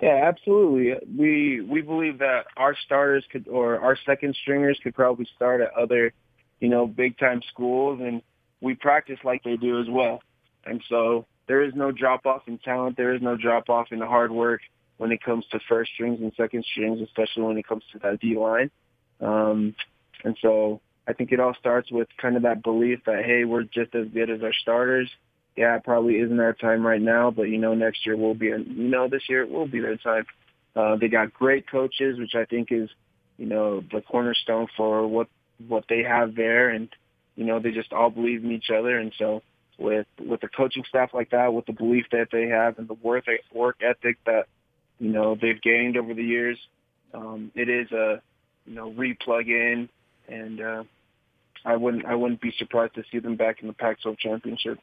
Yeah, 0.00 0.20
absolutely. 0.24 0.94
We 1.16 1.60
we 1.60 1.80
believe 1.80 2.18
that 2.18 2.46
our 2.56 2.76
starters 2.84 3.24
could 3.30 3.46
or 3.46 3.78
our 3.78 3.96
second 4.04 4.34
stringers 4.42 4.78
could 4.82 4.94
probably 4.94 5.28
start 5.36 5.60
at 5.60 5.72
other, 5.74 6.12
you 6.58 6.68
know, 6.68 6.88
big 6.88 7.18
time 7.18 7.40
schools 7.52 8.00
and 8.02 8.20
we 8.60 8.74
practice 8.74 9.18
like 9.22 9.44
they 9.44 9.56
do 9.56 9.80
as 9.80 9.86
well. 9.88 10.20
And 10.64 10.82
so 10.88 11.26
there 11.46 11.62
is 11.62 11.72
no 11.74 11.92
drop 11.92 12.26
off 12.26 12.42
in 12.48 12.58
talent. 12.58 12.96
There 12.96 13.14
is 13.14 13.22
no 13.22 13.36
drop 13.36 13.68
off 13.68 13.88
in 13.92 14.00
the 14.00 14.06
hard 14.06 14.32
work 14.32 14.60
when 14.96 15.12
it 15.12 15.22
comes 15.22 15.44
to 15.52 15.60
first 15.68 15.92
strings 15.92 16.20
and 16.20 16.32
second 16.36 16.64
strings, 16.64 17.00
especially 17.00 17.44
when 17.44 17.58
it 17.58 17.66
comes 17.66 17.84
to 17.92 17.98
that 18.00 18.20
D 18.20 18.36
line. 18.36 18.70
Um, 19.22 19.74
and 20.24 20.36
so 20.40 20.80
I 21.06 21.12
think 21.12 21.32
it 21.32 21.40
all 21.40 21.54
starts 21.58 21.90
with 21.90 22.08
kind 22.20 22.36
of 22.36 22.42
that 22.42 22.62
belief 22.62 23.00
that, 23.06 23.24
hey, 23.24 23.44
we're 23.44 23.64
just 23.64 23.94
as 23.94 24.08
good 24.08 24.30
as 24.30 24.42
our 24.42 24.52
starters. 24.52 25.10
Yeah, 25.56 25.76
it 25.76 25.84
probably 25.84 26.16
isn't 26.16 26.40
our 26.40 26.54
time 26.54 26.86
right 26.86 27.00
now, 27.00 27.30
but 27.30 27.44
you 27.44 27.58
know, 27.58 27.74
next 27.74 28.06
year 28.06 28.16
will 28.16 28.34
be, 28.34 28.46
you 28.46 28.64
know, 28.66 29.08
this 29.08 29.22
year 29.28 29.46
will 29.46 29.66
be 29.66 29.80
their 29.80 29.96
time. 29.96 30.26
Uh, 30.74 30.96
they 30.96 31.08
got 31.08 31.34
great 31.34 31.70
coaches, 31.70 32.18
which 32.18 32.34
I 32.34 32.46
think 32.46 32.72
is, 32.72 32.88
you 33.36 33.46
know, 33.46 33.82
the 33.92 34.00
cornerstone 34.00 34.68
for 34.76 35.06
what, 35.06 35.28
what 35.68 35.84
they 35.88 36.02
have 36.02 36.34
there. 36.34 36.70
And, 36.70 36.88
you 37.36 37.44
know, 37.44 37.60
they 37.60 37.70
just 37.70 37.92
all 37.92 38.08
believe 38.08 38.44
in 38.44 38.52
each 38.52 38.70
other. 38.70 38.98
And 38.98 39.12
so 39.18 39.42
with 39.78 40.06
with 40.18 40.40
the 40.40 40.48
coaching 40.48 40.84
staff 40.88 41.10
like 41.12 41.30
that, 41.30 41.52
with 41.52 41.66
the 41.66 41.72
belief 41.72 42.06
that 42.12 42.28
they 42.30 42.48
have 42.48 42.78
and 42.78 42.88
the 42.88 42.94
work 42.94 43.24
work 43.52 43.76
ethic 43.82 44.18
that 44.26 44.46
you 44.98 45.10
know 45.10 45.36
they've 45.40 45.60
gained 45.60 45.96
over 45.96 46.14
the 46.14 46.24
years. 46.24 46.58
Um, 47.14 47.50
it 47.54 47.68
is 47.68 47.90
a 47.92 48.22
you 48.66 48.74
know 48.74 48.90
re-plug 48.90 49.48
in, 49.48 49.88
and 50.28 50.60
uh, 50.60 50.84
I 51.64 51.76
wouldn't 51.76 52.04
I 52.04 52.14
wouldn't 52.14 52.40
be 52.40 52.52
surprised 52.56 52.94
to 52.94 53.04
see 53.10 53.18
them 53.18 53.36
back 53.36 53.60
in 53.60 53.68
the 53.68 53.72
Pac-12 53.74 54.18
championship. 54.18 54.78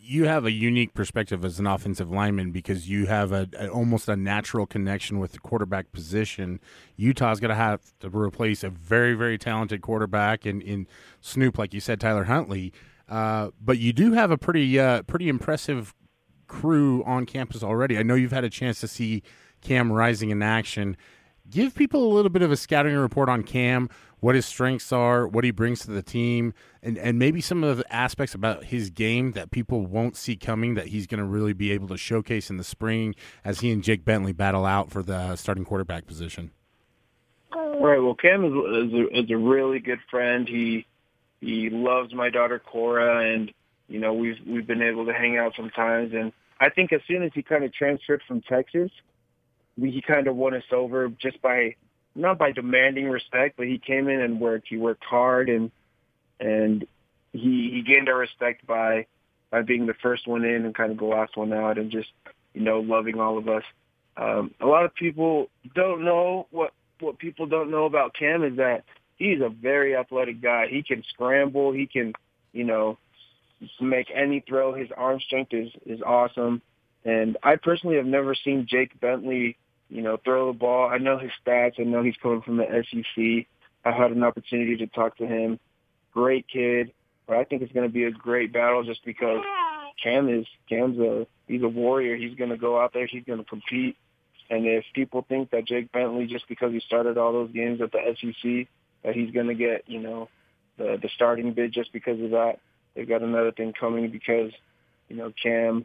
You 0.00 0.24
have 0.24 0.46
a 0.46 0.50
unique 0.50 0.94
perspective 0.94 1.44
as 1.44 1.58
an 1.58 1.66
offensive 1.66 2.10
lineman 2.10 2.50
because 2.50 2.88
you 2.88 3.06
have 3.06 3.30
a, 3.30 3.46
a 3.58 3.68
almost 3.68 4.08
a 4.08 4.16
natural 4.16 4.66
connection 4.66 5.18
with 5.18 5.32
the 5.32 5.38
quarterback 5.38 5.92
position. 5.92 6.60
Utah's 6.96 7.40
going 7.40 7.50
to 7.50 7.54
have 7.54 7.80
to 8.00 8.08
replace 8.08 8.64
a 8.64 8.70
very 8.70 9.14
very 9.14 9.36
talented 9.38 9.82
quarterback 9.82 10.46
in 10.46 10.60
in 10.62 10.86
Snoop, 11.20 11.58
like 11.58 11.74
you 11.74 11.80
said, 11.80 12.00
Tyler 12.00 12.24
Huntley. 12.24 12.72
Uh, 13.08 13.50
but 13.60 13.78
you 13.78 13.92
do 13.92 14.12
have 14.12 14.30
a 14.30 14.38
pretty 14.38 14.78
uh, 14.78 15.02
pretty 15.02 15.28
impressive 15.28 15.94
crew 16.46 17.04
on 17.04 17.26
campus 17.26 17.62
already. 17.62 17.98
I 17.98 18.02
know 18.02 18.14
you've 18.14 18.32
had 18.32 18.44
a 18.44 18.50
chance 18.50 18.80
to 18.80 18.88
see 18.88 19.22
Cam 19.60 19.92
Rising 19.92 20.30
in 20.30 20.42
action. 20.42 20.96
Give 21.50 21.74
people 21.74 22.04
a 22.04 22.12
little 22.12 22.30
bit 22.30 22.42
of 22.42 22.52
a 22.52 22.56
scouting 22.56 22.94
report 22.94 23.28
on 23.28 23.42
Cam, 23.42 23.88
what 24.20 24.34
his 24.34 24.44
strengths 24.44 24.92
are, 24.92 25.26
what 25.26 25.44
he 25.44 25.50
brings 25.50 25.80
to 25.80 25.90
the 25.90 26.02
team, 26.02 26.52
and, 26.82 26.98
and 26.98 27.18
maybe 27.18 27.40
some 27.40 27.64
of 27.64 27.78
the 27.78 27.94
aspects 27.94 28.34
about 28.34 28.64
his 28.64 28.90
game 28.90 29.32
that 29.32 29.50
people 29.50 29.86
won't 29.86 30.16
see 30.16 30.36
coming 30.36 30.74
that 30.74 30.88
he's 30.88 31.06
going 31.06 31.18
to 31.18 31.24
really 31.24 31.52
be 31.52 31.72
able 31.72 31.88
to 31.88 31.96
showcase 31.96 32.50
in 32.50 32.56
the 32.56 32.64
spring 32.64 33.14
as 33.44 33.60
he 33.60 33.70
and 33.70 33.82
Jake 33.82 34.04
Bentley 34.04 34.32
battle 34.32 34.66
out 34.66 34.90
for 34.90 35.02
the 35.02 35.36
starting 35.36 35.64
quarterback 35.64 36.06
position. 36.06 36.50
Right. 37.54 37.98
Well, 37.98 38.14
Cam 38.14 38.44
is, 38.44 38.52
is, 38.52 38.92
a, 38.92 39.20
is 39.20 39.30
a 39.30 39.36
really 39.36 39.78
good 39.78 40.00
friend. 40.10 40.48
He 40.48 40.86
he 41.40 41.70
loves 41.70 42.12
my 42.12 42.28
daughter 42.30 42.58
Cora, 42.58 43.32
and 43.32 43.52
you 43.88 44.00
know 44.00 44.12
we've 44.12 44.38
we've 44.46 44.66
been 44.66 44.82
able 44.82 45.06
to 45.06 45.12
hang 45.12 45.38
out 45.38 45.52
sometimes. 45.56 46.12
And 46.12 46.32
I 46.60 46.70
think 46.70 46.92
as 46.92 47.00
soon 47.06 47.22
as 47.22 47.30
he 47.34 47.42
kind 47.42 47.64
of 47.64 47.72
transferred 47.72 48.22
from 48.26 48.42
Texas, 48.42 48.90
we, 49.78 49.90
he 49.90 50.02
kind 50.02 50.26
of 50.26 50.36
won 50.36 50.54
us 50.54 50.64
over 50.72 51.08
just 51.08 51.40
by 51.42 51.74
not 52.14 52.38
by 52.38 52.52
demanding 52.52 53.08
respect, 53.08 53.56
but 53.56 53.66
he 53.66 53.78
came 53.78 54.08
in 54.08 54.20
and 54.20 54.40
worked. 54.40 54.68
He 54.68 54.76
worked 54.76 55.04
hard, 55.04 55.48
and 55.48 55.70
and 56.40 56.86
he 57.32 57.70
he 57.72 57.84
gained 57.86 58.08
our 58.08 58.18
respect 58.18 58.66
by 58.66 59.06
by 59.50 59.62
being 59.62 59.86
the 59.86 59.94
first 60.02 60.26
one 60.26 60.44
in 60.44 60.64
and 60.64 60.74
kind 60.74 60.92
of 60.92 60.98
the 60.98 61.04
last 61.04 61.36
one 61.36 61.52
out, 61.52 61.78
and 61.78 61.90
just 61.90 62.08
you 62.54 62.60
know 62.60 62.80
loving 62.80 63.20
all 63.20 63.38
of 63.38 63.48
us. 63.48 63.62
Um, 64.16 64.52
a 64.60 64.66
lot 64.66 64.84
of 64.84 64.94
people 64.94 65.48
don't 65.74 66.04
know 66.04 66.46
what 66.50 66.72
what 67.00 67.18
people 67.18 67.46
don't 67.46 67.70
know 67.70 67.84
about 67.84 68.14
Cam 68.14 68.42
is 68.42 68.56
that 68.56 68.84
he's 69.16 69.40
a 69.40 69.48
very 69.48 69.96
athletic 69.96 70.40
guy. 70.40 70.66
He 70.68 70.82
can 70.82 71.04
scramble. 71.12 71.72
He 71.72 71.86
can, 71.86 72.14
you 72.52 72.64
know, 72.64 72.98
make 73.80 74.08
any 74.14 74.40
throw. 74.40 74.74
His 74.74 74.88
arm 74.96 75.20
strength 75.20 75.52
is 75.52 75.70
is 75.86 76.00
awesome. 76.02 76.62
And 77.04 77.36
I 77.42 77.56
personally 77.56 77.96
have 77.96 78.06
never 78.06 78.34
seen 78.34 78.66
Jake 78.68 78.98
Bentley, 79.00 79.56
you 79.88 80.02
know, 80.02 80.18
throw 80.22 80.52
the 80.52 80.58
ball. 80.58 80.88
I 80.88 80.98
know 80.98 81.18
his 81.18 81.30
stats. 81.44 81.78
I 81.78 81.84
know 81.84 82.02
he's 82.02 82.16
coming 82.22 82.42
from 82.42 82.58
the 82.58 82.66
SEC. 82.90 83.46
I 83.84 83.92
had 83.92 84.10
an 84.10 84.22
opportunity 84.22 84.76
to 84.78 84.86
talk 84.86 85.16
to 85.18 85.26
him. 85.26 85.58
Great 86.12 86.46
kid. 86.48 86.92
But 87.26 87.36
I 87.36 87.44
think 87.44 87.62
it's 87.62 87.72
going 87.72 87.86
to 87.86 87.92
be 87.92 88.04
a 88.04 88.10
great 88.10 88.52
battle 88.52 88.82
just 88.84 89.04
because 89.04 89.42
Cam 90.02 90.28
is 90.28 90.46
Cam's 90.68 90.98
a 90.98 91.26
he's 91.46 91.62
a 91.62 91.68
warrior. 91.68 92.16
He's 92.16 92.36
going 92.36 92.50
to 92.50 92.56
go 92.56 92.80
out 92.80 92.92
there. 92.92 93.06
He's 93.06 93.24
going 93.24 93.38
to 93.38 93.44
compete. 93.44 93.96
And 94.50 94.66
if 94.66 94.84
people 94.94 95.26
think 95.28 95.50
that 95.50 95.66
Jake 95.66 95.92
Bentley, 95.92 96.26
just 96.26 96.48
because 96.48 96.72
he 96.72 96.80
started 96.80 97.18
all 97.18 97.32
those 97.32 97.52
games 97.52 97.82
at 97.82 97.92
the 97.92 97.98
SEC, 98.18 98.66
that 99.04 99.14
he's 99.14 99.30
going 99.30 99.48
to 99.48 99.54
get, 99.54 99.84
you 99.86 100.00
know, 100.00 100.28
the 100.78 100.98
the 101.00 101.10
starting 101.14 101.52
bid 101.52 101.72
just 101.72 101.92
because 101.92 102.20
of 102.20 102.30
that, 102.30 102.60
they've 102.94 103.08
got 103.08 103.22
another 103.22 103.52
thing 103.52 103.74
coming 103.78 104.10
because, 104.10 104.52
you 105.08 105.16
know, 105.16 105.32
Cam, 105.42 105.84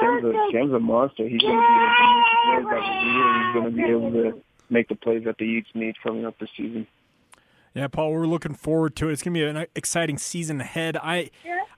Cam's 0.00 0.24
a, 0.24 0.52
Cam's 0.52 0.72
a 0.72 0.78
monster. 0.80 1.28
He's 1.28 1.40
going 1.40 1.56
to 1.56 1.60
be 1.60 2.62
the 2.62 2.62
player 2.62 2.62
that 2.62 2.80
we 2.80 3.04
need, 3.04 3.24
and 3.26 3.44
he's 3.44 3.52
going 3.54 3.64
to 3.64 3.70
be 3.70 3.90
able 3.90 4.12
to 4.32 4.42
make 4.70 4.88
the 4.88 4.94
plays 4.94 5.24
that 5.24 5.38
the 5.38 5.46
Utes 5.46 5.68
need 5.74 5.94
coming 6.02 6.24
up 6.26 6.38
this 6.38 6.50
season. 6.56 6.86
Yeah, 7.74 7.88
Paul, 7.88 8.12
we're 8.12 8.26
looking 8.26 8.54
forward 8.54 8.96
to 8.96 9.08
it. 9.10 9.12
It's 9.12 9.22
going 9.22 9.34
to 9.34 9.40
be 9.40 9.44
an 9.44 9.66
exciting 9.74 10.16
season 10.16 10.60
ahead. 10.62 10.96
I 10.96 11.30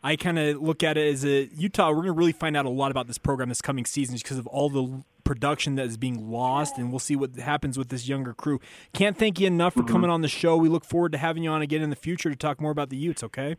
I 0.05 0.15
kind 0.15 0.39
of 0.39 0.63
look 0.63 0.85
at 0.85 0.97
it 0.97 1.13
as 1.13 1.25
a 1.25 1.49
Utah. 1.57 1.89
We're 1.89 1.97
going 1.97 2.07
to 2.07 2.13
really 2.13 2.33
find 2.33 2.57
out 2.57 2.67
a 2.67 2.71
lot 2.71 2.93
about 2.93 3.09
this 3.09 3.19
program 3.19 3.49
this 3.49 3.61
coming 3.61 3.85
season 3.85 4.15
because 4.17 4.39
of 4.39 4.47
all 4.47 4.71
the 4.71 5.03
production 5.25 5.75
that 5.75 5.87
is 5.87 5.97
being 5.97 6.31
lost, 6.31 6.79
and 6.79 6.91
we'll 6.91 7.01
see 7.01 7.17
what 7.17 7.35
happens 7.37 7.77
with 7.77 7.89
this 7.89 8.09
younger 8.09 8.33
crew. 8.33 8.61
Can't 8.95 9.17
thank 9.19 9.41
you 9.41 9.49
enough 9.49 9.75
for 9.75 9.81
Mm-hmm. 9.81 9.93
coming 9.93 10.11
on 10.11 10.23
the 10.23 10.29
show. 10.29 10.57
We 10.57 10.69
look 10.69 10.85
forward 10.85 11.11
to 11.13 11.19
having 11.19 11.43
you 11.43 11.51
on 11.51 11.63
again 11.63 11.83
in 11.83 11.91
the 11.91 11.97
future 11.97 12.31
to 12.31 12.37
talk 12.37 12.61
more 12.61 12.71
about 12.71 12.91
the 12.91 12.97
Utes. 12.97 13.25
Okay. 13.25 13.57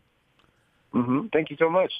hmm 0.92 1.26
Thank 1.34 1.50
you 1.50 1.56
so 1.58 1.68
much. 1.68 1.92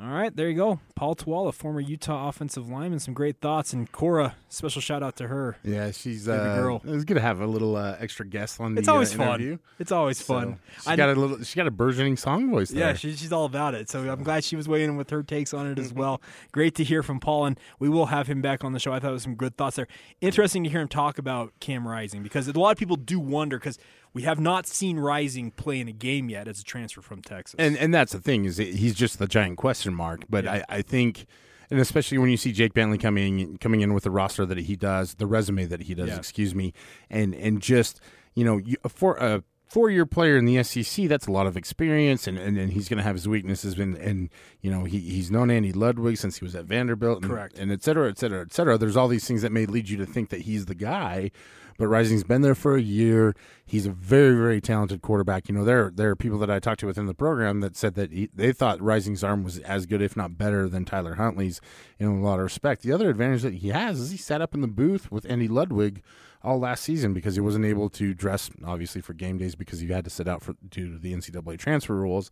All 0.00 0.06
right, 0.10 0.34
there 0.34 0.48
you 0.48 0.54
go. 0.54 0.78
Paul 0.94 1.16
Toala, 1.16 1.52
former 1.52 1.80
Utah 1.80 2.28
offensive 2.28 2.68
lineman, 2.68 3.00
some 3.00 3.14
great 3.14 3.40
thoughts. 3.40 3.72
And 3.72 3.90
Cora, 3.90 4.36
special 4.48 4.80
shout 4.80 5.02
out 5.02 5.16
to 5.16 5.26
her. 5.26 5.56
Yeah, 5.64 5.90
she's 5.90 6.28
uh, 6.28 6.54
girl. 6.54 6.80
It 6.84 6.90
was 6.90 7.04
good 7.04 7.14
to 7.14 7.20
have 7.20 7.40
a 7.40 7.46
little 7.48 7.74
uh, 7.74 7.96
extra 7.98 8.24
guest 8.24 8.60
on 8.60 8.74
the 8.76 8.78
It's 8.78 8.86
always 8.88 9.12
uh, 9.12 9.18
fun. 9.18 9.58
It's 9.80 9.90
always 9.90 10.18
So, 10.18 10.34
fun. 10.34 10.60
she 10.84 10.90
I- 10.90 10.94
got 10.94 11.08
a 11.08 11.18
little. 11.20 11.42
She 11.42 11.56
got 11.56 11.66
a 11.66 11.72
burgeoning 11.72 12.16
song 12.16 12.48
voice. 12.48 12.70
There. 12.70 12.78
Yeah, 12.78 12.94
she, 12.94 13.16
she's 13.16 13.32
all 13.32 13.44
about 13.44 13.74
it. 13.74 13.90
So 13.90 14.08
I'm 14.08 14.22
glad 14.22 14.44
she 14.44 14.54
was 14.54 14.68
weighing 14.68 14.90
in 14.90 14.96
with 14.96 15.10
her 15.10 15.24
takes 15.24 15.52
on 15.52 15.66
it 15.66 15.80
as 15.80 15.92
well. 15.92 16.22
Great 16.52 16.76
to 16.76 16.84
hear 16.84 17.02
from 17.02 17.18
Paul, 17.18 17.46
and 17.46 17.58
we 17.80 17.88
will 17.88 18.06
have 18.06 18.28
him 18.28 18.40
back 18.40 18.62
on 18.62 18.72
the 18.72 18.78
show. 18.78 18.92
I 18.92 19.00
thought 19.00 19.10
it 19.10 19.14
was 19.14 19.24
some 19.24 19.34
good 19.34 19.56
thoughts 19.56 19.74
there. 19.74 19.88
Interesting 20.20 20.62
to 20.62 20.70
hear 20.70 20.80
him 20.80 20.86
talk 20.88 21.18
about 21.18 21.52
Cam 21.58 21.86
Rising 21.88 22.22
because 22.22 22.46
a 22.46 22.52
lot 22.56 22.70
of 22.70 22.78
people 22.78 22.94
do 22.94 23.18
wonder 23.18 23.58
because 23.58 23.78
we 24.14 24.22
have 24.22 24.40
not 24.40 24.66
seen 24.66 24.98
Rising 24.98 25.50
play 25.50 25.80
in 25.80 25.88
a 25.88 25.92
game 25.92 26.28
yet 26.30 26.48
as 26.48 26.60
a 26.60 26.64
transfer 26.64 27.00
from 27.02 27.22
Texas. 27.22 27.56
and 27.58 27.76
and 27.76 27.92
that's 27.94 28.12
the 28.12 28.20
thing 28.20 28.44
is 28.44 28.56
he's 28.56 28.94
just 28.94 29.18
the 29.18 29.26
giant 29.26 29.58
question 29.58 29.94
mark. 29.94 30.22
But 30.28 30.46
I, 30.46 30.64
I 30.68 30.82
think, 30.82 31.26
and 31.70 31.78
especially 31.80 32.18
when 32.18 32.30
you 32.30 32.36
see 32.36 32.52
Jake 32.52 32.74
Bentley 32.74 32.98
coming 32.98 33.56
coming 33.58 33.80
in 33.80 33.94
with 33.94 34.04
the 34.04 34.10
roster 34.10 34.46
that 34.46 34.58
he 34.58 34.76
does, 34.76 35.14
the 35.14 35.26
resume 35.26 35.66
that 35.66 35.82
he 35.82 35.94
does, 35.94 36.08
Yeah. 36.08 36.16
excuse 36.16 36.54
me, 36.54 36.72
and 37.10 37.34
and 37.34 37.60
just 37.60 38.00
you 38.34 38.44
know 38.44 38.56
you, 38.58 38.76
for 38.88 39.16
a 39.16 39.42
four 39.68 39.90
year 39.90 40.06
player 40.06 40.36
in 40.36 40.44
the 40.46 40.62
SEC, 40.62 41.06
that's 41.08 41.26
a 41.26 41.32
lot 41.32 41.46
of 41.46 41.56
experience, 41.56 42.26
and, 42.26 42.38
and, 42.38 42.58
and 42.58 42.72
he's 42.72 42.88
going 42.88 42.96
to 42.98 43.02
have 43.04 43.14
his 43.14 43.28
weaknesses. 43.28 43.78
And, 43.78 43.96
and 43.96 44.30
you 44.60 44.70
know 44.70 44.84
he, 44.84 44.98
he's 44.98 45.30
known 45.30 45.50
Andy 45.50 45.72
Ludwig 45.72 46.16
since 46.16 46.38
he 46.38 46.44
was 46.44 46.54
at 46.54 46.64
Vanderbilt, 46.64 47.22
and, 47.22 47.30
Correct. 47.30 47.58
and 47.58 47.70
et 47.70 47.82
cetera, 47.82 48.08
et 48.08 48.18
cetera, 48.18 48.40
et 48.40 48.52
cetera. 48.52 48.78
There's 48.78 48.96
all 48.96 49.08
these 49.08 49.26
things 49.26 49.42
that 49.42 49.52
may 49.52 49.66
lead 49.66 49.88
you 49.88 49.96
to 49.98 50.06
think 50.06 50.30
that 50.30 50.42
he's 50.42 50.66
the 50.66 50.74
guy. 50.74 51.30
But 51.78 51.86
Rising's 51.86 52.24
been 52.24 52.42
there 52.42 52.56
for 52.56 52.74
a 52.74 52.82
year. 52.82 53.36
He's 53.64 53.86
a 53.86 53.92
very, 53.92 54.34
very 54.34 54.60
talented 54.60 55.00
quarterback. 55.00 55.48
You 55.48 55.54
know, 55.54 55.64
there 55.64 55.92
there 55.94 56.10
are 56.10 56.16
people 56.16 56.38
that 56.38 56.50
I 56.50 56.58
talked 56.58 56.80
to 56.80 56.86
within 56.86 57.06
the 57.06 57.14
program 57.14 57.60
that 57.60 57.76
said 57.76 57.94
that 57.94 58.10
he, 58.10 58.28
they 58.34 58.52
thought 58.52 58.82
Rising's 58.82 59.22
arm 59.22 59.44
was 59.44 59.60
as 59.60 59.86
good, 59.86 60.02
if 60.02 60.16
not 60.16 60.36
better, 60.36 60.68
than 60.68 60.84
Tyler 60.84 61.14
Huntley's 61.14 61.60
in 62.00 62.08
a 62.08 62.20
lot 62.20 62.40
of 62.40 62.44
respect. 62.44 62.82
The 62.82 62.90
other 62.90 63.08
advantage 63.08 63.42
that 63.42 63.54
he 63.54 63.68
has 63.68 64.00
is 64.00 64.10
he 64.10 64.16
sat 64.16 64.42
up 64.42 64.54
in 64.56 64.60
the 64.60 64.66
booth 64.66 65.12
with 65.12 65.24
Andy 65.30 65.46
Ludwig 65.46 66.02
all 66.42 66.58
last 66.58 66.84
season 66.84 67.12
because 67.12 67.34
he 67.34 67.40
wasn't 67.40 67.64
able 67.64 67.88
to 67.90 68.14
dress, 68.14 68.50
obviously, 68.64 69.00
for 69.00 69.12
game 69.12 69.38
days 69.38 69.54
because 69.54 69.80
he 69.80 69.88
had 69.88 70.04
to 70.04 70.10
sit 70.10 70.28
out 70.28 70.42
for 70.42 70.54
due 70.68 70.92
to 70.92 70.98
the 70.98 71.12
NCAA 71.12 71.58
transfer 71.58 71.94
rules. 71.94 72.30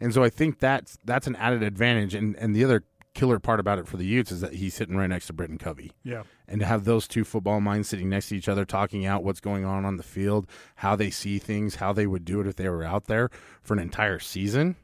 And 0.00 0.12
so 0.12 0.22
I 0.22 0.28
think 0.28 0.58
that's 0.58 0.98
that's 1.04 1.26
an 1.26 1.36
added 1.36 1.62
advantage. 1.62 2.14
And 2.14 2.36
and 2.36 2.54
the 2.54 2.64
other 2.64 2.84
killer 3.16 3.38
part 3.38 3.58
about 3.58 3.78
it 3.78 3.88
for 3.88 3.96
the 3.96 4.04
Utes 4.04 4.30
is 4.30 4.42
that 4.42 4.52
he's 4.52 4.74
sitting 4.74 4.94
right 4.94 5.08
next 5.08 5.26
to 5.28 5.32
Britton 5.32 5.56
Covey 5.56 5.90
yeah, 6.04 6.24
and 6.46 6.60
to 6.60 6.66
have 6.66 6.84
those 6.84 7.08
two 7.08 7.24
football 7.24 7.62
minds 7.62 7.88
sitting 7.88 8.10
next 8.10 8.28
to 8.28 8.36
each 8.36 8.46
other, 8.46 8.66
talking 8.66 9.06
out 9.06 9.24
what's 9.24 9.40
going 9.40 9.64
on 9.64 9.86
on 9.86 9.96
the 9.96 10.02
field, 10.02 10.46
how 10.76 10.94
they 10.94 11.08
see 11.08 11.38
things, 11.38 11.76
how 11.76 11.94
they 11.94 12.06
would 12.06 12.26
do 12.26 12.40
it 12.40 12.46
if 12.46 12.56
they 12.56 12.68
were 12.68 12.84
out 12.84 13.06
there 13.06 13.30
for 13.62 13.72
an 13.72 13.80
entire 13.80 14.18
season. 14.18 14.76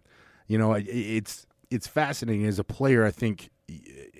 You 0.46 0.56
know, 0.56 0.72
it, 0.72 0.86
it's 0.88 1.46
it's 1.70 1.86
fascinating 1.86 2.46
as 2.46 2.58
a 2.58 2.64
player. 2.64 3.04
I 3.04 3.10
think, 3.10 3.50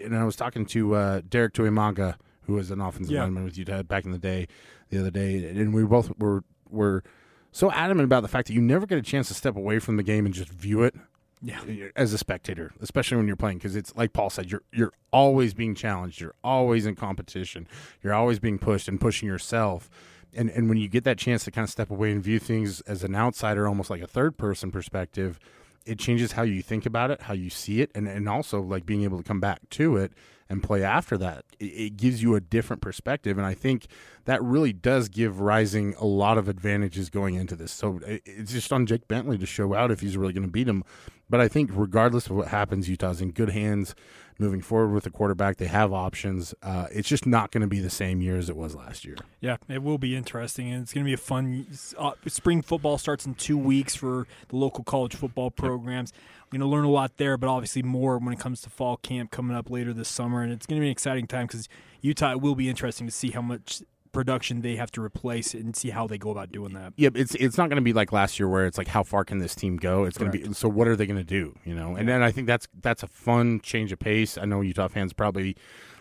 and 0.00 0.14
I 0.14 0.24
was 0.24 0.36
talking 0.36 0.66
to 0.66 0.94
uh, 0.94 1.20
Derek 1.26 1.54
Tuimanga, 1.54 2.16
who 2.44 2.54
was 2.54 2.70
an 2.70 2.80
offensive 2.80 3.12
Yeah. 3.12 3.22
lineman 3.22 3.44
with 3.44 3.56
Utah 3.58 3.82
back 3.82 4.04
in 4.04 4.12
the 4.12 4.18
day, 4.18 4.46
the 4.90 4.98
other 4.98 5.10
day, 5.10 5.44
and 5.48 5.72
we 5.74 5.84
both 5.84 6.12
were 6.18 6.44
were 6.70 7.02
so 7.50 7.70
adamant 7.72 8.04
about 8.04 8.22
the 8.22 8.28
fact 8.28 8.48
that 8.48 8.54
you 8.54 8.60
never 8.62 8.86
get 8.86 8.96
a 8.98 9.02
chance 9.02 9.28
to 9.28 9.34
step 9.34 9.56
away 9.56 9.78
from 9.78 9.96
the 9.96 10.02
game 10.02 10.24
and 10.24 10.34
just 10.34 10.48
view 10.50 10.82
it 10.82 10.94
yeah, 11.42 11.60
uh, 11.60 11.88
as 11.96 12.12
a 12.14 12.18
spectator, 12.18 12.72
especially 12.80 13.18
when 13.18 13.26
you're 13.26 13.36
playing, 13.36 13.58
because 13.58 13.76
it's 13.76 13.94
like 13.96 14.12
Paul 14.12 14.30
said, 14.30 14.50
you're 14.50 14.62
you're 14.72 14.92
always 15.12 15.52
being 15.54 15.74
challenged, 15.74 16.20
you're 16.20 16.34
always 16.42 16.86
in 16.86 16.94
competition, 16.94 17.66
you're 18.02 18.14
always 18.14 18.38
being 18.38 18.58
pushed 18.58 18.88
and 18.88 19.00
pushing 19.00 19.28
yourself, 19.28 19.90
and 20.32 20.48
and 20.50 20.68
when 20.68 20.78
you 20.78 20.88
get 20.88 21.04
that 21.04 21.18
chance 21.18 21.44
to 21.44 21.50
kind 21.50 21.64
of 21.64 21.70
step 21.70 21.90
away 21.90 22.10
and 22.12 22.22
view 22.22 22.38
things 22.38 22.80
as 22.82 23.02
an 23.04 23.14
outsider, 23.14 23.66
almost 23.68 23.90
like 23.90 24.00
a 24.02 24.06
third 24.06 24.38
person 24.38 24.70
perspective, 24.70 25.38
it 25.86 25.98
changes 25.98 26.32
how 26.32 26.42
you 26.42 26.62
think 26.62 26.86
about 26.86 27.10
it, 27.10 27.22
how 27.22 27.34
you 27.34 27.50
see 27.50 27.80
it, 27.80 27.90
and 27.94 28.08
and 28.08 28.28
also 28.28 28.60
like 28.60 28.86
being 28.86 29.02
able 29.04 29.18
to 29.18 29.24
come 29.24 29.40
back 29.40 29.68
to 29.70 29.96
it 29.96 30.12
and 30.48 30.62
play 30.62 30.82
after 30.82 31.16
that. 31.18 31.44
It, 31.58 31.64
it 31.64 31.96
gives 31.96 32.22
you 32.22 32.34
a 32.34 32.40
different 32.40 32.82
perspective, 32.82 33.38
and 33.38 33.46
I 33.46 33.54
think 33.54 33.86
that 34.24 34.42
really 34.42 34.72
does 34.72 35.08
give 35.08 35.40
Rising 35.40 35.94
a 35.98 36.04
lot 36.04 36.38
of 36.38 36.48
advantages 36.48 37.10
going 37.10 37.34
into 37.34 37.56
this. 37.56 37.72
So 37.72 38.00
it, 38.06 38.22
it's 38.24 38.52
just 38.52 38.72
on 38.72 38.86
Jake 38.86 39.08
Bentley 39.08 39.38
to 39.38 39.46
show 39.46 39.74
out 39.74 39.90
if 39.90 40.00
he's 40.00 40.16
really 40.16 40.32
going 40.32 40.46
to 40.46 40.52
beat 40.52 40.68
him. 40.68 40.84
But 41.32 41.40
I 41.40 41.48
think 41.48 41.70
regardless 41.72 42.26
of 42.26 42.36
what 42.36 42.48
happens, 42.48 42.90
Utah's 42.90 43.22
in 43.22 43.30
good 43.30 43.48
hands 43.48 43.94
moving 44.38 44.60
forward 44.60 44.92
with 44.92 45.04
the 45.04 45.10
quarterback. 45.10 45.56
They 45.56 45.66
have 45.66 45.90
options. 45.90 46.54
Uh, 46.62 46.88
it's 46.92 47.08
just 47.08 47.24
not 47.24 47.50
going 47.50 47.62
to 47.62 47.66
be 47.66 47.80
the 47.80 47.88
same 47.88 48.20
year 48.20 48.36
as 48.36 48.50
it 48.50 48.56
was 48.56 48.74
last 48.74 49.06
year. 49.06 49.16
yeah. 49.40 49.56
It 49.66 49.82
will 49.82 49.96
be 49.96 50.14
interesting, 50.14 50.70
and 50.70 50.82
it's 50.82 50.92
going 50.92 51.04
to 51.04 51.08
be 51.08 51.14
a 51.14 51.16
fun. 51.16 51.66
Uh, 51.96 52.10
spring 52.26 52.60
football 52.60 52.98
starts 52.98 53.24
in 53.24 53.34
two 53.34 53.56
weeks 53.56 53.96
for 53.96 54.26
the 54.48 54.56
local 54.56 54.84
college 54.84 55.14
football 55.14 55.50
programs. 55.50 56.12
We're 56.50 56.58
going 56.58 56.70
to 56.70 56.76
learn 56.76 56.84
a 56.84 56.90
lot 56.90 57.16
there, 57.16 57.38
but 57.38 57.48
obviously 57.48 57.82
more 57.82 58.18
when 58.18 58.34
it 58.34 58.38
comes 58.38 58.60
to 58.62 58.68
fall 58.68 58.98
camp 58.98 59.30
coming 59.30 59.56
up 59.56 59.70
later 59.70 59.94
this 59.94 60.10
summer, 60.10 60.42
and 60.42 60.52
it's 60.52 60.66
going 60.66 60.78
to 60.78 60.82
be 60.82 60.88
an 60.88 60.92
exciting 60.92 61.26
time 61.26 61.46
because 61.46 61.66
Utah. 62.02 62.32
It 62.32 62.42
will 62.42 62.56
be 62.56 62.68
interesting 62.68 63.06
to 63.06 63.10
see 63.10 63.30
how 63.30 63.40
much 63.40 63.80
production 64.12 64.60
they 64.60 64.76
have 64.76 64.90
to 64.92 65.02
replace 65.02 65.54
and 65.54 65.74
see 65.74 65.90
how 65.90 66.06
they 66.06 66.18
go 66.18 66.30
about 66.30 66.52
doing 66.52 66.74
that. 66.74 66.92
Yeah, 66.96 67.10
it's 67.14 67.34
it's 67.34 67.58
not 67.58 67.68
going 67.68 67.76
to 67.76 67.82
be 67.82 67.92
like 67.92 68.12
last 68.12 68.38
year 68.38 68.48
where 68.48 68.66
it's 68.66 68.78
like 68.78 68.88
how 68.88 69.02
far 69.02 69.24
can 69.24 69.38
this 69.38 69.54
team 69.54 69.76
go? 69.76 70.04
It's 70.04 70.18
going 70.18 70.30
to 70.30 70.38
be 70.38 70.54
so 70.54 70.68
what 70.68 70.86
are 70.88 70.96
they 70.96 71.06
going 71.06 71.18
to 71.18 71.24
do? 71.24 71.58
You 71.64 71.74
know, 71.74 71.96
and 71.96 72.08
then 72.08 72.22
I 72.22 72.30
think 72.30 72.46
that's 72.46 72.68
that's 72.80 73.02
a 73.02 73.06
fun 73.06 73.60
change 73.60 73.92
of 73.92 73.98
pace. 73.98 74.38
I 74.38 74.44
know 74.44 74.60
Utah 74.60 74.88
fans 74.88 75.12
probably 75.12 75.56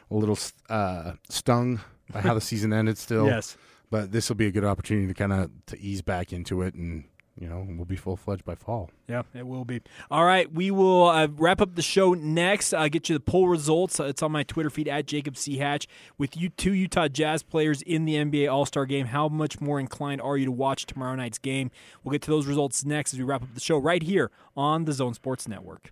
a 0.10 0.16
little 0.16 0.38
uh, 0.70 1.14
stung 1.30 1.80
by 2.12 2.22
how 2.22 2.34
the 2.34 2.42
season 2.52 2.74
ended 2.74 2.98
still. 2.98 3.26
Yes. 3.28 3.58
but 3.90 4.12
this 4.12 4.30
will 4.30 4.36
be 4.36 4.48
a 4.48 4.52
good 4.52 4.66
opportunity 4.66 5.08
to 5.08 5.14
kind 5.14 5.34
of 5.34 5.50
to 5.68 5.80
ease 5.80 6.02
back 6.02 6.34
into 6.34 6.62
it, 6.62 6.74
and 6.76 7.06
you 7.40 7.48
know 7.48 7.66
we'll 7.68 7.86
be 7.86 7.96
full 7.96 8.18
fledged 8.18 8.46
by 8.46 8.56
fall. 8.56 8.90
Yeah, 9.08 9.24
it 9.34 9.46
will 9.48 9.66
be. 9.66 9.82
All 10.10 10.26
right, 10.26 10.52
we 10.52 10.72
will 10.72 11.08
uh, 11.08 11.28
wrap 11.28 11.62
up 11.62 11.76
the 11.76 11.82
show 11.82 12.14
next. 12.14 12.74
I'll 12.74 12.90
get 12.90 13.10
you 13.10 13.16
the 13.16 13.22
poll 13.22 13.48
results. 13.48 14.00
Uh, 14.00 14.06
it's 14.06 14.22
on 14.22 14.32
my 14.32 14.44
Twitter 14.44 14.70
feed 14.70 14.88
at 14.88 15.08
Jacob 15.08 15.38
C. 15.38 15.58
Hatch. 15.58 15.88
With 16.18 16.36
you 16.36 16.50
two 16.50 16.74
Utah 16.74 17.08
Jazz 17.08 17.44
players 17.44 17.82
in 17.82 18.06
the 18.06 18.16
NBA 18.16 18.52
All 18.52 18.66
Star 18.66 18.86
game, 18.86 19.08
how 19.08 19.28
much 19.30 19.62
more 19.62 19.80
inclined 19.80 20.22
are 20.22 20.38
you 20.38 20.46
to 20.46 20.52
watch 20.52 20.86
tomorrow 20.86 21.16
night's 21.16 21.38
game? 21.38 21.72
We'll 22.04 22.12
get 22.12 22.22
to 22.24 22.32
those 22.32 22.46
results 22.46 22.84
next 22.86 23.14
as 23.14 23.20
we 23.20 23.26
wrap 23.26 23.44
up 23.44 23.54
the 23.54 23.60
show 23.62 23.78
right 23.78 24.04
here 24.04 24.32
on 24.56 24.86
the 24.86 24.94
Zone 24.94 25.14
Sports 25.14 25.48
Network. 25.48 25.92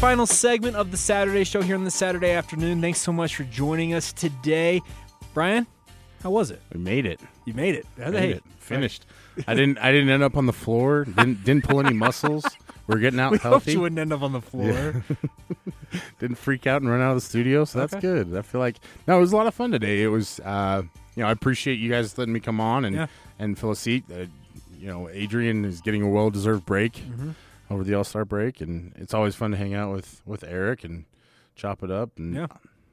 Final 0.00 0.26
segment 0.26 0.76
of 0.76 0.90
the 0.90 0.96
Saturday 0.96 1.44
show 1.44 1.60
here 1.62 1.74
on 1.76 1.84
the 1.84 1.90
Saturday 1.90 2.30
afternoon. 2.30 2.80
Thanks 2.80 3.00
so 3.00 3.12
much 3.12 3.34
for 3.36 3.44
joining 3.44 3.94
us 3.94 4.12
today. 4.12 4.80
Brian, 5.34 5.66
how 6.22 6.30
was 6.30 6.50
it? 6.50 6.62
We 6.72 6.80
made 6.80 7.04
it. 7.06 7.20
You 7.44 7.54
made 7.54 7.74
it. 7.74 7.86
Made 7.96 8.14
Hey, 8.14 8.30
it. 8.32 8.42
Finished. 8.58 9.06
I 9.46 9.54
didn't. 9.54 9.78
I 9.78 9.90
didn't 9.92 10.10
end 10.10 10.22
up 10.22 10.36
on 10.36 10.46
the 10.46 10.52
floor. 10.52 11.04
Didn't 11.04 11.42
didn't 11.44 11.64
pull 11.64 11.80
any 11.80 11.94
muscles. 11.94 12.44
We're 12.86 12.98
getting 12.98 13.18
out 13.20 13.32
we 13.32 13.38
hoped 13.38 13.42
healthy. 13.66 13.72
you 13.72 13.80
wouldn't 13.80 13.98
end 13.98 14.12
up 14.12 14.22
on 14.22 14.32
the 14.32 14.40
floor. 14.40 15.04
didn't 16.20 16.36
freak 16.36 16.66
out 16.66 16.82
and 16.82 16.90
run 16.90 17.00
out 17.00 17.10
of 17.10 17.16
the 17.16 17.20
studio, 17.22 17.64
so 17.64 17.78
that's 17.80 17.94
Okay. 17.94 18.00
good. 18.02 18.36
I 18.36 18.42
feel 18.42 18.60
like 18.60 18.76
no, 19.06 19.16
it 19.16 19.20
was 19.20 19.32
a 19.32 19.36
lot 19.36 19.46
of 19.46 19.54
fun 19.54 19.70
today. 19.72 20.02
It 20.02 20.08
was, 20.08 20.38
uh, 20.40 20.82
you 21.16 21.22
know, 21.22 21.28
I 21.28 21.32
appreciate 21.32 21.78
you 21.78 21.90
guys 21.90 22.16
letting 22.18 22.34
me 22.34 22.40
come 22.40 22.60
on 22.60 22.84
and 22.84 22.94
Yeah. 22.94 23.06
and 23.38 23.58
fill 23.58 23.70
a 23.70 23.76
seat. 23.76 24.04
Uh, 24.12 24.26
you 24.78 24.86
know, 24.86 25.08
Adrian 25.08 25.64
is 25.64 25.80
getting 25.80 26.02
a 26.02 26.08
well 26.08 26.30
deserved 26.30 26.64
break 26.66 26.92
Mm-hmm. 26.94 27.30
Over 27.70 27.84
the 27.84 27.94
All 27.94 28.04
Star 28.04 28.24
break, 28.24 28.60
and 28.60 28.92
it's 28.96 29.14
always 29.14 29.34
fun 29.34 29.50
to 29.52 29.56
hang 29.56 29.74
out 29.74 29.92
with 29.92 30.22
with 30.26 30.44
Eric 30.44 30.84
and 30.84 31.04
chop 31.54 31.82
it 31.82 31.90
up. 31.90 32.10
And 32.18 32.34
Yeah. 32.34 32.46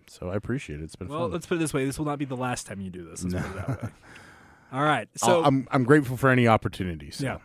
so 0.08 0.30
I 0.30 0.36
appreciate 0.36 0.80
it. 0.80 0.84
It's 0.84 0.96
been 0.96 1.08
well, 1.08 1.22
fun. 1.22 1.32
let's 1.32 1.46
put 1.46 1.56
it 1.56 1.60
this 1.60 1.74
way: 1.74 1.86
this 1.86 1.98
will 1.98 2.06
not 2.06 2.20
be 2.20 2.26
the 2.26 2.38
last 2.38 2.68
time 2.68 2.82
you 2.82 2.90
do 2.90 3.04
this. 3.10 3.24
Let's 3.24 3.36
No. 3.36 3.42
put 3.42 3.52
it 3.52 3.68
that 3.68 3.84
way. 3.84 3.90
All 4.72 4.84
right. 4.84 5.08
So 5.16 5.44
I'm 5.44 5.68
I'm 5.72 5.84
grateful 5.84 6.18
for 6.18 6.30
any 6.30 6.48
opportunities. 6.48 7.18
So. 7.18 7.26
Yeah. 7.26 7.38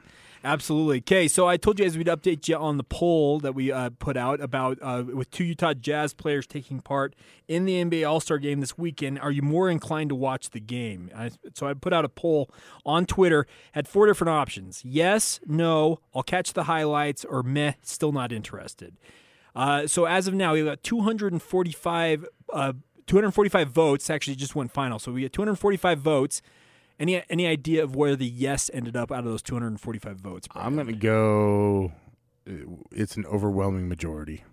Absolutely. 0.43 0.99
Okay, 0.99 1.29
so 1.29 1.47
I 1.47 1.59
told 1.59 1.79
you 1.79 1.85
guys 1.85 1.99
we'd 1.99 2.07
update 2.07 2.49
you 2.49 2.57
on 2.57 2.79
the 2.79 2.85
poll 2.85 3.41
that 3.41 3.55
we 3.55 3.71
uh, 3.71 3.91
put 3.99 4.17
out 4.17 4.41
about 4.41 4.79
uh, 4.81 5.05
with 5.07 5.31
two 5.31 5.45
Utah 5.45 5.75
Jazz 5.75 6.15
players 6.15 6.47
taking 6.47 6.81
part 6.81 7.15
in 7.47 7.67
the 7.67 7.75
NBA 7.85 8.09
All 8.09 8.21
Star 8.21 8.39
game 8.39 8.61
this 8.61 8.79
weekend. 8.79 9.19
Are 9.19 9.31
you 9.31 9.43
more 9.43 9.69
inclined 9.69 10.09
to 10.09 10.15
watch 10.15 10.51
the 10.51 10.61
game? 10.61 11.11
I, 11.15 11.31
so 11.55 11.67
I 11.67 11.75
put 11.75 11.93
out 11.93 12.07
a 12.07 12.09
poll 12.09 12.51
on 12.87 13.05
Twitter, 13.05 13.47
had 13.73 13.87
four 13.87 14.07
different 14.07 14.31
options 14.31 14.83
yes, 14.85 15.41
no, 15.47 16.01
I'll 16.15 16.23
catch 16.23 16.53
the 16.53 16.65
highlights, 16.65 17.25
or 17.25 17.43
meh, 17.43 17.73
still 17.83 18.13
not 18.13 18.33
interested. 18.33 18.97
Uh, 19.55 19.87
so 19.87 20.05
as 20.05 20.27
of 20.27 20.35
now, 20.35 20.55
we've 20.55 20.65
got 20.65 20.83
245, 20.83 22.27
uh, 22.53 22.73
245 23.07 23.71
votes. 23.71 24.09
Actually, 24.09 24.37
just 24.37 24.55
went 24.55 24.73
final. 24.73 24.99
So 24.99 25.13
we 25.13 25.23
get 25.23 25.33
245 25.33 25.99
votes. 25.99 26.43
Any 27.01 27.21
any 27.31 27.47
idea 27.49 27.83
of 27.83 27.97
where 27.97 28.15
the 28.15 28.27
yes 28.27 28.71
ended 28.73 28.97
up 28.97 29.11
out 29.11 29.21
of 29.21 29.25
those 29.25 29.43
245 29.43 30.17
votes? 30.19 30.47
Brian? 30.47 30.67
I'm 30.67 30.75
going 30.75 30.87
to 30.87 30.93
go. 30.93 31.93
uh, 32.49 32.53
It's 32.93 33.17
an 33.17 33.25
overwhelming 33.27 33.89
majority. 33.89 34.45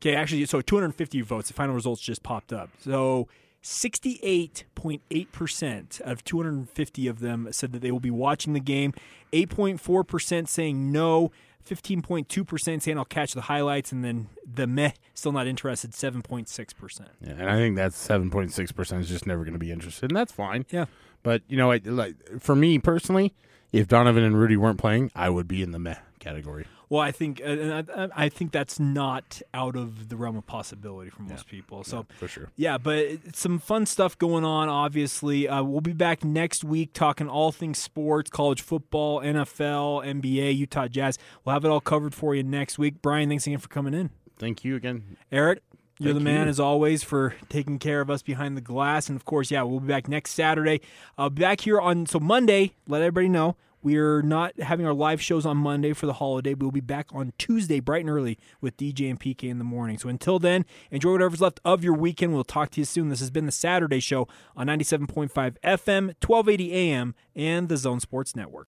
Okay, 0.00 0.14
actually, 0.14 0.44
so 0.46 0.60
250 0.60 1.22
votes. 1.22 1.48
The 1.48 1.54
final 1.54 1.74
results 1.74 2.00
just 2.02 2.22
popped 2.22 2.52
up. 2.52 2.70
So 2.78 3.26
68.8% 3.64 6.00
of 6.02 6.22
250 6.24 7.08
of 7.08 7.18
them 7.20 7.48
said 7.50 7.72
that 7.72 7.80
they 7.82 7.90
will 7.90 7.98
be 8.00 8.10
watching 8.10 8.52
the 8.52 8.60
game. 8.60 8.92
8.4% 9.32 10.46
saying 10.48 10.92
no. 10.92 11.30
15.2% 11.68 12.82
saying 12.82 12.98
I'll 12.98 13.04
catch 13.04 13.34
the 13.34 13.42
highlights. 13.42 13.92
And 13.92 14.04
then 14.04 14.28
the 14.52 14.66
meh, 14.66 14.92
still 15.14 15.32
not 15.32 15.46
interested, 15.46 15.92
7.6%. 15.92 17.00
Yeah, 17.20 17.30
and 17.30 17.50
I 17.50 17.56
think 17.56 17.76
that's 17.76 17.96
seven 17.96 18.30
point 18.30 18.52
six 18.52 18.72
percent 18.72 19.02
is 19.02 19.08
just 19.08 19.26
never 19.26 19.44
going 19.44 19.52
to 19.52 19.58
be 19.58 19.70
interested, 19.70 20.10
and 20.10 20.16
that's 20.16 20.32
fine. 20.32 20.66
Yeah. 20.70 20.86
But 21.22 21.42
you 21.48 21.56
know, 21.56 21.72
I, 21.72 21.80
like 21.84 22.14
for 22.40 22.54
me 22.54 22.78
personally, 22.78 23.34
if 23.72 23.88
Donovan 23.88 24.24
and 24.24 24.38
Rudy 24.38 24.56
weren't 24.56 24.78
playing, 24.78 25.10
I 25.14 25.30
would 25.30 25.48
be 25.48 25.62
in 25.62 25.72
the 25.72 25.78
meh 25.78 25.96
category. 26.18 26.66
Well, 26.88 27.00
I 27.00 27.12
think 27.12 27.42
uh, 27.44 27.82
I, 27.96 28.08
I 28.14 28.28
think 28.28 28.52
that's 28.52 28.80
not 28.80 29.42
out 29.52 29.76
of 29.76 30.08
the 30.08 30.16
realm 30.16 30.36
of 30.36 30.46
possibility 30.46 31.10
for 31.10 31.22
most 31.22 31.46
people. 31.46 31.84
So 31.84 32.06
for 32.16 32.28
sure. 32.28 32.50
Yeah, 32.56 32.78
but 32.78 33.36
some 33.36 33.58
fun 33.58 33.86
stuff 33.86 34.16
going 34.18 34.44
on. 34.44 34.68
Obviously, 34.68 35.48
uh, 35.48 35.62
we'll 35.62 35.80
be 35.82 35.92
back 35.92 36.24
next 36.24 36.64
week 36.64 36.92
talking 36.94 37.28
all 37.28 37.52
things 37.52 37.78
sports, 37.78 38.30
college 38.30 38.62
football, 38.62 39.20
NFL, 39.20 40.04
NBA, 40.04 40.56
Utah 40.56 40.88
Jazz. 40.88 41.18
We'll 41.44 41.52
have 41.52 41.64
it 41.64 41.68
all 41.68 41.80
covered 41.80 42.14
for 42.14 42.34
you 42.34 42.42
next 42.42 42.78
week. 42.78 43.02
Brian, 43.02 43.28
thanks 43.28 43.46
again 43.46 43.58
for 43.58 43.68
coming 43.68 43.94
in. 43.94 44.10
Thank 44.38 44.64
you 44.64 44.76
again. 44.76 45.16
Eric, 45.32 45.62
you're 45.98 46.12
Thank 46.12 46.20
the 46.20 46.24
man 46.24 46.44
you. 46.44 46.50
as 46.50 46.60
always 46.60 47.02
for 47.02 47.34
taking 47.48 47.78
care 47.78 48.00
of 48.00 48.08
us 48.08 48.22
behind 48.22 48.56
the 48.56 48.60
glass. 48.60 49.08
And 49.08 49.16
of 49.16 49.24
course, 49.24 49.50
yeah, 49.50 49.62
we'll 49.62 49.80
be 49.80 49.88
back 49.88 50.08
next 50.08 50.30
Saturday. 50.30 50.80
I'll 51.18 51.28
back 51.28 51.62
here 51.62 51.80
on 51.80 52.06
so 52.06 52.20
Monday. 52.20 52.74
Let 52.86 53.02
everybody 53.02 53.28
know 53.28 53.56
we're 53.82 54.22
not 54.22 54.58
having 54.60 54.86
our 54.86 54.94
live 54.94 55.22
shows 55.22 55.46
on 55.46 55.56
Monday 55.56 55.92
for 55.92 56.06
the 56.06 56.14
holiday. 56.14 56.54
We'll 56.54 56.70
be 56.70 56.80
back 56.80 57.08
on 57.12 57.32
Tuesday, 57.38 57.80
bright 57.80 58.00
and 58.00 58.10
early, 58.10 58.38
with 58.60 58.76
DJ 58.76 59.08
and 59.08 59.20
PK 59.20 59.44
in 59.44 59.58
the 59.58 59.64
morning. 59.64 59.98
So 59.98 60.08
until 60.08 60.38
then, 60.38 60.64
enjoy 60.90 61.12
whatever's 61.12 61.40
left 61.40 61.60
of 61.64 61.84
your 61.84 61.94
weekend. 61.94 62.34
We'll 62.34 62.44
talk 62.44 62.70
to 62.70 62.80
you 62.80 62.84
soon. 62.84 63.08
This 63.08 63.20
has 63.20 63.30
been 63.30 63.46
the 63.46 63.52
Saturday 63.52 64.00
Show 64.00 64.26
on 64.56 64.66
97.5 64.66 65.30
FM, 65.30 66.14
1280 66.20 66.72
AM, 66.74 67.14
and 67.36 67.68
the 67.68 67.76
Zone 67.76 68.00
Sports 68.00 68.34
Network. 68.34 68.66